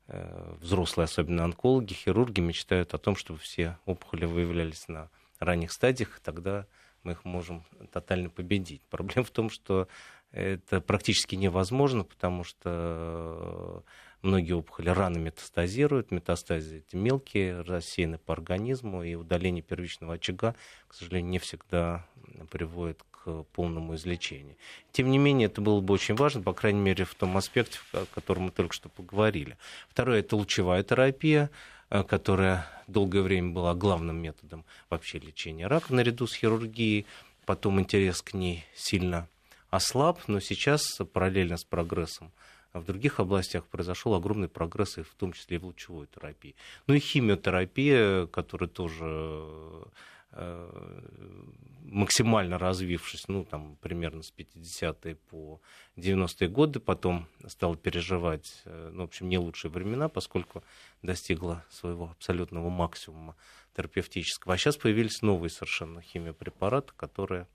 э, 0.09 0.57
взрослые, 0.61 1.05
особенно 1.05 1.45
онкологи, 1.45 1.93
хирурги, 1.93 2.41
мечтают 2.41 2.95
о 2.95 2.99
том, 2.99 3.17
чтобы 3.17 3.39
все 3.39 3.79
опухоли 3.85 4.25
выявлялись 4.25 4.89
на 4.89 5.11
ранних 5.39 5.73
стадиях, 5.73 6.21
тогда 6.23 6.67
мы 7.03 7.13
их 7.13 7.25
можем 7.25 7.65
тотально 7.93 8.31
победить. 8.31 8.83
Проблема 8.91 9.25
в 9.25 9.31
том, 9.31 9.51
что 9.51 9.89
это 10.33 10.81
практически 10.81 11.37
невозможно, 11.37 12.05
потому 12.05 12.45
что 12.45 13.85
многие 14.23 14.53
опухоли 14.53 14.89
рано 14.89 15.19
метастазируют. 15.19 16.11
Метастазы 16.11 16.79
эти 16.79 16.97
мелкие, 16.97 17.61
рассеяны 17.61 18.19
по 18.19 18.33
организму, 18.33 19.03
и 19.05 19.15
удаление 19.15 19.63
первичного 19.63 20.15
очага, 20.15 20.55
к 20.89 20.95
сожалению, 20.95 21.31
не 21.31 21.39
всегда 21.39 22.07
приводит 22.51 23.03
полному 23.53 23.95
излечению. 23.95 24.57
Тем 24.93 25.11
не 25.11 25.19
менее, 25.19 25.47
это 25.47 25.61
было 25.61 25.81
бы 25.81 25.95
очень 25.95 26.15
важно, 26.15 26.43
по 26.43 26.53
крайней 26.53 26.81
мере, 26.81 27.05
в 27.05 27.15
том 27.15 27.37
аспекте, 27.37 27.79
о 27.93 28.07
котором 28.07 28.45
мы 28.45 28.51
только 28.51 28.75
что 28.75 28.89
поговорили. 28.89 29.57
Второе– 29.89 30.19
это 30.21 30.37
лучевая 30.37 30.83
терапия, 30.83 31.51
э, 31.91 32.03
которая 32.03 32.67
долгое 32.87 33.23
время 33.23 33.53
была 33.53 33.75
главным 33.75 34.17
методом 34.17 34.65
вообще 34.91 35.19
лечения 35.19 35.67
рака 35.67 35.95
наряду 35.95 36.27
с 36.27 36.35
хирургией. 36.35 37.07
Потом 37.45 37.79
интерес 37.79 38.23
к 38.23 38.35
ней 38.35 38.65
сильно 38.75 39.29
ослаб, 39.71 40.21
но 40.27 40.41
сейчас 40.41 40.99
параллельно 41.13 41.57
с 41.57 41.65
прогрессом 41.65 42.33
в 42.81 42.85
других 42.85 43.21
областях 43.21 43.65
произошел 43.67 44.15
огромный 44.15 44.49
прогресс, 44.49 44.99
и 44.99 45.03
в 45.03 45.15
том 45.15 45.33
числе 45.33 45.57
и 45.57 45.61
в 45.61 45.67
лучевой 45.67 46.07
терапии. 46.07 46.55
Ну 46.87 46.95
и 46.95 46.99
химиотерапия, 46.99 48.27
которая 48.27 48.69
тоже 48.69 49.85
максимально 51.91 52.59
развившись, 52.59 53.29
ну, 53.29 53.45
там, 53.45 53.77
примерно 53.81 54.23
с 54.23 54.33
50-е 54.37 55.17
по 55.31 55.61
90-е 55.97 56.49
годы, 56.49 56.81
потом 56.81 57.27
стал 57.47 57.77
переживать, 57.77 58.63
э, 58.65 58.91
ну, 58.93 59.03
в 59.03 59.05
общем, 59.05 59.29
не 59.29 59.39
лучшие 59.39 59.71
времена, 59.71 60.09
поскольку 60.09 60.63
достигла 61.03 61.65
своего 61.71 62.11
абсолютного 62.11 62.69
максимума 62.69 63.37
терапевтического. 63.77 64.55
А 64.55 64.59
сейчас 64.59 64.77
появились 64.77 65.23
новые 65.23 65.51
совершенно 65.51 66.03
химиопрепараты, 66.03 66.93
которые 66.97 67.47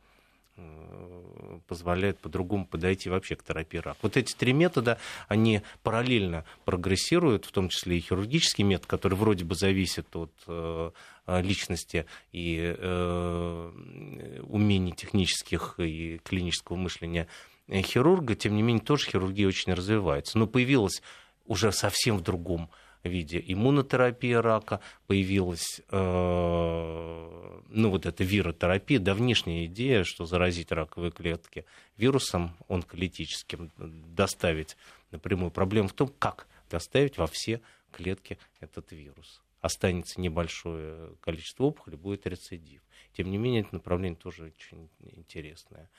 Э, 0.58 1.60
позволяет 1.68 2.20
по-другому 2.20 2.66
подойти 2.66 3.10
вообще 3.10 3.36
к 3.36 3.44
терапии 3.44 3.78
рака. 3.78 3.98
Вот 4.02 4.18
эти 4.18 4.34
три 4.34 4.52
метода, 4.52 4.98
они 5.30 5.62
параллельно 5.84 6.44
прогрессируют, 6.66 7.46
в 7.46 7.52
том 7.52 7.70
числе 7.70 7.98
и 7.98 8.02
хирургический 8.02 8.66
метод, 8.66 8.88
который 8.88 9.14
вроде 9.14 9.46
бы 9.46 9.56
зависит 9.56 10.14
от 10.16 10.34
э, 10.48 10.92
личности 11.28 12.06
и 12.32 12.76
э, 12.78 14.42
умений 14.44 14.92
технических 14.92 15.76
и 15.80 16.20
клинического 16.24 16.78
мышления 16.78 17.28
хирурга, 17.70 18.36
тем 18.36 18.56
не 18.56 18.64
менее 18.64 18.84
тоже 18.84 19.08
хирургия 19.08 19.48
очень 19.48 19.74
развивается. 19.74 20.38
Но 20.38 20.48
появилась 20.48 21.02
уже 21.46 21.72
совсем 21.72 22.18
в 22.18 22.22
другом 22.22 22.70
виде 23.04 23.44
иммунотерапия 23.46 24.42
рака, 24.42 24.80
появилась 25.08 25.82
э, 25.90 27.62
ну, 27.70 27.90
вот 27.90 28.06
эта 28.06 28.24
виротерапия, 28.24 29.00
давнишняя 29.00 29.66
идея, 29.66 30.04
что 30.04 30.26
заразить 30.26 30.72
раковые 30.72 31.12
клетки 31.12 31.66
вирусом 31.98 32.56
онколитическим, 32.68 33.72
доставить 33.78 34.78
напрямую. 35.12 35.52
Проблема 35.52 35.88
в 35.88 35.94
том, 35.94 36.10
как 36.20 36.48
доставить 36.70 37.18
во 37.18 37.28
все 37.28 37.62
клетки 37.92 38.38
этот 38.60 38.92
вирус. 38.92 39.42
Останется 39.62 40.20
небольшое 40.20 41.16
количество 41.22 41.66
опухолей, 41.66 41.98
будет 41.98 42.26
рецидив. 42.26 42.82
Тем 43.14 43.30
не 43.30 43.38
менее, 43.38 43.62
это 43.62 43.76
направление 43.76 44.18
тоже 44.18 44.46
очень 44.46 44.90
интересное. 45.00 45.90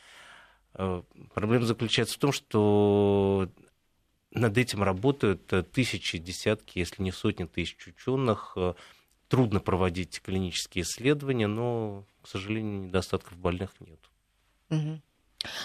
Э, 0.75 1.03
проблема 1.35 1.65
заключается 1.65 2.17
в 2.17 2.19
том, 2.19 2.33
что 2.33 3.49
над 4.33 4.59
этим 4.59 4.83
работают 4.83 5.53
э, 5.53 5.63
тысячи, 5.63 6.19
десятки, 6.19 6.79
если 6.79 7.03
не 7.03 7.13
сотни 7.13 7.45
тысяч 7.45 7.87
ученых. 7.87 8.55
Э, 8.57 8.75
трудно 9.29 9.61
проводить 9.61 10.21
клинические 10.21 10.83
исследования, 10.83 11.47
но, 11.47 12.05
к 12.21 12.29
сожалению, 12.29 12.83
недостатков 12.83 13.39
больных 13.39 13.73
нет. 13.81 13.99
Угу. 14.69 15.01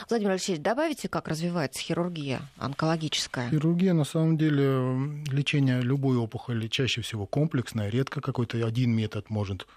Владимир 0.10 0.32
Алексеевич, 0.32 0.64
добавите, 0.64 1.08
как 1.08 1.28
развивается 1.28 1.80
хирургия 1.80 2.42
онкологическая? 2.58 3.50
Хирургия, 3.50 3.94
на 3.94 4.04
самом 4.04 4.38
деле, 4.38 5.24
лечение 5.32 5.82
любой 5.82 6.18
опухоли 6.18 6.68
чаще 6.68 7.02
всего 7.02 7.26
комплексное. 7.26 7.90
Редко 7.90 8.22
какой-то 8.22 8.66
один 8.66 8.92
метод 8.92 9.30
может 9.30 9.68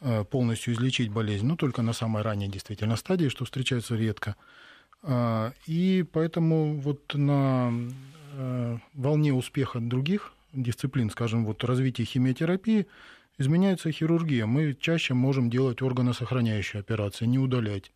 э, 0.00 0.24
полностью 0.24 0.74
излечить 0.74 1.10
болезнь, 1.10 1.46
но 1.46 1.56
только 1.56 1.82
на 1.82 1.92
самой 1.92 2.22
ранней 2.22 2.48
действительно 2.48 2.96
стадии, 2.96 3.28
что 3.28 3.44
встречается 3.44 3.96
редко. 3.96 4.36
А, 5.02 5.52
и 5.66 6.04
поэтому 6.12 6.78
вот 6.78 7.14
на 7.14 7.72
Э, 8.32 8.78
волне 8.94 9.32
успеха 9.32 9.80
других 9.80 10.32
дисциплин, 10.52 11.10
скажем, 11.10 11.44
вот 11.44 11.64
развитие 11.64 12.06
химиотерапии, 12.06 12.86
изменяется 13.38 13.90
хирургия. 13.90 14.46
Мы 14.46 14.76
чаще 14.78 15.14
можем 15.14 15.50
делать 15.50 15.82
органосохраняющие 15.82 16.80
операции, 16.80 17.26
не 17.26 17.38
удалять 17.38 17.90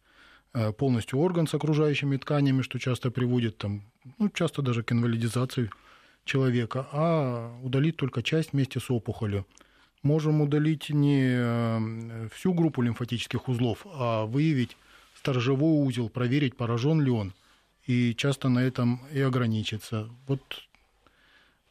полностью 0.78 1.18
орган 1.18 1.46
с 1.46 1.54
окружающими 1.54 2.16
тканями, 2.16 2.62
что 2.62 2.78
часто 2.78 3.10
приводит 3.10 3.58
там, 3.58 3.82
ну, 4.18 4.28
часто 4.28 4.62
даже 4.62 4.82
к 4.82 4.92
инвалидизации 4.92 5.70
человека, 6.24 6.86
а 6.92 7.52
удалить 7.62 7.96
только 7.96 8.22
часть 8.22 8.52
вместе 8.52 8.80
с 8.80 8.90
опухолью. 8.90 9.46
Можем 10.02 10.40
удалить 10.40 10.90
не 10.90 11.34
э, 11.36 12.28
всю 12.34 12.52
группу 12.52 12.82
лимфатических 12.82 13.48
узлов, 13.48 13.86
а 13.86 14.26
выявить 14.26 14.76
сторожевой 15.16 15.86
узел, 15.86 16.08
проверить, 16.08 16.56
поражен 16.56 17.00
ли 17.00 17.10
он– 17.10 17.32
и 17.86 18.14
часто 18.14 18.48
на 18.48 18.60
этом 18.60 19.00
и 19.12 19.20
ограничиться. 19.20 20.08
Вот 20.26 20.40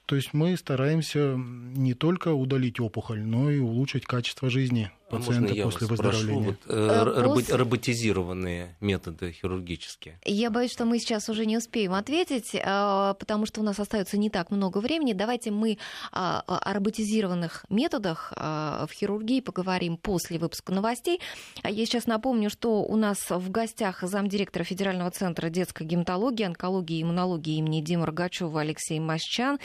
то 0.05 0.15
есть 0.15 0.33
мы 0.33 0.57
стараемся 0.57 1.35
не 1.37 1.93
только 1.93 2.33
удалить 2.33 2.79
опухоль, 2.79 3.21
но 3.21 3.49
и 3.49 3.59
улучшить 3.59 4.05
качество 4.05 4.49
жизни 4.49 4.91
а 5.13 5.19
пациента 5.19 5.53
а 5.53 5.63
после 5.63 5.87
выздоровления. 5.87 6.43
Вот, 6.43 6.57
э, 6.67 7.23
Пос... 7.23 7.49
роботизированные 7.49 8.75
методы 8.79 9.31
хирургические. 9.31 10.19
Я 10.25 10.49
боюсь, 10.49 10.71
что 10.71 10.85
мы 10.85 10.99
сейчас 10.99 11.29
уже 11.29 11.45
не 11.45 11.57
успеем 11.57 11.93
ответить, 11.93 12.55
а, 12.63 13.13
потому 13.15 13.45
что 13.45 13.61
у 13.61 13.63
нас 13.63 13.79
остается 13.79 14.17
не 14.17 14.29
так 14.29 14.51
много 14.51 14.79
времени. 14.79 15.13
Давайте 15.13 15.51
мы 15.51 15.77
а, 16.11 16.41
о 16.47 16.73
роботизированных 16.73 17.65
методах 17.69 18.33
в 18.35 18.89
хирургии 18.93 19.41
поговорим 19.41 19.97
после 19.97 20.37
выпуска 20.37 20.71
новостей. 20.71 21.19
Я 21.63 21.85
сейчас 21.85 22.07
напомню, 22.07 22.49
что 22.49 22.83
у 22.83 22.95
нас 22.95 23.29
в 23.29 23.49
гостях 23.49 24.01
замдиректора 24.01 24.63
Федерального 24.63 25.11
центра 25.11 25.49
детской 25.49 25.85
гематологии, 25.85 26.45
онкологии 26.45 26.99
и 26.99 27.03
иммунологии 27.03 27.57
имени 27.57 27.81
Димы 27.81 28.05
Рогачева 28.05 28.61
Алексей 28.61 28.99
Масчан 28.99 29.59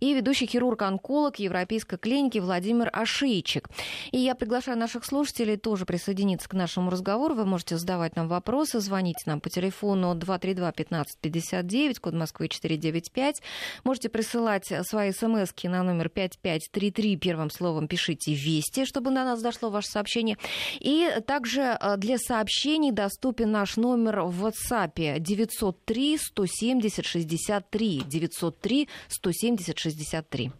и 0.00 0.14
ведущий 0.14 0.46
хирург-онколог 0.46 1.38
Европейской 1.38 1.96
клиники 1.96 2.38
Владимир 2.38 2.90
Ашейчик. 2.92 3.68
И 4.12 4.18
я 4.18 4.34
приглашаю 4.34 4.78
наших 4.78 4.93
слушателей 5.02 5.56
тоже 5.56 5.86
присоединиться 5.86 6.48
к 6.48 6.52
нашему 6.52 6.90
разговору. 6.90 7.34
Вы 7.34 7.46
можете 7.46 7.78
задавать 7.78 8.16
нам 8.16 8.28
вопросы, 8.28 8.80
звоните 8.80 9.22
нам 9.24 9.40
по 9.40 9.48
телефону 9.48 10.14
232-1559, 10.14 12.00
код 12.00 12.12
Москвы 12.12 12.48
495. 12.48 13.42
Можете 13.84 14.08
присылать 14.10 14.70
свои 14.86 15.12
смс 15.12 15.52
на 15.64 15.82
номер 15.82 16.10
5533. 16.10 17.16
Первым 17.16 17.50
словом 17.50 17.88
пишите 17.88 18.34
«Вести», 18.34 18.84
чтобы 18.84 19.10
на 19.10 19.24
нас 19.24 19.40
дошло 19.40 19.70
ваше 19.70 19.88
сообщение. 19.88 20.36
И 20.80 21.08
также 21.26 21.62
э, 21.80 21.96
для 21.96 22.18
сообщений 22.18 22.92
доступен 22.92 23.50
наш 23.50 23.76
номер 23.76 24.22
в 24.22 24.46
WhatsApp 24.46 25.18
903 25.18 26.18
170 26.18 27.06
63 27.06 28.02
903 28.06 28.88
170 29.08 29.78
63. 29.78 30.52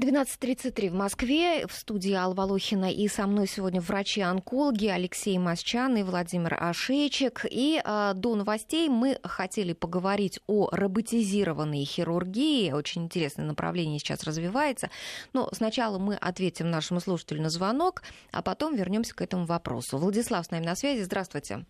12.33 0.00 0.90
в 0.90 0.94
Москве. 0.94 1.66
В 1.66 1.72
студии 1.72 2.12
Алла 2.12 2.32
Волохина. 2.32 2.88
И 2.92 3.08
со 3.08 3.26
мной 3.26 3.48
сегодня 3.48 3.80
врачи-онкологи 3.80 4.86
Алексей 4.86 5.36
Масчан 5.38 5.96
и 5.96 6.04
Владимир 6.04 6.56
Ашейчик. 6.62 7.44
И 7.50 7.82
э, 7.84 8.12
до 8.14 8.36
новостей 8.36 8.88
мы 8.88 9.18
хотели 9.24 9.72
поговорить 9.72 10.38
о 10.46 10.68
роботизированной 10.70 11.82
хирургии. 11.84 12.70
Очень 12.70 13.06
интересное 13.06 13.44
направление 13.44 13.98
сейчас 13.98 14.22
развивается. 14.22 14.88
Но 15.32 15.48
сначала 15.50 15.98
мы 15.98 16.14
ответим 16.14 16.70
нашему 16.70 17.00
слушателю 17.00 17.42
на 17.42 17.50
звонок, 17.50 18.02
а 18.32 18.40
потом 18.40 18.76
вернемся 18.76 19.16
к 19.16 19.20
этому 19.20 19.46
вопросу. 19.46 19.98
Владислав 19.98 20.46
с 20.46 20.52
нами 20.52 20.64
на 20.64 20.76
связи. 20.76 21.02
Здравствуйте. 21.02 21.64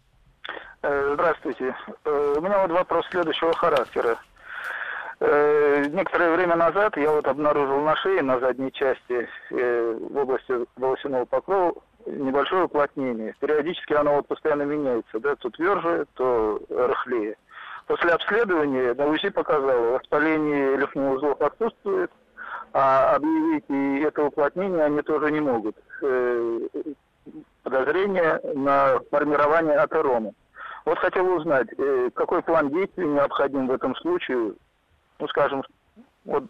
Э, 0.82 1.12
здравствуйте. 1.14 1.74
Э, 2.04 2.34
у 2.36 2.42
меня 2.42 2.60
вот 2.60 2.72
вопрос 2.72 3.06
следующего 3.10 3.54
характера. 3.54 4.18
Э, 5.20 5.84
некоторое 5.90 6.36
время 6.36 6.54
назад 6.56 6.96
я 6.96 7.10
вот 7.10 7.26
обнаружил 7.26 7.80
на 7.80 7.96
шее, 7.96 8.22
на 8.22 8.38
задней 8.38 8.72
части, 8.72 9.28
в 9.50 10.16
области 10.16 10.54
волосяного 10.76 11.24
покрова, 11.24 11.74
небольшое 12.06 12.64
уплотнение. 12.64 13.34
Периодически 13.40 13.94
оно 13.94 14.16
вот 14.16 14.28
постоянно 14.28 14.62
меняется, 14.62 15.18
да, 15.18 15.34
то 15.36 15.50
тверже, 15.50 16.06
то 16.14 16.60
рыхлее. 16.68 17.36
После 17.86 18.10
обследования 18.10 18.94
на 18.94 19.06
УЗИ 19.06 19.30
показало, 19.30 19.98
воспаление 19.98 20.76
лимфных 20.76 21.14
узлов 21.14 21.40
отсутствует, 21.40 22.10
а 22.72 23.16
объявить 23.16 23.64
и 23.68 24.00
это 24.00 24.24
уплотнение 24.24 24.84
они 24.84 25.02
тоже 25.02 25.32
не 25.32 25.40
могут. 25.40 25.74
Подозрение 27.62 28.40
на 28.54 29.00
формирование 29.10 29.76
атерома. 29.76 30.32
Вот 30.84 30.98
хотел 30.98 31.30
узнать, 31.34 31.68
э, 31.76 32.08
какой 32.14 32.42
план 32.42 32.70
действий 32.70 33.06
необходим 33.06 33.66
в 33.66 33.72
этом 33.72 33.94
случае, 33.96 34.54
ну, 35.18 35.28
скажем, 35.28 35.62
вот 36.24 36.44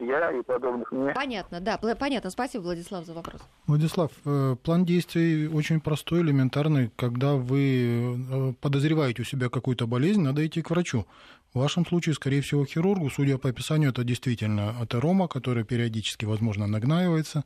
я 0.00 0.30
и 0.32 0.42
подобных 0.42 0.90
мне. 0.92 1.12
Понятно, 1.12 1.60
да, 1.60 1.78
понятно. 1.78 2.30
Спасибо, 2.30 2.62
Владислав, 2.62 3.04
за 3.04 3.12
вопрос. 3.12 3.42
Владислав, 3.66 4.10
э, 4.24 4.56
план 4.62 4.84
действий 4.84 5.46
очень 5.46 5.80
простой, 5.80 6.22
элементарный. 6.22 6.90
Когда 6.96 7.34
вы 7.34 8.16
э, 8.30 8.52
подозреваете 8.60 9.22
у 9.22 9.24
себя 9.24 9.48
какую-то 9.48 9.86
болезнь, 9.86 10.22
надо 10.22 10.46
идти 10.46 10.62
к 10.62 10.70
врачу. 10.70 11.06
В 11.52 11.58
вашем 11.58 11.84
случае, 11.84 12.14
скорее 12.14 12.40
всего, 12.40 12.64
хирургу. 12.64 13.10
Судя 13.10 13.36
по 13.36 13.48
описанию, 13.48 13.90
это 13.90 14.04
действительно 14.04 14.74
атерома, 14.80 15.28
которая 15.28 15.64
периодически, 15.64 16.24
возможно, 16.24 16.66
нагнаивается. 16.66 17.44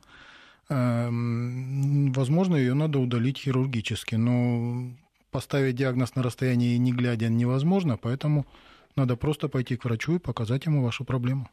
Эм, 0.69 2.13
возможно, 2.13 2.55
ее 2.55 2.73
надо 2.73 2.99
удалить 2.99 3.39
хирургически, 3.39 4.15
но 4.15 4.91
поставить 5.31 5.75
диагноз 5.75 6.15
на 6.15 6.23
расстоянии 6.23 6.77
не 6.77 6.93
глядя 6.93 7.27
невозможно, 7.27 7.97
поэтому 7.97 8.45
надо 8.95 9.15
просто 9.15 9.49
пойти 9.49 9.75
к 9.75 9.85
врачу 9.85 10.15
и 10.15 10.19
показать 10.19 10.65
ему 10.65 10.83
вашу 10.83 11.05
проблему. 11.05 11.49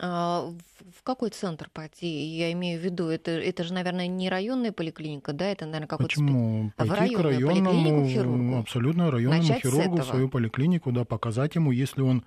А 0.00 0.52
в 0.98 1.02
какой 1.02 1.30
центр 1.30 1.68
пойти? 1.72 2.06
Я 2.06 2.50
имею 2.52 2.80
в 2.80 2.84
виду, 2.84 3.06
это, 3.08 3.30
это 3.30 3.64
же, 3.64 3.72
наверное, 3.72 4.06
не 4.06 4.28
районная 4.28 4.72
поликлиника, 4.72 5.32
да? 5.32 5.46
Это, 5.46 5.66
наверное, 5.66 5.86
какой-то... 5.86 6.08
Почему? 6.08 6.72
Спе... 6.76 6.88
Пойти 6.88 7.14
к 7.14 7.20
районному, 7.20 8.06
хирургу? 8.06 8.58
абсолютно 8.58 9.10
районному 9.10 9.42
Начать 9.42 9.62
хирургу 9.62 9.98
в 9.98 10.04
свою 10.04 10.28
поликлинику, 10.28 10.92
да, 10.92 11.04
показать 11.04 11.54
ему, 11.54 11.70
если 11.70 12.02
он 12.02 12.24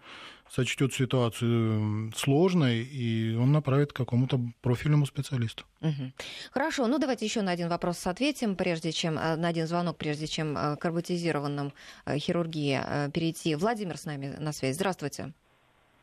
сочтет 0.50 0.94
ситуацию 0.94 2.12
сложной, 2.16 2.84
и 2.84 3.36
он 3.36 3.52
направит 3.52 3.94
к 3.94 3.96
какому-то 3.96 4.40
профильному 4.62 5.06
специалисту. 5.06 5.64
Угу. 5.82 6.12
Хорошо, 6.52 6.88
ну 6.88 7.00
давайте 7.00 7.26
еще 7.26 7.42
на 7.42 7.52
один 7.52 7.70
вопрос 7.70 8.06
ответим, 8.08 8.56
прежде 8.56 8.92
чем 8.92 9.18
э, 9.18 9.36
на 9.36 9.48
один 9.48 9.68
звонок, 9.68 9.98
прежде 9.98 10.28
чем 10.28 10.58
э, 10.58 10.76
к 10.78 10.86
роботизированным 10.86 11.74
э, 12.06 12.18
хирургии 12.18 12.80
перейти. 13.12 13.56
Владимир 13.56 13.98
с 13.98 14.06
нами 14.06 14.36
на 14.40 14.54
связи. 14.54 14.76
Здравствуйте. 14.76 15.34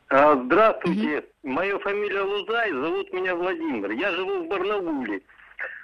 А, 0.09 0.35
здравствуйте. 0.35 1.19
Угу. 1.19 1.53
Моя 1.53 1.79
фамилия 1.79 2.21
Лузай, 2.21 2.71
зовут 2.71 3.13
меня 3.13 3.33
Владимир. 3.35 3.91
Я 3.91 4.11
живу 4.11 4.43
в 4.43 4.47
Барнауле. 4.49 5.21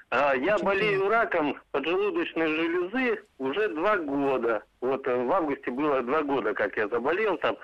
А, 0.09 0.35
я 0.35 0.57
болею 0.57 1.07
раком 1.09 1.57
поджелудочной 1.71 2.47
железы 2.47 3.23
уже 3.37 3.69
два 3.69 3.97
года. 3.97 4.63
Вот 4.81 5.05
в 5.05 5.31
августе 5.31 5.71
было 5.71 6.01
два 6.01 6.23
года, 6.23 6.53
как 6.53 6.75
я 6.77 6.87
заболел 6.87 7.37
там. 7.37 7.57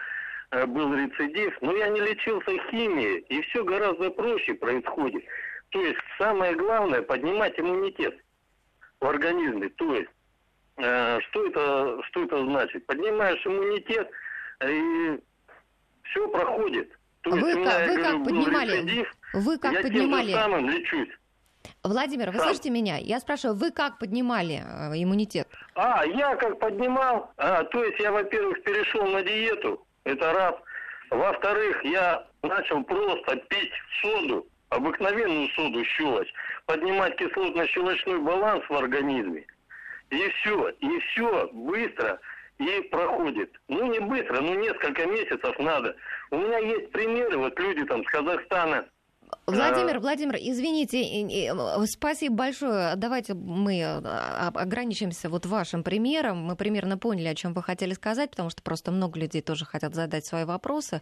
Э, 0.53 0.67
был 0.67 0.93
рецидив, 0.93 1.57
но 1.61 1.75
я 1.75 1.87
не 1.87 1.99
лечился 1.99 2.51
химией, 2.69 3.25
и 3.29 3.41
все 3.41 3.63
гораздо 3.63 4.11
проще 4.11 4.53
происходит. 4.53 5.23
То 5.69 5.81
есть 5.81 5.97
самое 6.19 6.55
главное 6.55 7.01
поднимать 7.01 7.59
иммунитет 7.59 8.15
в 8.99 9.05
организме. 9.07 9.69
То 9.69 9.95
есть 9.95 10.09
э, 10.77 11.19
что 11.21 11.47
это 11.47 12.03
что 12.03 12.23
это 12.25 12.45
значит? 12.45 12.85
Поднимаешь 12.85 13.43
иммунитет 13.47 14.07
и 14.63 15.19
все 16.03 16.27
проходит. 16.27 16.91
То 17.21 17.31
вы 17.31 17.49
есть, 17.49 17.63
как, 17.63 17.87
вы 17.87 18.03
как 18.03 18.23
поднимали? 18.23 18.71
Рецидив, 18.77 19.15
вы 19.33 19.57
как 19.57 19.73
я 19.73 19.81
поднимали? 19.81 20.27
Тем 20.27 20.35
же 20.35 20.43
самым 20.43 20.69
лечусь. 20.69 21.09
Владимир, 21.81 22.29
вы 22.29 22.37
Сам. 22.37 22.47
слышите 22.49 22.69
меня? 22.69 22.97
Я 22.97 23.19
спрашиваю, 23.19 23.57
вы 23.57 23.71
как 23.71 23.97
поднимали 23.97 24.61
э, 24.63 25.01
иммунитет? 25.01 25.47
А, 25.73 26.05
я 26.05 26.35
как 26.35 26.59
поднимал? 26.59 27.31
А, 27.37 27.63
то 27.63 27.83
есть 27.83 27.99
я, 27.99 28.11
во-первых, 28.11 28.61
перешел 28.63 29.07
на 29.07 29.23
диету, 29.23 29.83
это 30.05 30.33
раз. 30.33 30.55
Во-вторых, 31.09 31.83
я 31.83 32.25
начал 32.41 32.83
просто 32.83 33.35
пить 33.49 33.71
соду, 34.01 34.47
обыкновенную 34.69 35.49
соду 35.49 35.83
щелочь, 35.83 36.33
поднимать 36.65 37.19
кислотно-щелочной 37.19 38.19
баланс 38.19 38.63
в 38.67 38.73
организме. 38.73 39.45
И 40.09 40.29
все, 40.29 40.69
и 40.69 40.99
все 40.99 41.49
быстро 41.53 42.19
и 42.59 42.81
проходит. 42.89 43.51
Ну, 43.67 43.91
не 43.91 43.99
быстро, 43.99 44.41
ну, 44.41 44.55
несколько 44.55 45.05
месяцев 45.05 45.57
надо. 45.59 45.95
У 46.31 46.37
меня 46.37 46.57
есть 46.59 46.91
примеры, 46.91 47.37
вот 47.37 47.59
люди 47.59 47.83
там 47.85 48.03
с 48.03 48.07
Казахстана, 48.07 48.85
Владимир, 49.46 50.00
Владимир, 50.00 50.36
извините, 50.36 51.54
спасибо 51.88 52.36
большое. 52.36 52.96
Давайте 52.96 53.34
мы 53.34 53.80
э, 53.80 53.98
ограничимся 54.54 55.30
вот 55.30 55.46
вашим 55.46 55.84
примером. 55.84 56.38
Мы 56.38 56.56
примерно 56.56 56.98
поняли, 56.98 57.28
о 57.28 57.36
чем 57.36 57.54
вы 57.54 57.63
хотели 57.63 57.93
сказать, 57.93 58.32
потому 58.32 58.50
что 58.50 58.62
просто 58.62 58.91
много 58.91 59.19
людей 59.19 59.41
тоже 59.41 59.65
хотят 59.65 59.96
задать 59.96 60.26
свои 60.26 60.46
вопросы. 60.46 61.02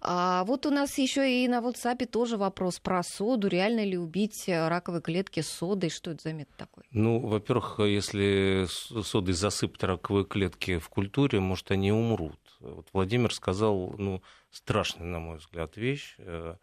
А 0.00 0.44
вот 0.44 0.66
у 0.66 0.70
нас 0.70 0.96
еще 0.98 1.44
и 1.44 1.48
на 1.48 1.60
WhatsApp 1.60 2.06
тоже 2.06 2.36
вопрос 2.36 2.78
про 2.78 3.02
соду. 3.02 3.48
Реально 3.48 3.84
ли 3.84 3.98
убить 3.98 4.44
раковые 4.48 5.02
клетки 5.02 5.40
содой? 5.40 5.90
Что 5.90 6.12
это 6.12 6.22
за 6.22 6.32
метод 6.32 6.56
такой? 6.56 6.84
Ну, 6.90 7.20
во-первых, 7.20 7.80
если 7.80 8.66
содой 9.02 9.34
засыпать 9.34 9.82
раковые 9.82 10.24
клетки 10.24 10.78
в 10.78 10.88
культуре, 10.88 11.40
может, 11.40 11.70
они 11.70 11.92
умрут. 11.92 12.38
Вот 12.60 12.88
Владимир 12.92 13.32
сказал, 13.34 13.94
ну, 13.98 14.22
страшная, 14.50 15.06
на 15.06 15.18
мой 15.18 15.38
взгляд, 15.38 15.76
вещь 15.76 16.14
э, 16.18 16.56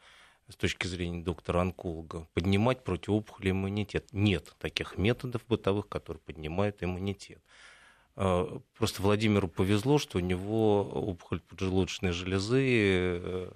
с 0.53 0.55
точки 0.55 0.85
зрения 0.85 1.23
доктора-онколога, 1.23 2.27
поднимать 2.35 2.83
противоопухолевый 2.83 3.59
иммунитет. 3.59 4.07
Нет 4.11 4.55
таких 4.59 4.97
методов 4.97 5.41
бытовых, 5.49 5.89
которые 5.89 6.21
поднимают 6.21 6.83
иммунитет. 6.83 7.41
А, 8.15 8.61
просто 8.77 9.01
Владимиру 9.01 9.47
повезло, 9.47 9.97
что 9.97 10.19
у 10.19 10.21
него 10.21 10.83
опухоль 10.83 11.39
поджелудочной 11.39 12.11
железы 12.11 12.61
э, 12.61 13.51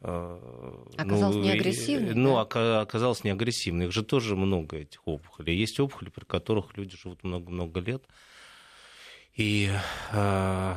а, 0.00 0.86
Оказалось 0.96 1.36
ну, 1.36 1.42
неагрессивной? 1.42 2.14
Ну, 2.14 2.46
да? 2.50 2.80
оказалось 2.80 3.24
неагрессивной. 3.24 3.86
Их 3.86 3.92
же 3.92 4.02
тоже 4.02 4.34
много, 4.34 4.78
этих 4.78 5.06
опухолей. 5.06 5.54
Есть 5.54 5.78
опухоли, 5.78 6.08
при 6.08 6.24
которых 6.24 6.78
люди 6.78 6.96
живут 6.96 7.24
много-много 7.24 7.80
лет. 7.80 8.04
И 9.34 9.70
э, 10.12 10.76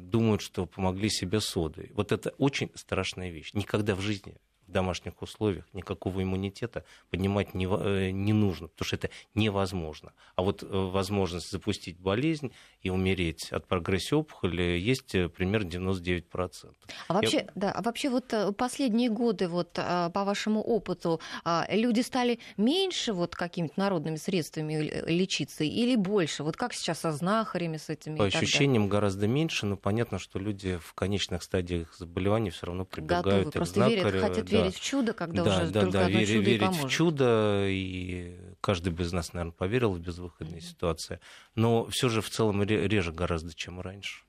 думают, 0.00 0.40
что 0.40 0.64
помогли 0.64 1.10
себе 1.10 1.40
содой. 1.40 1.90
Вот 1.92 2.12
это 2.12 2.30
очень 2.38 2.70
страшная 2.74 3.30
вещь. 3.30 3.52
Никогда 3.52 3.94
в 3.94 4.00
жизни 4.00 4.36
в 4.66 4.70
домашних 4.70 5.20
условиях 5.22 5.64
никакого 5.72 6.22
иммунитета 6.22 6.84
поднимать 7.10 7.54
не, 7.54 7.66
э, 7.66 8.10
не 8.10 8.32
нужно, 8.32 8.68
потому 8.68 8.86
что 8.86 8.96
это 8.96 9.10
невозможно. 9.34 10.12
А 10.36 10.42
вот 10.42 10.62
э, 10.62 10.66
возможность 10.66 11.50
запустить 11.50 11.98
болезнь 11.98 12.52
и 12.80 12.90
умереть 12.90 13.52
от 13.52 13.66
прогрессии 13.66 14.14
опухоли 14.14 14.62
есть 14.62 15.14
э, 15.14 15.28
примерно 15.28 15.68
99%. 15.68 16.74
А 17.08 17.14
вообще, 17.14 17.36
Я... 17.36 17.46
да, 17.54 17.72
а 17.72 17.82
вообще 17.82 18.08
вот 18.08 18.32
последние 18.56 19.10
годы, 19.10 19.48
вот 19.48 19.72
по 19.72 20.24
вашему 20.24 20.60
опыту, 20.60 21.20
а, 21.44 21.66
люди 21.70 22.00
стали 22.00 22.38
меньше 22.56 23.12
вот 23.12 23.34
какими-то 23.34 23.78
народными 23.78 24.16
средствами 24.16 24.74
лечиться 25.06 25.64
или 25.64 25.96
больше? 25.96 26.42
Вот 26.42 26.56
как 26.56 26.72
сейчас 26.72 27.00
со 27.00 27.12
знахарями, 27.12 27.76
с 27.76 27.88
этими? 27.88 28.16
По 28.16 28.24
ощущениям 28.24 28.88
гораздо 28.88 29.26
меньше, 29.26 29.66
но 29.66 29.76
понятно, 29.76 30.18
что 30.18 30.38
люди 30.38 30.78
в 30.78 30.94
конечных 30.94 31.42
стадиях 31.42 31.94
заболевания 31.96 32.50
все 32.50 32.66
равно 32.66 32.84
прибегают 32.84 33.24
Готовы, 33.24 33.50
к 33.50 33.52
просто 33.52 33.88
верят, 33.88 34.20
хотят. 34.20 34.50
Верить 34.58 34.76
в 34.76 34.80
чудо, 34.80 35.12
когда 35.12 35.44
да, 35.44 35.56
уже 35.56 35.66
да, 35.70 35.80
только 35.80 35.98
да, 35.98 36.06
одно 36.06 36.18
верить, 36.18 36.28
чудо 36.28 36.44
верить 36.44 36.62
и 36.62 36.64
поможет. 36.64 36.84
в 36.84 36.90
чудо, 36.90 37.66
и 37.68 38.36
каждый 38.60 38.92
бы 38.92 39.02
из 39.02 39.12
нас, 39.12 39.32
наверное, 39.32 39.52
поверил 39.52 39.92
в 39.92 40.00
безвыходные 40.00 40.60
mm-hmm. 40.60 40.64
ситуации. 40.64 41.20
Но 41.54 41.86
все 41.86 42.08
же 42.08 42.20
в 42.20 42.30
целом 42.30 42.62
реже 42.62 43.12
гораздо, 43.12 43.54
чем 43.54 43.80
раньше. 43.80 44.24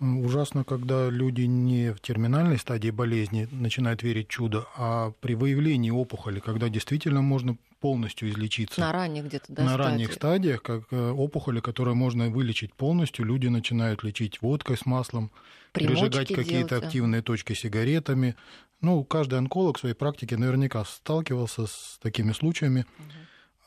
Ужасно, 0.00 0.64
когда 0.64 1.10
люди 1.10 1.42
не 1.42 1.92
в 1.92 2.00
терминальной 2.00 2.58
стадии 2.58 2.88
болезни 2.88 3.48
начинают 3.50 4.02
верить 4.02 4.28
в 4.28 4.30
чудо, 4.30 4.66
а 4.74 5.12
при 5.20 5.34
выявлении 5.34 5.90
опухоли, 5.90 6.40
когда 6.40 6.70
действительно 6.70 7.20
можно 7.20 7.58
полностью 7.80 8.30
излечиться. 8.30 8.80
На 8.80 8.92
ранних 8.92 9.26
где-то, 9.26 9.46
да, 9.48 9.62
На 9.62 9.74
стадии. 9.74 9.82
ранних 9.82 10.12
стадиях, 10.12 10.62
как 10.62 10.84
э, 10.90 11.10
опухоли, 11.10 11.60
которые 11.60 11.94
можно 11.94 12.30
вылечить 12.30 12.74
полностью, 12.74 13.26
люди 13.26 13.48
начинают 13.48 14.02
лечить 14.02 14.40
водкой 14.40 14.78
с 14.78 14.86
маслом, 14.86 15.30
Примочки 15.72 16.04
прижигать 16.04 16.32
какие-то 16.32 16.78
активные 16.78 17.22
точки 17.22 17.52
сигаретами. 17.52 18.36
Ну, 18.80 19.04
каждый 19.04 19.38
онколог 19.38 19.76
в 19.76 19.80
своей 19.80 19.94
практике 19.94 20.36
наверняка 20.36 20.84
сталкивался 20.84 21.66
с 21.66 21.98
такими 22.02 22.32
случаями. 22.32 22.80
Угу. 22.80 23.12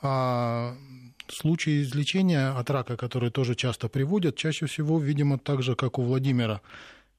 А 0.02 0.76
случаи 1.30 1.84
излечения 1.84 2.58
от 2.58 2.70
рака, 2.70 2.98
которые 2.98 3.32
тоже 3.32 3.56
часто 3.56 3.90
приводят, 3.90 4.36
чаще 4.36 4.66
всего, 4.66 5.00
видимо, 5.00 5.38
так 5.38 5.62
же, 5.62 5.76
как 5.76 6.00
у 6.00 6.04
Владимира, 6.04 6.62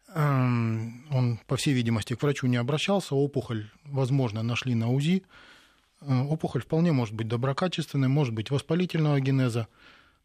эм, 0.08 1.06
он, 1.10 1.38
по 1.46 1.56
всей 1.56 1.72
видимости, 1.72 2.14
к 2.14 2.22
врачу 2.22 2.46
не 2.46 2.56
обращался, 2.56 3.14
опухоль, 3.14 3.70
возможно, 3.84 4.42
нашли 4.42 4.74
на 4.74 4.90
УЗИ. 4.90 5.22
Э, 6.00 6.22
опухоль 6.22 6.62
вполне 6.62 6.92
может 6.92 7.14
быть 7.14 7.28
доброкачественной, 7.28 8.08
может 8.08 8.34
быть 8.34 8.50
воспалительного 8.50 9.20
генеза. 9.20 9.68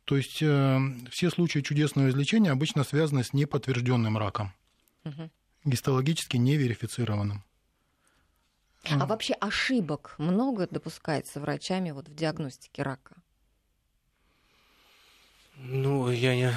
То 0.05 0.17
есть 0.17 0.41
э, 0.41 0.79
все 1.12 1.29
случаи 1.29 1.60
чудесного 1.60 2.10
излечения 2.10 2.51
обычно 2.51 2.84
связаны 2.84 3.23
с 3.23 3.32
неподтвержденным 3.32 4.17
раком, 4.17 4.53
угу. 5.05 5.29
гистологически 5.65 6.38
неверифицированным. 6.38 7.43
А 8.86 9.06
вообще 9.06 9.34
ошибок 9.34 10.15
много 10.18 10.68
допускается 10.68 11.39
врачами 11.39 11.92
вот 11.92 12.08
в 12.08 12.15
диагностике 12.15 12.84
рака? 12.84 13.15
Ну, 15.62 16.10
я 16.10 16.36
не, 16.36 16.54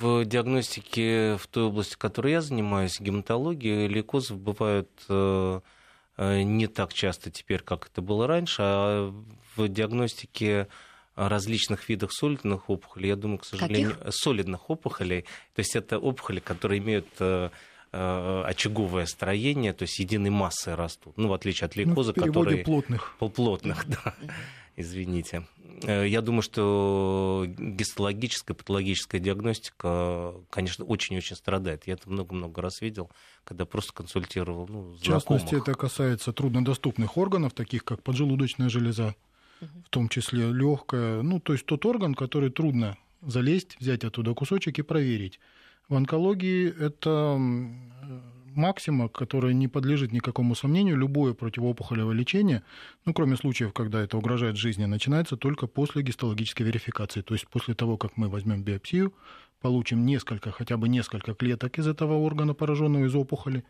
в 0.00 0.24
диагностике 0.24 1.36
в 1.36 1.48
той 1.48 1.64
области, 1.64 1.96
которой 1.96 2.32
я 2.32 2.40
занимаюсь, 2.40 3.00
гематологии, 3.00 3.88
лейкозов 3.88 4.38
бывают 4.38 4.88
э, 5.08 5.60
э, 6.16 6.42
не 6.42 6.68
так 6.68 6.94
часто 6.94 7.32
теперь, 7.32 7.60
как 7.60 7.88
это 7.88 8.02
было 8.02 8.28
раньше, 8.28 8.62
а 8.62 9.12
в 9.56 9.68
диагностике 9.68 10.68
различных 11.16 11.88
видов 11.88 12.12
солидных 12.12 12.70
опухолей, 12.70 13.08
я 13.08 13.16
думаю, 13.16 13.38
к 13.38 13.44
сожалению, 13.44 13.96
Каких? 13.98 14.14
солидных 14.14 14.70
опухолей, 14.70 15.22
то 15.54 15.58
есть 15.58 15.74
это 15.74 15.98
опухоли, 15.98 16.38
которые 16.38 16.78
имеют 16.78 17.08
э, 17.18 17.50
очаговое 17.92 19.06
строение, 19.06 19.72
то 19.72 19.82
есть 19.82 19.98
единой 19.98 20.30
массой 20.30 20.74
растут. 20.74 21.16
Ну, 21.16 21.28
в 21.28 21.32
отличие 21.32 21.66
от 21.66 21.76
лейкоза, 21.76 22.12
ну, 22.14 22.24
которые... 22.24 22.64
плотных. 22.64 23.16
Плотных, 23.18 23.86
да. 23.88 24.14
Извините. 24.76 25.44
Э, 25.82 26.06
я 26.06 26.20
думаю, 26.20 26.42
что 26.42 27.46
гистологическая, 27.46 28.54
патологическая 28.54 29.20
диагностика, 29.20 30.34
конечно, 30.50 30.84
очень-очень 30.84 31.36
страдает. 31.36 31.86
Я 31.86 31.94
это 31.94 32.08
много-много 32.08 32.62
раз 32.62 32.80
видел, 32.80 33.10
когда 33.44 33.64
просто 33.64 33.92
консультировал 33.92 34.66
ну, 34.68 34.92
В 34.92 35.02
частности, 35.02 35.54
это 35.54 35.74
касается 35.74 36.32
труднодоступных 36.32 37.16
органов, 37.16 37.52
таких 37.52 37.84
как 37.84 38.02
поджелудочная 38.02 38.68
железа, 38.68 39.14
в 39.60 39.90
том 39.90 40.08
числе 40.08 40.50
легкая. 40.50 41.22
Ну, 41.22 41.40
то 41.40 41.52
есть 41.52 41.66
тот 41.66 41.84
орган, 41.84 42.14
который 42.14 42.50
трудно 42.50 42.96
залезть, 43.22 43.76
взять 43.78 44.04
оттуда 44.04 44.34
кусочек 44.34 44.78
и 44.78 44.82
проверить. 44.82 45.40
В 45.90 45.96
онкологии 45.96 46.72
это 46.80 47.36
максима, 48.54 49.08
которая 49.08 49.52
не 49.54 49.66
подлежит 49.66 50.12
никакому 50.12 50.54
сомнению, 50.54 50.96
любое 50.96 51.34
противоопухолевое 51.34 52.14
лечение, 52.14 52.62
ну, 53.04 53.12
кроме 53.12 53.36
случаев, 53.36 53.72
когда 53.72 54.00
это 54.00 54.16
угрожает 54.16 54.56
жизни, 54.56 54.84
начинается 54.84 55.36
только 55.36 55.66
после 55.66 56.02
гистологической 56.02 56.64
верификации, 56.64 57.22
то 57.22 57.34
есть 57.34 57.48
после 57.48 57.74
того, 57.74 57.96
как 57.96 58.16
мы 58.16 58.28
возьмем 58.28 58.62
биопсию, 58.62 59.12
получим 59.60 60.06
несколько, 60.06 60.52
хотя 60.52 60.76
бы 60.76 60.88
несколько 60.88 61.34
клеток 61.34 61.76
из 61.80 61.88
этого 61.88 62.14
органа, 62.14 62.54
пораженного 62.54 63.06
из 63.06 63.14
опухоли, 63.16 63.64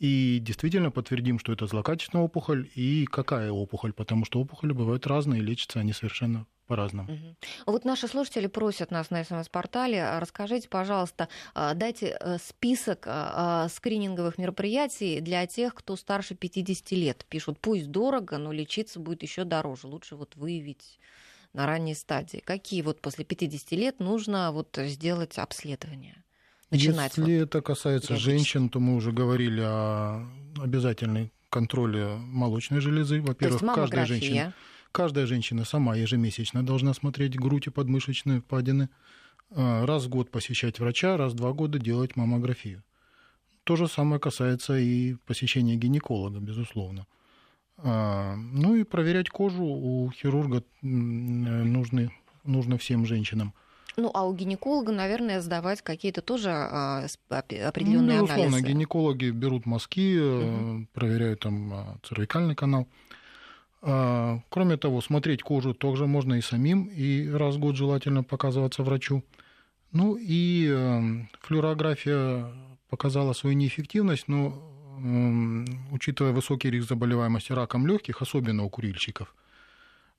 и 0.00 0.40
действительно 0.42 0.90
подтвердим, 0.90 1.38
что 1.38 1.52
это 1.52 1.68
злокачественная 1.68 2.24
опухоль 2.24 2.68
и 2.74 3.06
какая 3.06 3.52
опухоль, 3.52 3.92
потому 3.92 4.24
что 4.24 4.40
опухоли 4.40 4.72
бывают 4.72 5.06
разные, 5.06 5.40
лечатся 5.40 5.78
они 5.78 5.92
совершенно 5.92 6.46
по-разному. 6.70 7.12
Угу. 7.12 7.72
Вот 7.72 7.84
наши 7.84 8.06
слушатели 8.06 8.46
просят 8.46 8.92
нас 8.92 9.10
на 9.10 9.24
СМС-портале, 9.24 10.04
а, 10.04 10.20
расскажите, 10.20 10.68
пожалуйста, 10.68 11.28
а, 11.52 11.74
дайте 11.74 12.16
э, 12.20 12.38
список 12.38 13.04
а, 13.06 13.68
скрининговых 13.68 14.38
мероприятий 14.38 15.20
для 15.20 15.44
тех, 15.48 15.74
кто 15.74 15.96
старше 15.96 16.36
50 16.36 16.92
лет. 16.92 17.26
Пишут, 17.28 17.58
пусть 17.60 17.90
дорого, 17.90 18.38
но 18.38 18.52
лечиться 18.52 19.00
будет 19.00 19.24
еще 19.24 19.42
дороже. 19.42 19.88
Лучше 19.88 20.14
вот 20.14 20.36
выявить 20.36 21.00
на 21.54 21.66
ранней 21.66 21.96
стадии. 21.96 22.38
Какие 22.38 22.82
вот 22.82 23.00
после 23.00 23.24
50 23.24 23.72
лет 23.72 23.98
нужно 23.98 24.52
вот 24.52 24.78
сделать 24.80 25.38
обследование? 25.38 26.22
начинать? 26.70 27.16
Если 27.16 27.40
вот 27.40 27.42
это 27.48 27.62
касается 27.62 28.16
женщин, 28.16 28.68
то 28.68 28.78
мы 28.78 28.94
уже 28.94 29.10
говорили 29.10 29.60
о 29.64 30.24
обязательной 30.56 31.32
контроле 31.48 32.16
молочной 32.16 32.80
железы. 32.80 33.20
Во-первых, 33.20 33.60
каждая 33.74 34.06
женщина, 34.06 34.54
каждая 34.92 35.26
женщина 35.26 35.64
сама 35.64 35.96
ежемесячно 35.96 36.64
должна 36.64 36.94
смотреть 36.94 37.38
грудь 37.38 37.66
и 37.66 37.70
подмышечные 37.70 38.40
впадины, 38.40 38.88
а, 39.50 39.86
раз 39.86 40.04
в 40.04 40.08
год 40.08 40.30
посещать 40.30 40.78
врача, 40.78 41.16
раз 41.16 41.32
в 41.32 41.36
два 41.36 41.52
года 41.52 41.78
делать 41.78 42.16
маммографию. 42.16 42.82
То 43.64 43.76
же 43.76 43.88
самое 43.88 44.20
касается 44.20 44.78
и 44.78 45.14
посещения 45.26 45.76
гинеколога, 45.76 46.40
безусловно. 46.40 47.06
А, 47.78 48.34
ну 48.36 48.74
и 48.74 48.84
проверять 48.84 49.30
кожу 49.30 49.64
у 49.64 50.10
хирурга 50.10 50.62
нужны, 50.82 52.10
нужно 52.44 52.78
всем 52.78 53.06
женщинам. 53.06 53.54
Ну, 53.96 54.10
а 54.14 54.26
у 54.26 54.34
гинеколога, 54.34 54.92
наверное, 54.92 55.40
сдавать 55.40 55.82
какие-то 55.82 56.22
тоже 56.22 56.50
а, 56.50 57.06
определенные 57.28 58.18
ну, 58.18 58.24
безусловно, 58.24 58.56
анализы. 58.56 58.68
гинекологи 58.68 59.30
берут 59.30 59.66
мазки, 59.66 60.18
угу. 60.18 60.86
проверяют 60.92 61.40
там 61.40 61.98
цервикальный 62.02 62.54
канал. 62.54 62.86
А, 63.82 64.40
кроме 64.50 64.76
того, 64.76 65.00
смотреть 65.00 65.42
кожу 65.42 65.74
тоже 65.74 66.06
можно 66.06 66.34
и 66.34 66.40
самим, 66.40 66.84
и 66.84 67.28
раз 67.28 67.56
в 67.56 67.58
год 67.58 67.76
желательно 67.76 68.22
показываться 68.22 68.82
врачу. 68.82 69.24
Ну 69.92 70.16
и 70.16 70.68
эм, 70.68 71.28
флюорография 71.40 72.52
показала 72.88 73.32
свою 73.32 73.56
неэффективность, 73.56 74.28
но 74.28 74.62
эм, 74.98 75.66
учитывая 75.90 76.32
высокий 76.32 76.70
риск 76.70 76.88
заболеваемости 76.88 77.52
раком 77.52 77.86
легких, 77.86 78.20
особенно 78.22 78.64
у 78.64 78.70
курильщиков, 78.70 79.34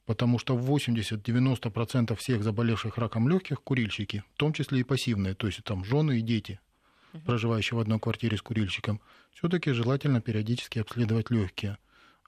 потому 0.05 0.39
что 0.39 0.57
80-90% 0.57 2.15
всех 2.15 2.43
заболевших 2.43 2.97
раком 2.97 3.29
легких 3.29 3.61
курильщики, 3.61 4.23
в 4.33 4.37
том 4.37 4.53
числе 4.53 4.79
и 4.79 4.83
пассивные, 4.83 5.35
то 5.35 5.47
есть 5.47 5.63
там 5.63 5.85
жены 5.85 6.17
и 6.17 6.21
дети, 6.21 6.59
проживающие 7.25 7.77
в 7.77 7.81
одной 7.81 7.99
квартире 7.99 8.37
с 8.37 8.41
курильщиком, 8.41 8.99
все-таки 9.33 9.71
желательно 9.71 10.19
периодически 10.19 10.79
обследовать 10.79 11.29
легкие. 11.29 11.77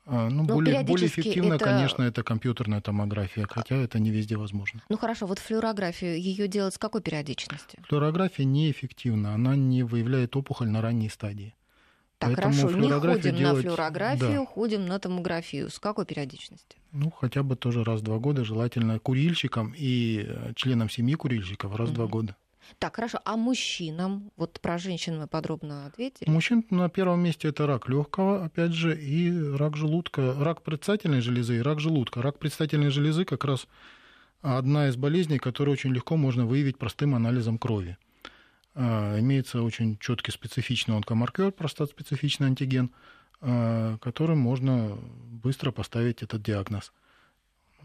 А, 0.06 0.30
ну, 0.30 0.44
Но 0.44 0.56
более, 0.56 0.84
более 0.84 1.08
эффективно, 1.08 1.54
это... 1.54 1.66
конечно, 1.66 2.04
это 2.04 2.24
компьютерная 2.24 2.82
томография, 2.82 3.48
хотя 3.50 3.76
это 3.76 4.00
не 4.00 4.12
везде 4.12 4.36
возможно. 4.36 4.82
Ну 4.90 4.98
хорошо, 4.98 5.28
вот 5.28 5.40
флюорографию 5.40 6.20
ее 6.20 6.48
делать 6.48 6.74
с 6.74 6.78
какой 6.78 7.02
периодичностью? 7.02 7.82
Флюорография 7.88 8.46
неэффективна, 8.46 9.34
она 9.34 9.56
не 9.56 9.84
выявляет 9.84 10.36
опухоль 10.36 10.70
на 10.70 10.82
ранней 10.82 11.10
стадии. 11.10 11.56
Так, 12.18 12.36
Поэтому 12.36 12.54
хорошо, 12.54 12.78
не 12.78 12.90
ходим 12.90 13.36
делать... 13.36 13.56
на 13.56 13.62
флюорографию, 13.62 14.40
да. 14.42 14.46
ходим 14.46 14.86
на 14.86 15.00
томографию. 15.00 15.70
С 15.70 15.80
какой 15.80 16.06
периодичностью? 16.06 16.80
Ну, 16.92 17.12
хотя 17.12 17.44
бы 17.44 17.56
тоже 17.56 17.84
раз 17.84 18.02
в 18.02 18.04
два 18.04 18.18
года, 18.18 18.46
желательно 18.46 19.00
курильщикам 19.00 19.74
и 19.76 20.26
э, 20.28 20.54
членам 20.56 20.90
семьи 20.90 21.16
курильщиков 21.16 21.76
раз 21.76 21.90
в 21.90 21.92
угу. 21.92 21.96
два 21.96 22.08
года. 22.08 22.36
Так, 22.80 22.96
хорошо. 22.96 23.20
А 23.26 23.36
мужчинам? 23.36 24.32
Вот 24.38 24.60
про 24.62 24.78
женщин 24.78 25.20
мы 25.20 25.28
подробно 25.28 25.86
ответили. 25.86 26.30
Мужчин 26.30 26.66
на 26.70 26.90
первом 26.90 27.22
месте 27.22 27.48
это 27.50 27.68
рак 27.68 27.90
легкого, 27.90 28.46
опять 28.46 28.74
же, 28.74 28.98
и 29.00 29.32
рак 29.56 29.76
желудка, 29.76 30.36
рак 30.40 30.62
предстательной 30.62 31.22
железы 31.22 31.58
и 31.58 31.62
рак 31.62 31.80
желудка. 31.80 32.22
Рак 32.22 32.40
предстательной 32.40 32.90
железы 32.90 33.26
как 33.26 33.44
раз 33.46 33.68
одна 34.42 34.88
из 34.88 34.96
болезней, 34.96 35.40
которую 35.40 35.74
очень 35.74 35.94
легко 35.94 36.18
можно 36.18 36.46
выявить 36.46 36.78
простым 36.78 37.16
анализом 37.16 37.58
крови. 37.58 37.98
А, 38.76 39.20
имеется 39.20 39.62
очень 39.62 39.98
четкий 40.00 40.32
специфичный 40.32 40.96
онкомаркер, 40.96 41.52
простат-специфичный 41.52 42.48
антиген, 42.48 42.92
а, 43.42 43.98
которым 44.00 44.40
можно 44.40 44.98
быстро 45.32 45.72
поставить 45.72 46.24
этот 46.24 46.42
диагноз. 46.42 46.92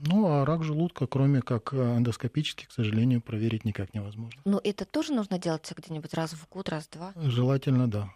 Ну, 0.06 0.26
а 0.26 0.44
рак 0.44 0.64
желудка, 0.64 1.06
кроме 1.06 1.42
как 1.42 1.74
эндоскопически, 1.74 2.66
к 2.66 2.72
сожалению, 2.72 3.20
проверить 3.20 3.64
никак 3.64 3.94
невозможно. 3.94 4.40
Но 4.44 4.60
это 4.62 4.84
тоже 4.84 5.12
нужно 5.12 5.38
делать 5.38 5.70
где-нибудь 5.76 6.14
раз 6.14 6.32
в 6.32 6.48
год, 6.48 6.68
раз 6.68 6.86
в 6.86 6.90
два? 6.90 7.12
Желательно, 7.16 7.90
да. 7.90 8.10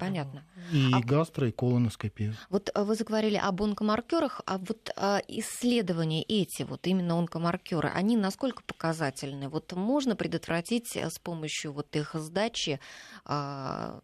Понятно. 0.00 0.42
И 0.72 0.90
а... 0.92 1.00
гастро, 1.00 1.48
и 1.48 1.52
колоноскопия. 1.52 2.34
Вот 2.50 2.70
а, 2.74 2.84
вы 2.84 2.96
заговорили 2.96 3.36
об 3.36 3.62
онкомаркерах, 3.62 4.40
а 4.46 4.58
вот 4.58 4.90
а, 4.96 5.20
исследования 5.28 6.22
эти, 6.24 6.64
вот 6.64 6.86
именно 6.86 7.16
онкомаркеры, 7.16 7.88
они 7.88 8.16
насколько 8.16 8.62
показательны? 8.64 9.48
Вот 9.48 9.72
можно 9.72 10.16
предотвратить 10.16 10.96
э, 10.96 11.08
с 11.08 11.18
помощью 11.20 11.72
вот 11.72 11.94
их 11.94 12.14
сдачи 12.14 12.80
а, 13.24 14.00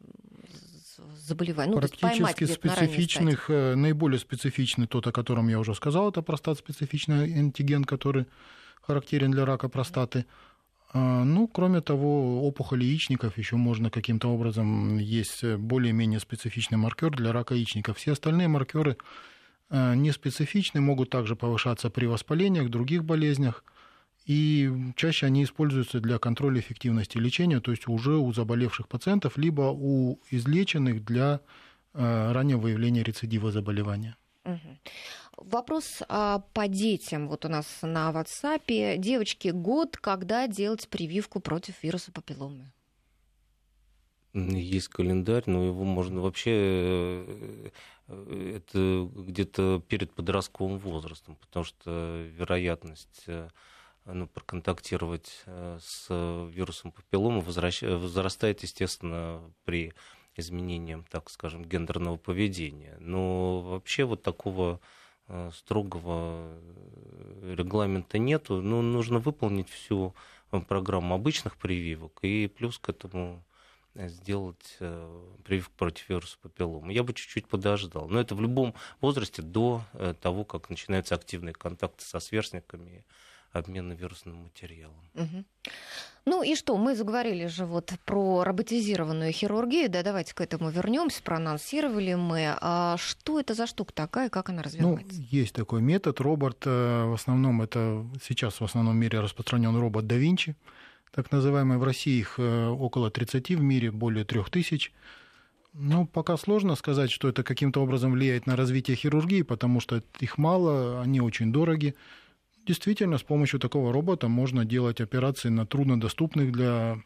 заболеваний? 1.26 1.72
Ну, 1.72 1.78
Практически 1.78 2.44
специфичных, 2.44 3.50
э, 3.50 3.74
наиболее 3.74 4.18
специфичный 4.18 4.86
тот, 4.86 5.06
о 5.06 5.12
котором 5.12 5.48
я 5.48 5.58
уже 5.58 5.74
сказал, 5.74 6.10
это 6.10 6.22
простат-специфичный 6.22 7.38
антиген, 7.38 7.84
который 7.84 8.26
характерен 8.82 9.30
для 9.30 9.44
рака 9.44 9.68
простаты. 9.68 10.24
А, 10.92 11.24
ну, 11.24 11.46
кроме 11.46 11.80
того, 11.80 12.46
опухоли 12.46 12.84
яичников 12.84 13.38
еще 13.38 13.56
можно 13.56 13.90
каким-то 13.90 14.28
образом 14.28 14.98
есть 14.98 15.44
более-менее 15.44 16.18
специфичный 16.18 16.78
маркер 16.78 17.10
для 17.10 17.32
рака 17.32 17.54
яичников. 17.54 17.98
Все 17.98 18.12
остальные 18.12 18.48
маркеры 18.48 18.96
а, 19.68 19.94
не 19.94 20.10
специфичны, 20.10 20.80
могут 20.80 21.10
также 21.10 21.36
повышаться 21.36 21.90
при 21.90 22.06
воспалениях, 22.06 22.70
других 22.70 23.04
болезнях, 23.04 23.64
и 24.30 24.70
чаще 24.94 25.26
они 25.26 25.42
используются 25.42 25.98
для 25.98 26.20
контроля 26.20 26.60
эффективности 26.60 27.18
лечения, 27.18 27.58
то 27.58 27.72
есть 27.72 27.88
уже 27.88 28.16
у 28.16 28.32
заболевших 28.32 28.86
пациентов, 28.86 29.36
либо 29.36 29.72
у 29.76 30.20
излеченных 30.30 31.04
для 31.04 31.40
а, 31.94 32.32
раннего 32.32 32.60
выявления 32.60 33.02
рецидива 33.02 33.50
заболевания. 33.50 34.16
Вопрос 35.36 36.02
а, 36.08 36.44
по 36.54 36.68
детям. 36.68 37.26
Вот 37.26 37.44
у 37.44 37.48
нас 37.48 37.66
на 37.82 38.12
WhatsApp. 38.12 38.98
Девочки, 38.98 39.48
год, 39.48 39.96
когда 39.96 40.46
делать 40.46 40.88
прививку 40.88 41.40
против 41.40 41.82
вируса 41.82 42.12
папилломы? 42.12 42.70
Есть 44.32 44.88
календарь, 44.90 45.42
но 45.46 45.64
его 45.64 45.82
можно 45.82 46.20
вообще 46.20 46.52
э, 46.54 47.70
э, 48.06 48.52
это 48.58 49.10
где-то 49.12 49.82
перед 49.88 50.12
подростковым 50.12 50.78
возрастом, 50.78 51.34
потому 51.34 51.64
что 51.64 52.28
вероятность 52.38 53.24
э, 53.26 53.48
ну, 54.12 54.26
проконтактировать 54.26 55.44
с 55.46 56.06
вирусом 56.52 56.92
папиллома, 56.92 57.40
возвращ... 57.40 57.82
возрастает, 57.82 58.62
естественно, 58.62 59.40
при 59.64 59.92
изменении, 60.36 61.04
так 61.10 61.30
скажем, 61.30 61.64
гендерного 61.64 62.16
поведения. 62.16 62.96
Но 63.00 63.60
вообще 63.60 64.04
вот 64.04 64.22
такого 64.22 64.80
строгого 65.52 66.58
регламента 67.42 68.18
нету. 68.18 68.60
Но 68.60 68.82
нужно 68.82 69.18
выполнить 69.18 69.68
всю 69.68 70.14
программу 70.68 71.14
обычных 71.14 71.56
прививок 71.56 72.18
и 72.22 72.48
плюс 72.48 72.78
к 72.78 72.88
этому 72.88 73.44
сделать 73.94 74.76
э, 74.78 75.26
прививку 75.44 75.72
против 75.76 76.08
вируса 76.08 76.38
папиллома. 76.40 76.92
Я 76.92 77.02
бы 77.02 77.12
чуть-чуть 77.12 77.48
подождал. 77.48 78.08
Но 78.08 78.20
это 78.20 78.34
в 78.34 78.40
любом 78.40 78.74
возрасте 79.00 79.42
до 79.42 79.82
э, 79.94 80.14
того, 80.20 80.44
как 80.44 80.70
начинаются 80.70 81.16
активные 81.16 81.54
контакты 81.54 82.04
со 82.04 82.20
сверстниками, 82.20 83.04
обмена 83.52 83.92
вирусным 83.92 84.44
материалом. 84.44 84.96
Угу. 85.14 85.44
Ну 86.26 86.42
и 86.42 86.54
что, 86.54 86.76
мы 86.76 86.94
заговорили 86.94 87.46
же 87.46 87.64
вот 87.64 87.92
про 88.04 88.44
роботизированную 88.44 89.32
хирургию, 89.32 89.90
да, 89.90 90.02
давайте 90.02 90.34
к 90.34 90.40
этому 90.40 90.70
вернемся, 90.70 91.22
проанонсировали 91.22 92.14
мы. 92.14 92.54
А 92.60 92.96
что 92.98 93.40
это 93.40 93.54
за 93.54 93.66
штука 93.66 93.92
такая, 93.92 94.28
как 94.28 94.50
она 94.50 94.58
ну, 94.58 94.64
развивается? 94.64 95.18
Ну, 95.18 95.26
есть 95.30 95.54
такой 95.54 95.80
метод, 95.80 96.20
робот, 96.20 96.62
э, 96.66 97.04
в 97.06 97.14
основном 97.14 97.62
это 97.62 98.06
сейчас 98.22 98.60
в 98.60 98.64
основном 98.64 98.96
мире 98.96 99.20
распространен 99.20 99.76
робот 99.76 100.06
да 100.06 100.16
Винчи, 100.16 100.56
так 101.10 101.32
называемый. 101.32 101.78
В 101.78 101.84
России 101.84 102.18
их 102.18 102.34
э, 102.38 102.68
около 102.68 103.10
30, 103.10 103.50
в 103.50 103.62
мире 103.62 103.90
более 103.90 104.24
3000. 104.24 104.92
Ну, 105.72 106.06
пока 106.06 106.36
сложно 106.36 106.74
сказать, 106.74 107.10
что 107.10 107.28
это 107.28 107.42
каким-то 107.44 107.80
образом 107.80 108.12
влияет 108.12 108.46
на 108.46 108.56
развитие 108.56 108.96
хирургии, 108.96 109.42
потому 109.42 109.80
что 109.80 110.02
их 110.18 110.36
мало, 110.36 111.00
они 111.00 111.20
очень 111.20 111.52
дороги. 111.52 111.94
Действительно, 112.66 113.18
с 113.18 113.22
помощью 113.22 113.58
такого 113.58 113.92
робота 113.92 114.28
можно 114.28 114.64
делать 114.64 115.00
операции 115.00 115.48
на 115.48 115.66
труднодоступных 115.66 116.52
для 116.52 116.98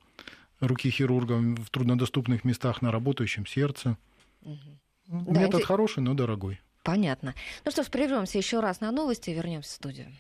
руки 0.60 0.90
хирурга, 0.90 1.34
в 1.34 1.70
труднодоступных 1.70 2.44
местах 2.44 2.82
на 2.82 2.90
работающем 2.90 3.46
сердце. 3.46 3.96
Угу. 4.42 5.32
Метод 5.32 5.60
да, 5.60 5.66
хороший, 5.66 6.02
но 6.02 6.14
дорогой. 6.14 6.60
Понятно. 6.82 7.34
Ну 7.64 7.70
что 7.70 7.82
ж, 7.82 7.86
прервемся 7.86 8.38
еще 8.38 8.60
раз 8.60 8.80
на 8.80 8.90
новости 8.90 9.30
и 9.30 9.34
вернемся 9.34 9.70
в 9.70 9.72
студию. 9.72 10.12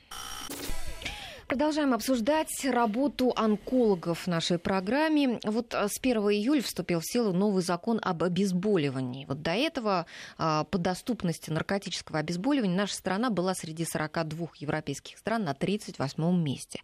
Продолжаем 1.54 1.94
обсуждать 1.94 2.64
работу 2.64 3.32
онкологов 3.36 4.22
в 4.22 4.26
нашей 4.26 4.58
программе. 4.58 5.38
Вот 5.44 5.72
э, 5.72 5.86
с 5.86 6.00
1 6.00 6.16
июля 6.22 6.60
вступил 6.60 6.98
в 6.98 7.06
силу 7.06 7.32
новый 7.32 7.62
закон 7.62 8.00
об 8.02 8.24
обезболивании. 8.24 9.24
Вот 9.26 9.40
до 9.40 9.52
этого 9.52 10.06
а, 10.36 10.64
по 10.64 10.78
доступности 10.78 11.50
наркотического 11.50 12.18
обезболивания 12.18 12.76
наша 12.76 12.96
страна 12.96 13.30
была 13.30 13.54
среди 13.54 13.84
42 13.84 14.48
европейских 14.56 15.16
стран 15.16 15.44
на 15.44 15.54
38 15.54 16.42
месте. 16.42 16.80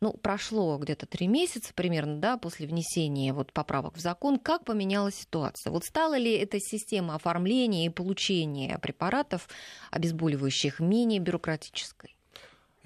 Ну, 0.00 0.14
прошло 0.14 0.78
где-то 0.78 1.04
три 1.04 1.26
месяца 1.26 1.74
примерно, 1.74 2.16
да, 2.18 2.38
после 2.38 2.66
внесения 2.66 3.34
вот 3.34 3.52
поправок 3.52 3.98
в 3.98 4.00
закон. 4.00 4.38
Как 4.38 4.64
поменялась 4.64 5.16
ситуация? 5.16 5.70
Вот 5.70 5.84
стала 5.84 6.16
ли 6.16 6.32
эта 6.32 6.58
система 6.58 7.16
оформления 7.16 7.84
и 7.84 7.90
получения 7.90 8.78
препаратов 8.78 9.46
обезболивающих 9.90 10.80
менее 10.80 11.20
бюрократической? 11.20 12.15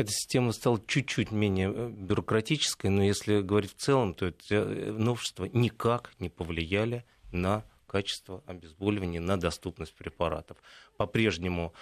Эта 0.00 0.12
система 0.12 0.52
стала 0.52 0.80
чуть-чуть 0.86 1.30
менее 1.30 1.72
э, 1.74 1.88
бюрократической, 1.90 2.88
но 2.88 3.02
если 3.02 3.40
говорить 3.40 3.72
в 3.72 3.80
целом, 3.80 4.14
то 4.14 4.26
эти 4.26 4.54
э, 4.54 4.92
новшества 4.92 5.44
никак 5.44 6.12
не 6.18 6.28
повлияли 6.28 7.04
на 7.32 7.64
качество 7.86 8.42
обезболивания, 8.46 9.20
на 9.20 9.38
доступность 9.38 9.94
препаратов. 9.94 10.56
По-прежнему 10.96 11.74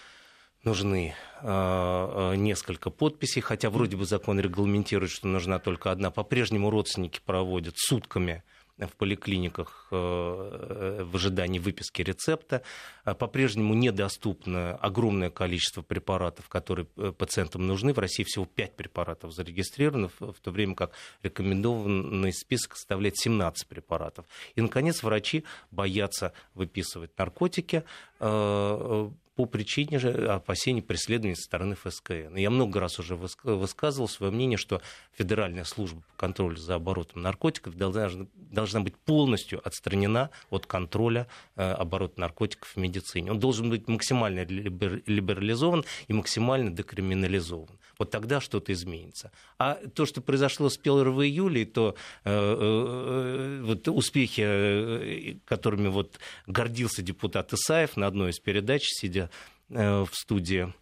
нужны 0.64 1.14
э, 1.40 2.34
несколько 2.36 2.90
подписей, 2.90 3.42
хотя 3.42 3.70
вроде 3.70 3.96
бы 3.96 4.04
закон 4.04 4.40
регламентирует, 4.40 5.10
что 5.10 5.28
нужна 5.28 5.58
только 5.58 5.90
одна. 5.90 6.10
По-прежнему 6.10 6.70
родственники 6.70 7.20
проводят 7.24 7.74
сутками 7.76 8.42
в 8.86 8.96
поликлиниках 8.96 9.88
э, 9.90 11.04
в 11.04 11.16
ожидании 11.16 11.58
выписки 11.58 12.02
рецепта. 12.02 12.62
А 13.04 13.14
по-прежнему 13.14 13.74
недоступно 13.74 14.76
огромное 14.76 15.30
количество 15.30 15.82
препаратов, 15.82 16.48
которые 16.48 16.86
э, 16.96 17.12
пациентам 17.16 17.66
нужны. 17.66 17.92
В 17.92 17.98
России 17.98 18.24
всего 18.24 18.46
5 18.46 18.76
препаратов 18.76 19.32
зарегистрировано, 19.32 20.10
в 20.20 20.40
то 20.40 20.50
время 20.50 20.74
как 20.74 20.92
рекомендованный 21.22 22.32
список 22.32 22.76
составляет 22.76 23.16
17 23.16 23.66
препаратов. 23.66 24.26
И, 24.54 24.60
наконец, 24.60 25.02
врачи 25.02 25.44
боятся 25.70 26.32
выписывать 26.54 27.10
наркотики 27.18 27.82
э, 28.20 29.10
по 29.38 29.46
причине 29.46 30.00
же 30.00 30.10
опасений 30.32 30.82
преследования 30.82 31.36
со 31.36 31.44
стороны 31.44 31.76
ФСКН. 31.76 32.34
Я 32.34 32.50
много 32.50 32.80
раз 32.80 32.98
уже 32.98 33.14
высказывал 33.14 34.08
свое 34.08 34.32
мнение, 34.32 34.58
что 34.58 34.82
Федеральная 35.12 35.62
служба 35.62 36.00
по 36.00 36.16
контролю 36.16 36.56
за 36.56 36.74
оборотом 36.74 37.22
наркотиков 37.22 37.76
должна, 37.76 38.26
должна 38.34 38.80
быть 38.80 38.96
полностью 38.96 39.60
отстранена 39.64 40.30
от 40.50 40.66
контроля 40.66 41.28
э, 41.54 41.62
оборота 41.62 42.18
наркотиков 42.18 42.70
в 42.70 42.76
медицине. 42.78 43.30
Он 43.30 43.38
должен 43.38 43.70
быть 43.70 43.86
максимально 43.86 44.44
либерализован 44.44 45.84
и 46.08 46.12
максимально 46.12 46.72
декриминализован. 46.72 47.78
Вот 47.96 48.10
тогда 48.10 48.40
что-то 48.40 48.72
изменится. 48.72 49.30
А 49.56 49.74
то, 49.74 50.04
что 50.04 50.20
произошло 50.20 50.68
с 50.68 50.78
1 50.78 50.92
июля, 50.92 51.62
и 51.62 51.64
то 51.64 51.94
э, 52.24 52.30
э, 52.30 53.62
вот 53.62 53.86
успехи, 53.86 55.40
которыми 55.44 55.86
вот 55.86 56.18
гордился 56.48 57.02
депутат 57.02 57.52
Исаев 57.52 57.96
на 57.96 58.08
одной 58.08 58.30
из 58.30 58.40
передач, 58.40 58.82
сидя 58.84 59.27
Э, 59.70 60.04
в 60.04 60.14
студии 60.14 60.72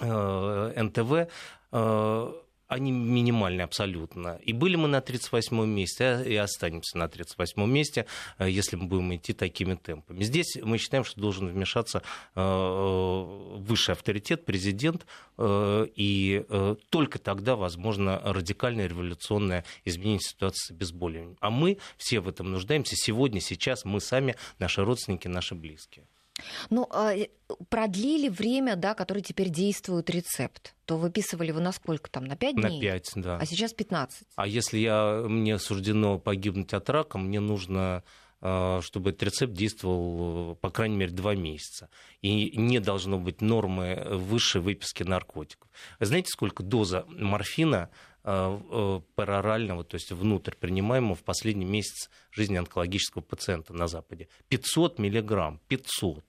э, 0.00 0.82
НТВ, 0.82 1.30
э, 1.72 2.32
они 2.68 2.90
минимальны 2.90 3.60
абсолютно. 3.62 4.38
И 4.42 4.54
были 4.54 4.76
мы 4.76 4.88
на 4.88 5.00
38-м 5.00 5.68
месте, 5.68 6.22
и 6.26 6.36
останемся 6.36 6.96
на 6.96 7.04
38-м 7.04 7.70
месте, 7.70 8.06
если 8.38 8.76
мы 8.76 8.86
будем 8.86 9.14
идти 9.14 9.34
такими 9.34 9.74
темпами. 9.74 10.22
Здесь 10.22 10.56
мы 10.62 10.78
считаем, 10.78 11.04
что 11.04 11.20
должен 11.20 11.48
вмешаться 11.48 12.02
высший 12.34 13.92
авторитет, 13.92 14.46
президент, 14.46 15.04
и 15.38 16.46
только 16.88 17.18
тогда 17.18 17.56
возможно 17.56 18.18
радикальное 18.24 18.86
революционное 18.86 19.66
изменение 19.84 20.20
ситуации 20.20 20.68
с 20.68 20.70
обезболиванием. 20.70 21.36
А 21.40 21.50
мы 21.50 21.76
все 21.98 22.20
в 22.20 22.28
этом 22.28 22.50
нуждаемся 22.50 22.96
сегодня, 22.96 23.42
сейчас, 23.42 23.84
мы 23.84 24.00
сами, 24.00 24.34
наши 24.58 24.82
родственники, 24.82 25.28
наши 25.28 25.54
близкие. 25.54 26.06
Ну, 26.70 26.86
а, 26.90 27.14
продлили 27.68 28.28
время, 28.28 28.76
да, 28.76 28.94
которое 28.94 29.22
теперь 29.22 29.48
действует 29.48 30.10
рецепт. 30.10 30.74
То 30.84 30.96
выписывали 30.96 31.52
вы 31.52 31.60
на 31.60 31.72
сколько 31.72 32.10
там? 32.10 32.24
На 32.24 32.36
5 32.36 32.54
дней? 32.54 32.76
На 32.76 32.80
5, 32.80 33.12
да. 33.16 33.38
А 33.38 33.46
сейчас 33.46 33.72
15. 33.72 34.22
А 34.36 34.46
если 34.46 34.78
я, 34.78 35.22
мне 35.26 35.58
суждено 35.58 36.18
погибнуть 36.18 36.72
от 36.74 36.88
рака, 36.90 37.18
мне 37.18 37.40
нужно 37.40 38.02
чтобы 38.42 39.10
этот 39.10 39.22
рецепт 39.22 39.52
действовал, 39.52 40.56
по 40.56 40.70
крайней 40.70 40.96
мере, 40.96 41.12
два 41.12 41.34
месяца. 41.34 41.88
И 42.22 42.56
не 42.56 42.80
должно 42.80 43.18
быть 43.18 43.40
нормы 43.40 44.02
высшей 44.10 44.60
выписки 44.60 45.04
наркотиков. 45.04 45.70
Знаете, 46.00 46.28
сколько 46.30 46.64
доза 46.64 47.04
морфина 47.08 47.88
Э, 48.24 48.56
э, 48.70 49.00
парорального, 49.16 49.82
то 49.82 49.96
есть 49.96 50.12
внутрь 50.12 50.54
принимаемого 50.54 51.16
в 51.16 51.24
последний 51.24 51.64
месяц 51.64 52.08
жизни 52.30 52.56
онкологического 52.56 53.20
пациента 53.20 53.72
на 53.74 53.88
Западе. 53.88 54.28
500 54.48 55.00
миллиграмм, 55.00 55.60
500. 55.66 56.24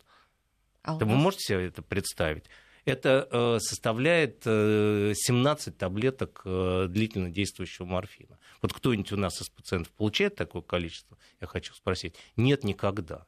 А 0.82 0.96
Вы 0.96 1.06
можете 1.06 1.44
себе 1.44 1.68
это 1.68 1.84
представить? 1.84 2.46
Это 2.86 3.28
э, 3.32 3.60
составляет 3.60 4.44
17 4.44 5.78
таблеток 5.78 6.42
длительно 6.44 7.30
действующего 7.30 7.86
морфина. 7.86 8.40
Вот 8.62 8.74
кто-нибудь 8.74 9.12
у 9.12 9.18
нас 9.18 9.42
из 9.42 9.50
пациентов 9.50 9.94
получает 9.94 10.36
такое 10.36 10.62
количество? 10.62 11.18
Я 11.40 11.48
хочу 11.48 11.74
спросить. 11.74 12.16
Нет, 12.36 12.64
никогда. 12.64 13.26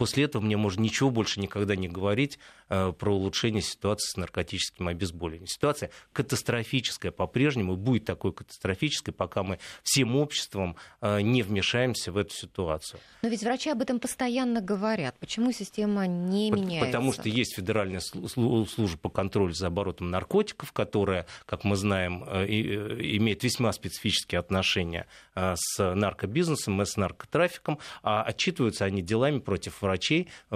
После 0.00 0.24
этого 0.24 0.40
мне 0.40 0.56
можно 0.56 0.80
ничего 0.80 1.10
больше 1.10 1.40
никогда 1.40 1.76
не 1.76 1.86
говорить 1.86 2.38
э, 2.70 2.90
про 2.98 3.14
улучшение 3.14 3.60
ситуации 3.60 4.14
с 4.14 4.16
наркотическим 4.16 4.88
обезболиванием. 4.88 5.46
Ситуация 5.46 5.90
катастрофическая 6.14 7.12
по-прежнему, 7.12 7.76
будет 7.76 8.06
такой 8.06 8.32
катастрофической, 8.32 9.12
пока 9.12 9.42
мы 9.42 9.58
всем 9.82 10.16
обществом 10.16 10.76
э, 11.02 11.20
не 11.20 11.42
вмешаемся 11.42 12.12
в 12.12 12.16
эту 12.16 12.32
ситуацию. 12.32 12.98
Но 13.20 13.28
ведь 13.28 13.42
врачи 13.42 13.68
об 13.68 13.82
этом 13.82 14.00
постоянно 14.00 14.62
говорят. 14.62 15.18
Почему 15.18 15.52
система 15.52 16.06
не 16.06 16.50
меняется? 16.50 16.86
Потому 16.86 17.12
что 17.12 17.28
есть 17.28 17.54
Федеральная 17.54 18.00
служба 18.00 18.98
по 19.02 19.10
контролю 19.10 19.52
за 19.52 19.66
оборотом 19.66 20.10
наркотиков, 20.10 20.72
которая, 20.72 21.26
как 21.44 21.64
мы 21.64 21.76
знаем, 21.76 22.24
э, 22.26 22.46
имеет 22.46 23.44
весьма 23.44 23.70
специфические 23.74 24.38
отношения 24.38 25.06
с 25.34 25.78
наркобизнесом 25.78 26.80
и 26.80 26.86
с 26.86 26.96
наркотрафиком, 26.96 27.78
а 28.02 28.22
отчитываются 28.22 28.86
они 28.86 29.02
делами 29.02 29.40
против 29.40 29.82
врачей, 29.82 29.89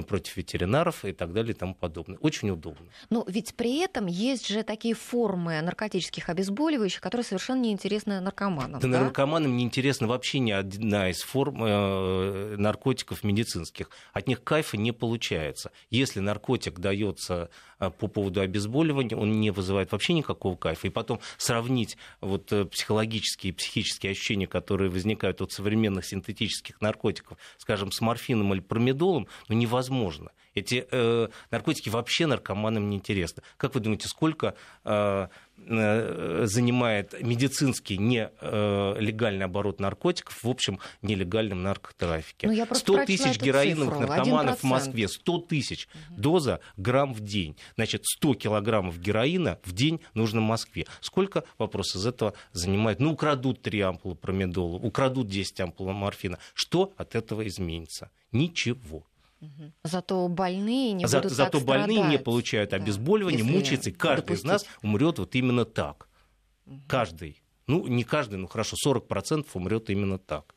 против 0.07 0.37
ветеринаров 0.37 1.05
и 1.05 1.13
так 1.13 1.33
далее 1.33 1.55
и 1.55 1.57
тому 1.57 1.75
подобное. 1.75 2.19
Очень 2.19 2.51
удобно. 2.51 2.87
Но 3.11 3.25
ведь 3.27 3.55
при 3.55 3.79
этом 3.79 4.07
есть 4.07 4.49
же 4.49 4.63
такие 4.63 4.95
формы 4.95 5.61
наркотических 5.61 6.29
обезболивающих, 6.29 7.01
которые 7.01 7.25
совершенно 7.25 7.61
неинтересны 7.61 8.21
наркоманам. 8.21 8.81
Да, 8.81 8.89
да? 8.89 9.01
наркоманам 9.01 9.57
не 9.57 9.65
интересна 9.65 10.07
вообще 10.07 10.39
ни 10.39 10.51
одна 10.51 11.11
из 11.11 11.23
форм 11.23 11.65
э, 11.65 12.57
наркотиков 12.57 13.25
медицинских. 13.25 13.91
От 14.13 14.29
них 14.29 14.43
кайфа 14.43 14.77
не 14.77 14.93
получается. 14.93 15.71
Если 15.91 16.21
наркотик 16.21 16.79
дается 16.79 17.51
э, 17.74 17.74
по 17.79 18.09
поводу 18.09 18.41
обезболивания, 18.41 19.17
он 19.17 19.41
не 19.41 19.51
вызывает 19.51 19.93
вообще 19.93 20.13
никакого 20.13 20.57
кайфа. 20.57 20.87
И 20.87 20.91
потом 20.91 21.21
сравнить 21.37 21.97
вот 22.21 22.53
э, 22.53 22.65
психологические 22.65 23.53
и 23.53 23.55
психические 23.55 24.13
ощущения, 24.13 24.47
которые 24.47 24.91
возникают 24.91 25.41
от 25.41 25.53
современных 25.53 26.05
синтетических 26.05 26.81
наркотиков, 26.81 27.39
скажем, 27.59 27.93
с 27.93 28.01
морфином 28.01 28.53
или 28.55 28.61
промедолом, 28.61 29.27
ну, 29.49 29.57
невозможно. 29.57 30.31
Эти 30.55 30.87
э, 30.91 31.29
наркотики 31.51 31.89
вообще 31.89 32.27
наркоманам 32.27 32.89
не 32.89 32.97
интересны. 32.97 33.43
Как 33.57 33.75
вы 33.75 33.81
думаете, 33.81 34.07
сколько 34.09 34.55
э, 34.85 35.29
э, 35.67 36.47
занимает 36.47 37.21
медицинский 37.21 37.99
нелегальный 37.99 39.43
э, 39.43 39.45
оборот 39.45 39.81
наркотиков 39.81 40.45
в 40.45 40.49
общем 40.49 40.79
нелегальном 41.03 41.65
наркотрафике? 41.65 42.47
Ну, 42.47 42.75
100 42.75 43.05
тысяч 43.05 43.41
героиновых 43.41 43.95
цифру, 43.95 44.09
наркоманов 44.09 44.55
1%. 44.55 44.59
в 44.61 44.63
Москве, 44.65 45.09
100 45.09 45.39
тысяч 45.39 45.89
доза 46.11 46.61
грамм 46.77 47.15
в 47.15 47.21
день. 47.21 47.57
Значит, 47.75 48.05
100 48.05 48.35
килограммов 48.35 49.01
героина 49.01 49.59
в 49.65 49.73
день 49.73 50.01
нужно 50.15 50.41
в 50.41 50.45
Москве. 50.45 50.87
Сколько, 51.01 51.43
вопрос 51.59 51.97
из 51.97 52.07
этого 52.07 52.35
занимает? 52.53 53.01
Ну, 53.01 53.13
украдут 53.13 53.61
3 53.63 53.81
ампулы 53.81 54.15
промедола, 54.15 54.77
украдут 54.77 55.27
10 55.27 55.61
ампул 55.61 55.93
морфина. 55.93 56.39
Что 56.55 56.93
от 56.97 57.17
этого 57.17 57.45
изменится? 57.45 58.11
Ничего. 58.31 59.05
Зато 59.83 60.29
больные 60.29 60.93
не 60.93 61.07
За, 61.07 61.19
будут 61.19 61.33
Зато 61.33 61.59
так 61.59 61.67
больные 61.67 61.99
страдать. 61.99 62.11
не 62.11 62.19
получают 62.19 62.73
обезболивание, 62.73 63.45
да, 63.45 63.51
мучаются. 63.51 63.93
Каждый 63.93 64.23
допустить. 64.23 64.45
из 64.45 64.49
нас 64.49 64.67
умрет 64.83 65.19
вот 65.19 65.35
именно 65.35 65.65
так. 65.65 66.09
Угу. 66.67 66.81
Каждый. 66.89 67.43
Ну, 67.67 67.87
не 67.87 68.05
каждый, 68.05 68.37
ну 68.37 68.47
хорошо, 68.47 68.77
40% 68.87 69.47
умрет 69.55 69.91
именно 69.91 70.19
так. 70.19 70.54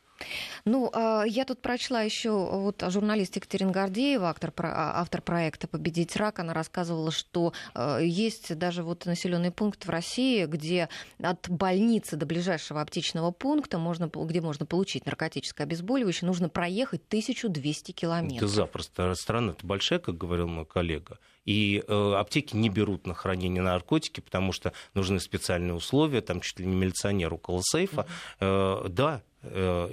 Ну, 0.66 0.90
а, 0.94 1.24
я 1.26 1.46
тут 1.46 1.62
прочла 1.62 2.02
еще 2.02 2.32
вот 2.32 2.84
журналист 2.88 3.36
Екатерина 3.36 3.72
Гордеева, 3.72 4.30
автор, 4.30 4.54
а, 4.58 5.02
автор 5.02 5.22
проекта 5.22 5.68
«Победить 5.68 6.16
рак», 6.16 6.40
она 6.40 6.54
рассказывала, 6.54 7.12
что 7.12 7.54
а, 7.74 8.00
есть 8.00 8.58
даже 8.58 8.84
вот 8.84 9.06
населенный 9.06 9.52
пункт 9.52 9.86
в 9.86 9.90
России, 9.90 10.46
где 10.46 10.90
от 11.22 11.50
больницы 11.50 12.16
до 12.16 12.26
ближайшего 12.26 12.82
аптечного 12.82 13.32
пункта, 13.32 13.78
можно, 13.78 14.10
где 14.14 14.42
можно 14.42 14.66
получить 14.66 15.06
наркотическое 15.06 15.66
обезболивающее, 15.66 16.28
нужно 16.28 16.50
проехать 16.50 17.02
1200 17.08 17.92
километров. 17.92 18.38
Это 18.38 18.48
запросто. 18.48 19.14
Страна 19.16 19.52
это 19.52 19.66
большая, 19.66 20.00
как 20.00 20.18
говорил 20.18 20.48
мой 20.48 20.66
коллега. 20.66 21.20
И 21.46 21.82
э, 21.88 22.14
аптеки 22.16 22.58
не 22.58 22.70
берут 22.70 23.08
на 23.08 23.14
хранение 23.14 23.62
наркотики, 23.62 24.20
потому 24.20 24.52
что 24.52 24.74
нужны 24.94 25.22
специальные 25.22 25.76
условия, 25.76 26.20
там 26.20 26.42
чуть 26.42 26.60
ли 26.60 26.66
не 26.66 26.76
милиционер 26.76 27.34
около 27.34 27.62
сейфа. 27.64 28.06
Mm-hmm. 28.42 28.86
Э, 28.86 28.90
да, 28.90 29.22
Э, 29.37 29.37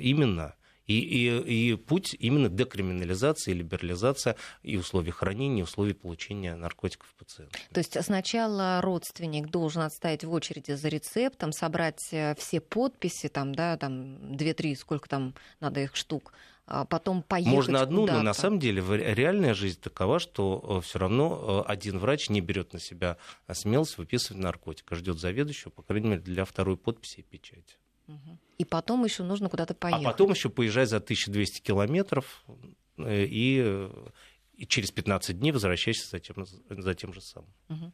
именно. 0.00 0.54
И, 0.86 0.98
и, 0.98 1.70
и 1.70 1.76
путь 1.76 2.14
именно 2.18 2.48
декриминализации, 2.50 3.52
либерализация 3.52 4.36
и 4.62 4.76
условий 4.76 5.12
хранения, 5.12 5.60
и 5.60 5.64
условий 5.64 5.94
получения 5.94 6.54
наркотиков 6.56 7.14
пациента. 7.14 7.58
То 7.72 7.78
есть 7.78 7.96
сначала 8.04 8.80
родственник 8.82 9.48
должен 9.48 9.82
отстоять 9.82 10.24
в 10.24 10.32
очереди 10.32 10.72
за 10.72 10.88
рецептом, 10.88 11.52
собрать 11.52 12.06
э, 12.12 12.34
все 12.36 12.60
подписи, 12.60 13.28
там, 13.28 13.54
да, 13.54 13.78
там, 13.78 14.34
2-3, 14.34 14.76
сколько 14.76 15.08
там 15.08 15.34
надо 15.58 15.80
их 15.80 15.96
штук, 15.96 16.34
а 16.66 16.84
потом 16.84 17.22
поехать 17.22 17.54
Можно 17.54 17.80
одну, 17.80 18.02
куда-то. 18.02 18.18
но 18.18 18.24
на 18.24 18.34
самом 18.34 18.58
деле 18.58 18.82
реальная 19.14 19.54
жизнь 19.54 19.80
такова, 19.80 20.18
что 20.18 20.80
э, 20.80 20.86
все 20.86 20.98
равно 20.98 21.64
один 21.66 21.98
врач 21.98 22.28
не 22.28 22.42
берет 22.42 22.74
на 22.74 22.78
себя 22.78 23.16
смелость 23.50 23.96
выписывать 23.96 24.42
наркотик, 24.42 24.92
а 24.92 24.96
ждет 24.96 25.18
заведующего, 25.18 25.70
по 25.70 25.82
крайней 25.82 26.08
мере, 26.08 26.20
для 26.20 26.44
второй 26.44 26.76
подписи 26.76 27.20
и 27.20 27.22
печати. 27.22 27.76
И 28.58 28.64
потом 28.64 29.04
еще 29.04 29.22
нужно 29.22 29.48
куда-то 29.48 29.74
поехать. 29.74 30.04
А 30.04 30.10
потом 30.10 30.30
еще 30.30 30.48
поезжать 30.48 30.88
за 30.88 30.98
1200 30.98 31.60
километров 31.60 32.44
э, 32.98 33.24
и, 33.24 33.60
э, 33.64 33.90
и 34.54 34.66
через 34.66 34.90
15 34.92 35.38
дней 35.38 35.52
возвращайся 35.52 36.08
за 36.08 36.20
тем, 36.20 36.46
за 36.46 36.94
тем 36.94 37.12
же 37.12 37.20
самым. 37.20 37.50
Угу. 37.68 37.92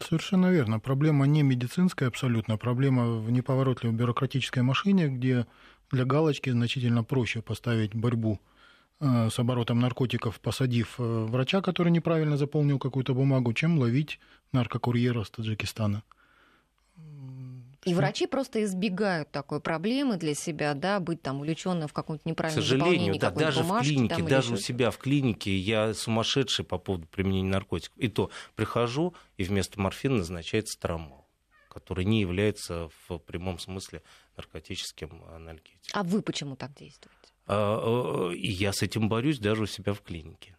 Совершенно 0.00 0.50
верно. 0.50 0.80
Проблема 0.80 1.26
не 1.26 1.42
медицинская 1.42 2.08
абсолютно. 2.08 2.56
Проблема 2.56 3.18
в 3.18 3.30
неповоротливой 3.30 3.94
бюрократической 3.94 4.62
машине, 4.62 5.08
где 5.08 5.46
для 5.90 6.06
галочки 6.06 6.48
значительно 6.48 7.04
проще 7.04 7.42
поставить 7.42 7.94
борьбу 7.94 8.40
э, 9.00 9.28
с 9.28 9.38
оборотом 9.38 9.80
наркотиков, 9.80 10.40
посадив 10.40 10.94
врача, 10.96 11.60
который 11.60 11.92
неправильно 11.92 12.38
заполнил 12.38 12.78
какую-то 12.78 13.12
бумагу, 13.12 13.52
чем 13.52 13.78
ловить 13.78 14.18
наркокурьера 14.52 15.24
с 15.24 15.30
Таджикистана. 15.30 16.02
И 17.84 17.94
врачи 17.94 18.26
просто 18.26 18.62
избегают 18.62 19.30
такой 19.30 19.60
проблемы 19.60 20.16
для 20.16 20.34
себя, 20.34 20.74
да, 20.74 21.00
быть 21.00 21.20
там 21.20 21.38
увлеченным 21.38 21.88
в 21.88 21.92
каком-то 21.92 22.28
неправильном 22.28 22.62
К 22.62 22.64
сожалению, 22.64 23.18
да, 23.18 23.30
даже 23.30 23.62
бумажки, 23.62 23.90
в 23.90 23.94
клинике, 23.94 24.14
там, 24.14 24.28
даже 24.28 24.54
у 24.54 24.56
себя 24.56 24.90
в 24.90 24.98
клинике 24.98 25.56
я 25.56 25.92
сумасшедший 25.92 26.64
по 26.64 26.78
поводу 26.78 27.08
применения 27.08 27.50
наркотиков. 27.50 27.98
И 27.98 28.08
то 28.08 28.30
прихожу, 28.54 29.14
и 29.36 29.44
вместо 29.44 29.80
морфина 29.80 30.18
назначается 30.18 30.78
трамол, 30.78 31.26
который 31.68 32.04
не 32.04 32.20
является 32.20 32.88
в 33.08 33.18
прямом 33.18 33.58
смысле 33.58 34.02
наркотическим 34.36 35.24
анальгетиком. 35.24 36.00
А 36.00 36.04
вы 36.04 36.22
почему 36.22 36.54
так 36.54 36.72
действуете? 36.74 37.18
А, 37.46 38.30
и 38.30 38.48
я 38.48 38.72
с 38.72 38.82
этим 38.82 39.08
борюсь 39.08 39.40
даже 39.40 39.64
у 39.64 39.66
себя 39.66 39.92
в 39.92 40.02
клинике. 40.02 40.56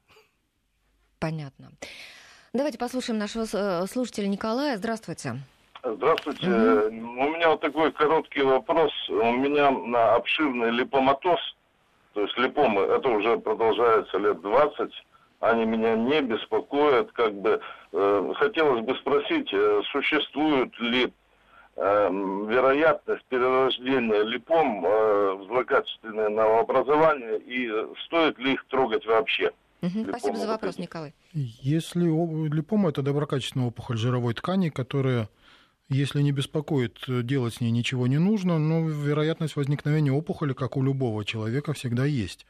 Понятно. 1.20 1.72
Давайте 2.52 2.78
послушаем 2.78 3.18
нашего 3.18 3.48
э, 3.52 3.88
слушателя 3.88 4.28
Николая. 4.28 4.78
Здравствуйте. 4.78 5.42
Здравствуйте. 5.84 6.48
Угу. 6.48 6.96
У 6.96 7.30
меня 7.30 7.50
вот 7.50 7.62
такой 7.62 7.92
короткий 7.92 8.42
вопрос. 8.42 8.92
У 9.10 9.32
меня 9.34 9.70
на 9.70 10.16
обширный 10.16 10.72
липоматоз, 10.72 11.40
то 12.14 12.22
есть 12.22 12.38
липомы, 12.38 12.82
это 12.82 13.10
уже 13.10 13.38
продолжается 13.38 14.18
лет 14.18 14.42
20, 14.42 14.92
они 15.42 15.66
меня 15.66 15.96
не 15.96 16.22
беспокоят. 16.22 17.12
Как 17.12 17.34
бы 17.34 17.60
э, 17.92 18.34
хотелось 18.36 18.86
бы 18.86 18.96
спросить, 18.96 19.50
э, 19.52 19.82
существует 19.92 20.72
ли 20.80 21.12
э, 21.76 22.10
вероятность 22.48 23.26
перерождения 23.26 24.24
липом 24.24 24.86
э, 24.86 25.34
в 25.34 25.48
злокачественное 25.48 26.30
новообразование 26.30 27.40
и 27.40 27.70
стоит 28.06 28.40
ли 28.40 28.54
их 28.54 28.66
трогать 28.68 29.06
вообще? 29.06 29.52
Угу. 29.82 30.06
Спасибо 30.08 30.38
за 30.38 30.48
вопрос, 30.48 30.78
Николай. 30.78 31.14
Если 31.34 32.06
липома 32.06 32.90
это 32.90 33.02
доброкачественная 33.02 33.68
опухоль 33.68 33.98
жировой 33.98 34.34
ткани, 34.34 34.70
которая 34.70 35.28
если 35.94 36.22
не 36.22 36.32
беспокоит, 36.32 36.98
э, 37.08 37.22
делать 37.24 37.56
с 37.56 37.62
ней 37.62 37.72
ничего 37.72 38.08
не 38.08 38.18
нужно, 38.18 38.58
но 38.58 38.88
вероятность 38.88 39.56
возникновения 39.56 40.12
опухоли, 40.12 40.54
как 40.54 40.76
у 40.78 40.84
любого 40.84 41.24
человека, 41.24 41.74
всегда 41.74 42.06
есть. 42.06 42.46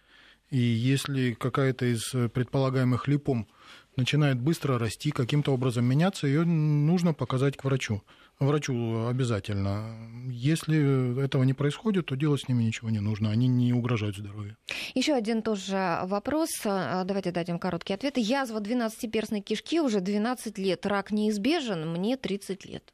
И 0.50 0.58
если 0.58 1.34
какая-то 1.34 1.86
из 1.86 2.14
э, 2.14 2.30
предполагаемых 2.30 3.08
липом 3.08 3.48
начинает 3.96 4.39
быстро 4.39 4.80
расти, 4.80 5.12
каким-то 5.12 5.52
образом 5.52 5.86
меняться, 5.86 6.28
ее 6.28 6.46
нужно 6.46 7.14
показать 7.14 7.58
к 7.58 7.64
врачу. 7.64 8.02
Врачу 8.39 9.08
обязательно. 9.08 9.96
Если 10.28 11.24
этого 11.24 11.44
не 11.44 11.54
происходит, 11.54 12.08
то 12.08 12.16
делать 12.16 12.41
с 12.41 12.48
ними 12.48 12.64
ничего 12.64 12.89
не 12.89 13.00
нужно. 13.00 13.30
Они 13.30 13.48
не 13.48 13.74
угрожают 13.74 14.18
здоровью. 14.18 14.58
Еще 14.96 15.14
один 15.14 15.41
тоже 15.41 16.00
вопрос. 16.04 16.50
А, 16.66 17.04
давайте 17.04 17.32
дадим 17.32 17.60
короткий 17.60 17.94
ответ. 17.94 18.18
Язва 18.18 18.60
12-перстной 18.60 19.41
кишки 19.41 19.80
уже 19.80 20.02
12 20.02 20.58
лет. 20.58 20.86
Рак 20.86 21.12
неизбежен, 21.12 21.91
мне 21.91 22.18
30 22.18 22.66
лет. 22.66 22.94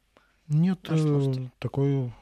Нет, 0.50 0.80
э, 0.88 1.32
такой 1.60 2.12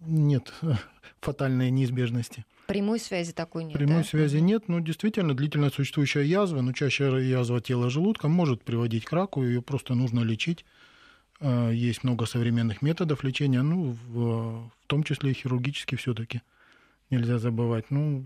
нет 0.00 0.52
фатальной 1.20 1.70
неизбежности. 1.70 2.44
Прямой 2.68 3.00
связи 3.00 3.32
такой 3.32 3.64
нет. 3.64 3.74
Прямой 3.74 4.02
да? 4.02 4.04
связи 4.04 4.38
нет, 4.38 4.68
но 4.68 4.78
действительно 4.78 5.34
длительно 5.34 5.68
существующая 5.68 6.22
язва, 6.22 6.60
но 6.60 6.72
чаще 6.72 7.04
язва 7.28 7.60
тела 7.60 7.90
желудка 7.90 8.28
может 8.28 8.62
приводить 8.62 9.04
к 9.04 9.12
раку, 9.12 9.42
ее 9.42 9.62
просто 9.62 9.94
нужно 9.94 10.20
лечить. 10.20 10.64
Э, 11.40 11.72
есть 11.74 12.04
много 12.04 12.26
современных 12.26 12.82
методов 12.82 13.24
лечения, 13.24 13.62
ну, 13.62 13.96
в, 14.06 14.68
в 14.68 14.86
том 14.86 15.02
числе 15.02 15.32
и 15.32 15.34
хирургически 15.34 15.96
все-таки 15.96 16.40
нельзя 17.10 17.38
забывать. 17.38 17.90
Ну, 17.90 18.24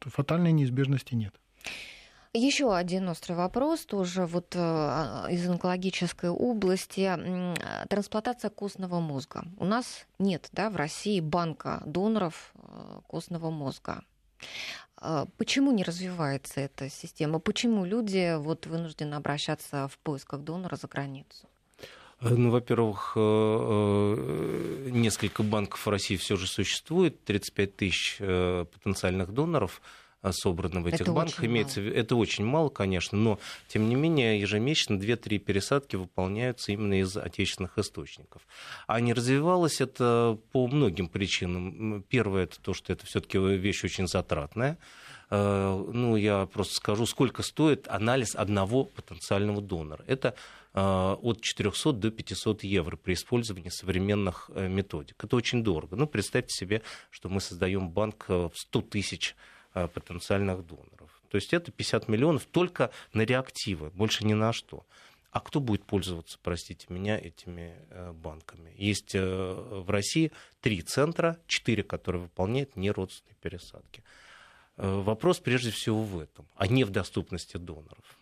фатальной 0.00 0.50
неизбежности 0.50 1.14
нет. 1.14 1.34
Еще 2.36 2.74
один 2.74 3.08
острый 3.08 3.32
вопрос, 3.32 3.86
тоже 3.86 4.26
вот 4.26 4.52
э, 4.54 4.58
из 5.30 5.48
онкологической 5.48 6.28
области. 6.28 7.10
Трансплантация 7.88 8.50
костного 8.50 9.00
мозга. 9.00 9.44
У 9.56 9.64
нас 9.64 10.06
нет 10.18 10.50
да, 10.52 10.68
в 10.68 10.76
России 10.76 11.20
банка 11.20 11.82
доноров 11.86 12.52
э, 12.56 13.00
костного 13.08 13.50
мозга. 13.50 14.04
Почему 15.38 15.72
не 15.72 15.82
развивается 15.82 16.60
эта 16.60 16.90
система? 16.90 17.38
Почему 17.38 17.86
люди 17.86 18.36
вот 18.36 18.66
вынуждены 18.66 19.14
обращаться 19.14 19.88
в 19.88 19.98
поисках 19.98 20.40
донора 20.40 20.76
за 20.76 20.88
границу? 20.88 21.48
Э, 22.20 22.28
ну, 22.28 22.50
во-первых, 22.50 23.16
несколько 24.92 25.42
банков 25.42 25.86
в 25.86 25.88
России 25.88 26.16
все 26.16 26.36
же 26.36 26.46
существует, 26.46 27.24
35 27.24 27.76
тысяч 27.76 28.18
потенциальных 28.18 29.32
доноров– 29.32 29.80
собраны 30.32 30.80
в 30.80 30.86
этих 30.86 31.02
это 31.02 31.12
банках. 31.12 31.44
Имеется, 31.44 31.80
мало. 31.80 31.92
это 31.92 32.16
очень 32.16 32.44
мало, 32.44 32.68
конечно, 32.68 33.18
но 33.18 33.38
тем 33.68 33.88
не 33.88 33.94
менее 33.94 34.40
ежемесячно 34.40 34.94
2-3 34.94 35.38
пересадки 35.38 35.96
выполняются 35.96 36.72
именно 36.72 37.00
из 37.00 37.16
отечественных 37.16 37.78
источников. 37.78 38.42
А 38.86 39.00
не 39.00 39.12
развивалось 39.12 39.80
это 39.80 40.38
по 40.52 40.66
многим 40.66 41.08
причинам. 41.08 42.02
Первое 42.08 42.44
это 42.44 42.60
то, 42.60 42.74
что 42.74 42.92
это 42.92 43.06
все-таки 43.06 43.38
вещь 43.38 43.84
очень 43.84 44.06
затратная. 44.06 44.78
Э, 45.30 45.84
ну, 45.92 46.16
я 46.16 46.46
просто 46.46 46.74
скажу, 46.74 47.06
сколько 47.06 47.42
стоит 47.42 47.88
анализ 47.88 48.34
одного 48.34 48.84
потенциального 48.84 49.60
донора. 49.60 50.04
Это 50.06 50.34
э, 50.74 50.80
от 50.80 51.40
400 51.40 51.92
до 51.92 52.10
500 52.10 52.64
евро 52.64 52.96
при 52.96 53.14
использовании 53.14 53.70
современных 53.70 54.50
э, 54.54 54.68
методик. 54.68 55.22
Это 55.22 55.36
очень 55.36 55.64
дорого. 55.64 55.96
Ну, 55.96 56.06
представьте 56.06 56.54
себе, 56.54 56.82
что 57.10 57.28
мы 57.28 57.40
создаем 57.40 57.90
банк 57.90 58.26
в 58.28 58.52
100 58.54 58.80
тысяч 58.82 59.34
потенциальных 59.94 60.66
доноров. 60.66 61.22
То 61.28 61.36
есть 61.36 61.52
это 61.52 61.72
50 61.72 62.08
миллионов 62.08 62.46
только 62.46 62.90
на 63.12 63.22
реактивы, 63.22 63.90
больше 63.90 64.24
ни 64.24 64.34
на 64.34 64.52
что. 64.52 64.86
А 65.30 65.40
кто 65.40 65.60
будет 65.60 65.84
пользоваться, 65.84 66.38
простите 66.42 66.86
меня, 66.88 67.18
этими 67.18 67.76
банками? 68.12 68.72
Есть 68.76 69.12
в 69.12 69.90
России 69.90 70.32
три 70.62 70.80
центра, 70.80 71.38
четыре, 71.46 71.82
которые 71.82 72.22
выполняют 72.22 72.76
неродственные 72.76 73.36
пересадки. 73.42 74.02
Э, 74.76 75.00
вопрос 75.00 75.38
прежде 75.38 75.70
всего 75.70 76.02
в 76.02 76.18
этом, 76.18 76.46
а 76.54 76.66
не 76.66 76.84
в 76.84 76.90
доступности 76.90 77.56
доноров. 77.56 78.18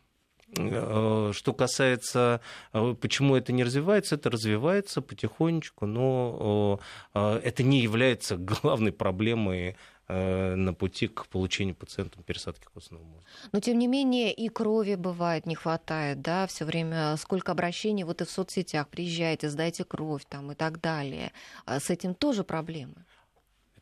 Э, 0.56 1.32
что 1.34 1.52
касается, 1.52 2.40
э, 2.72 2.94
почему 3.00 3.34
это 3.34 3.52
не 3.52 3.64
развивается, 3.64 4.14
это 4.14 4.30
развивается 4.30 5.02
потихонечку, 5.02 5.86
но 5.86 6.80
это 7.12 7.62
не 7.62 7.80
является 7.80 8.36
главной 8.62 8.92
проблемой 8.92 9.76
на 10.08 10.74
пути 10.74 11.08
к 11.08 11.26
получению 11.28 11.74
пациентам 11.74 12.22
пересадки 12.22 12.66
костного 12.72 13.02
мозга. 13.02 13.26
Но 13.52 13.60
тем 13.60 13.78
не 13.78 13.86
менее 13.86 14.32
и 14.32 14.48
крови 14.48 14.96
бывает 14.96 15.46
не 15.46 15.54
хватает, 15.54 16.20
да, 16.20 16.46
все 16.46 16.66
время 16.66 17.16
сколько 17.16 17.52
обращений 17.52 18.04
вот 18.04 18.20
и 18.20 18.24
в 18.24 18.30
соцсетях 18.30 18.88
приезжаете, 18.88 19.48
сдайте 19.48 19.84
кровь 19.84 20.24
там 20.28 20.52
и 20.52 20.54
так 20.54 20.80
далее. 20.80 21.32
А 21.64 21.80
с 21.80 21.88
этим 21.88 22.14
тоже 22.14 22.44
проблемы. 22.44 23.04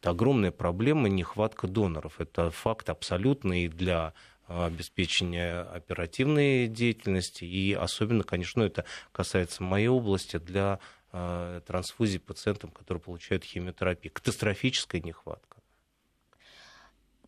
Это 0.03 0.11
огромная 0.11 0.51
проблема 0.51 1.09
нехватка 1.09 1.69
доноров. 1.69 2.21
Это 2.21 2.51
факт 2.51 2.91
абсолютный 2.91 3.69
для 3.69 4.15
а, 4.49 4.67
обеспечения 4.67 5.61
оперативной 5.61 6.67
деятельности. 6.67 7.45
И 7.45 7.73
особенно, 7.73 8.25
конечно, 8.25 8.63
это 8.63 8.85
касается 9.13 9.63
моей 9.63 9.87
области 9.87 10.39
для 10.39 10.81
а, 11.13 11.61
трансфузии 11.61 12.19
пациентам, 12.19 12.71
которые 12.71 13.01
получают 13.01 13.45
химиотерапию. 13.45 14.13
Катастрофическая 14.13 15.01
нехватка. 15.01 15.52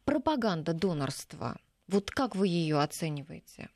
Пропаганда 0.04 0.72
донорства. 0.72 1.56
Вот 1.88 2.10
как 2.10 2.36
вы 2.36 2.48
ее 2.48 2.80
оцениваете? 2.80 3.68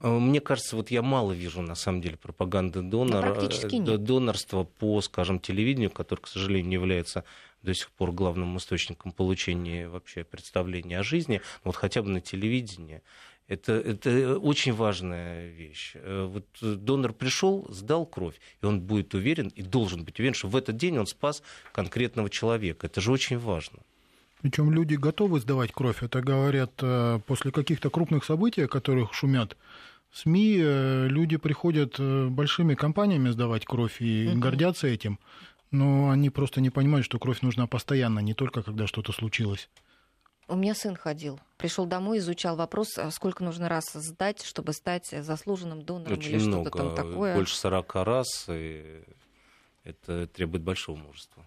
А, 0.00 0.18
мне 0.18 0.40
кажется, 0.40 0.76
вот 0.76 0.90
я 0.90 1.02
мало 1.02 1.32
вижу, 1.32 1.62
на 1.62 1.74
самом 1.74 2.00
деле, 2.00 2.16
пропаганды 2.16 2.82
донора, 2.82 3.34
да, 3.34 3.96
донорства 3.96 4.64
по, 4.64 5.00
скажем, 5.00 5.38
телевидению, 5.38 5.90
которое, 5.90 6.22
к 6.22 6.28
сожалению, 6.28 6.72
является 6.72 7.24
до 7.62 7.74
сих 7.74 7.90
пор 7.90 8.12
главным 8.12 8.56
источником 8.56 9.12
получения 9.12 9.88
вообще 9.88 10.24
представления 10.24 10.98
о 10.98 11.02
жизни, 11.02 11.42
вот 11.64 11.76
хотя 11.76 12.02
бы 12.02 12.08
на 12.08 12.20
телевидении. 12.20 13.02
Это, 13.48 13.72
это 13.72 14.38
очень 14.38 14.72
важная 14.72 15.48
вещь. 15.48 15.92
Э, 15.94 16.24
вот 16.24 16.46
донор 16.60 17.12
пришел, 17.12 17.66
сдал 17.68 18.06
кровь, 18.06 18.40
и 18.62 18.66
он 18.66 18.80
будет 18.80 19.12
уверен, 19.12 19.48
и 19.48 19.62
должен 19.62 20.04
быть 20.04 20.20
уверен, 20.20 20.34
что 20.34 20.48
в 20.48 20.56
этот 20.56 20.76
день 20.76 20.98
он 20.98 21.06
спас 21.06 21.42
конкретного 21.72 22.30
человека. 22.30 22.86
Это 22.86 23.00
же 23.00 23.10
очень 23.10 23.38
важно. 23.38 23.80
Причем 24.42 24.70
люди 24.70 24.94
готовы 24.94 25.40
сдавать 25.40 25.72
кровь. 25.72 26.02
Это 26.02 26.22
говорят 26.22 26.72
э, 26.80 27.20
после 27.26 27.52
каких-то 27.52 27.90
крупных 27.90 28.24
событий, 28.24 28.62
о 28.62 28.68
которых 28.68 29.12
шумят 29.12 29.56
в 30.10 30.18
СМИ, 30.18 30.58
э, 30.60 31.06
люди 31.08 31.36
приходят 31.36 32.00
большими 32.00 32.74
компаниями 32.74 33.28
сдавать 33.28 33.64
кровь 33.64 34.00
и 34.00 34.28
угу. 34.28 34.40
гордятся 34.40 34.86
этим. 34.86 35.18
Но 35.70 36.10
они 36.10 36.30
просто 36.30 36.60
не 36.60 36.70
понимают, 36.70 37.04
что 37.04 37.18
кровь 37.18 37.42
нужна 37.42 37.66
постоянно, 37.66 38.18
не 38.18 38.34
только 38.34 38.62
когда 38.62 38.86
что-то 38.86 39.12
случилось. 39.12 39.68
У 40.48 40.56
меня 40.56 40.74
сын 40.74 40.96
ходил, 40.96 41.38
пришел 41.58 41.86
домой, 41.86 42.18
изучал 42.18 42.56
вопрос, 42.56 42.98
а 42.98 43.12
сколько 43.12 43.44
нужно 43.44 43.68
раз 43.68 43.92
сдать, 43.92 44.42
чтобы 44.42 44.72
стать 44.72 45.06
заслуженным 45.06 45.82
донором 45.82 46.18
Очень 46.18 46.32
или 46.32 46.38
много, 46.44 46.70
что-то 46.70 46.78
там 46.78 46.96
такое. 46.96 47.36
Больше 47.36 47.54
40 47.54 47.94
раз, 47.94 48.46
и 48.48 49.04
это 49.84 50.26
требует 50.26 50.64
большого 50.64 50.96
мужества. 50.96 51.46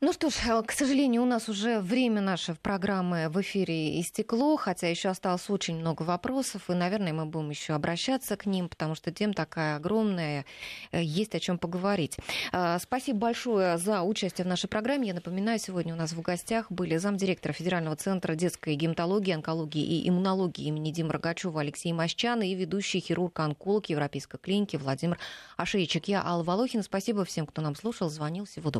Ну 0.00 0.12
что 0.12 0.30
ж, 0.30 0.34
э, 0.46 0.62
к 0.62 0.70
сожалению, 0.70 1.22
у 1.22 1.26
нас 1.26 1.48
уже 1.48 1.80
время 1.80 2.20
наше 2.20 2.54
в 2.54 2.60
программы 2.60 3.28
в 3.28 3.40
эфире 3.40 4.00
истекло, 4.00 4.56
хотя 4.56 4.86
еще 4.86 5.08
осталось 5.08 5.50
очень 5.50 5.74
много 5.74 6.04
вопросов, 6.04 6.70
и, 6.70 6.72
наверное, 6.72 7.12
мы 7.12 7.26
будем 7.26 7.50
еще 7.50 7.72
обращаться 7.72 8.36
к 8.36 8.46
ним, 8.46 8.68
потому 8.68 8.94
что 8.94 9.10
тема 9.10 9.34
такая 9.34 9.74
огромная, 9.74 10.44
э, 10.92 11.02
есть 11.02 11.34
о 11.34 11.40
чем 11.40 11.58
поговорить. 11.58 12.16
Э, 12.52 12.78
спасибо 12.80 13.18
большое 13.18 13.76
за 13.78 14.02
участие 14.02 14.44
в 14.44 14.48
нашей 14.48 14.68
программе. 14.68 15.08
Я 15.08 15.14
напоминаю, 15.14 15.58
сегодня 15.58 15.94
у 15.94 15.96
нас 15.96 16.12
в 16.12 16.20
гостях 16.20 16.70
были 16.70 16.96
замдиректора 16.96 17.52
Федерального 17.52 17.96
центра 17.96 18.36
детской 18.36 18.76
гематологии, 18.76 19.34
онкологии 19.34 19.82
и 19.82 20.08
иммунологии 20.08 20.66
имени 20.66 20.92
Димы 20.92 21.12
Рогачева 21.12 21.60
Алексей 21.60 21.92
Мощан 21.92 22.40
и 22.42 22.54
ведущий 22.54 23.00
хирург-онколог 23.00 23.86
Европейской 23.86 24.38
клиники 24.38 24.76
Владимир 24.76 25.18
Ашейчик. 25.56 26.06
Я 26.06 26.24
Алла 26.24 26.44
Волохина. 26.44 26.84
Спасибо 26.84 27.24
всем, 27.24 27.46
кто 27.46 27.62
нам 27.62 27.74
слушал, 27.74 28.08
звонил. 28.08 28.44
Всего 28.44 28.70
доброго. 28.70 28.76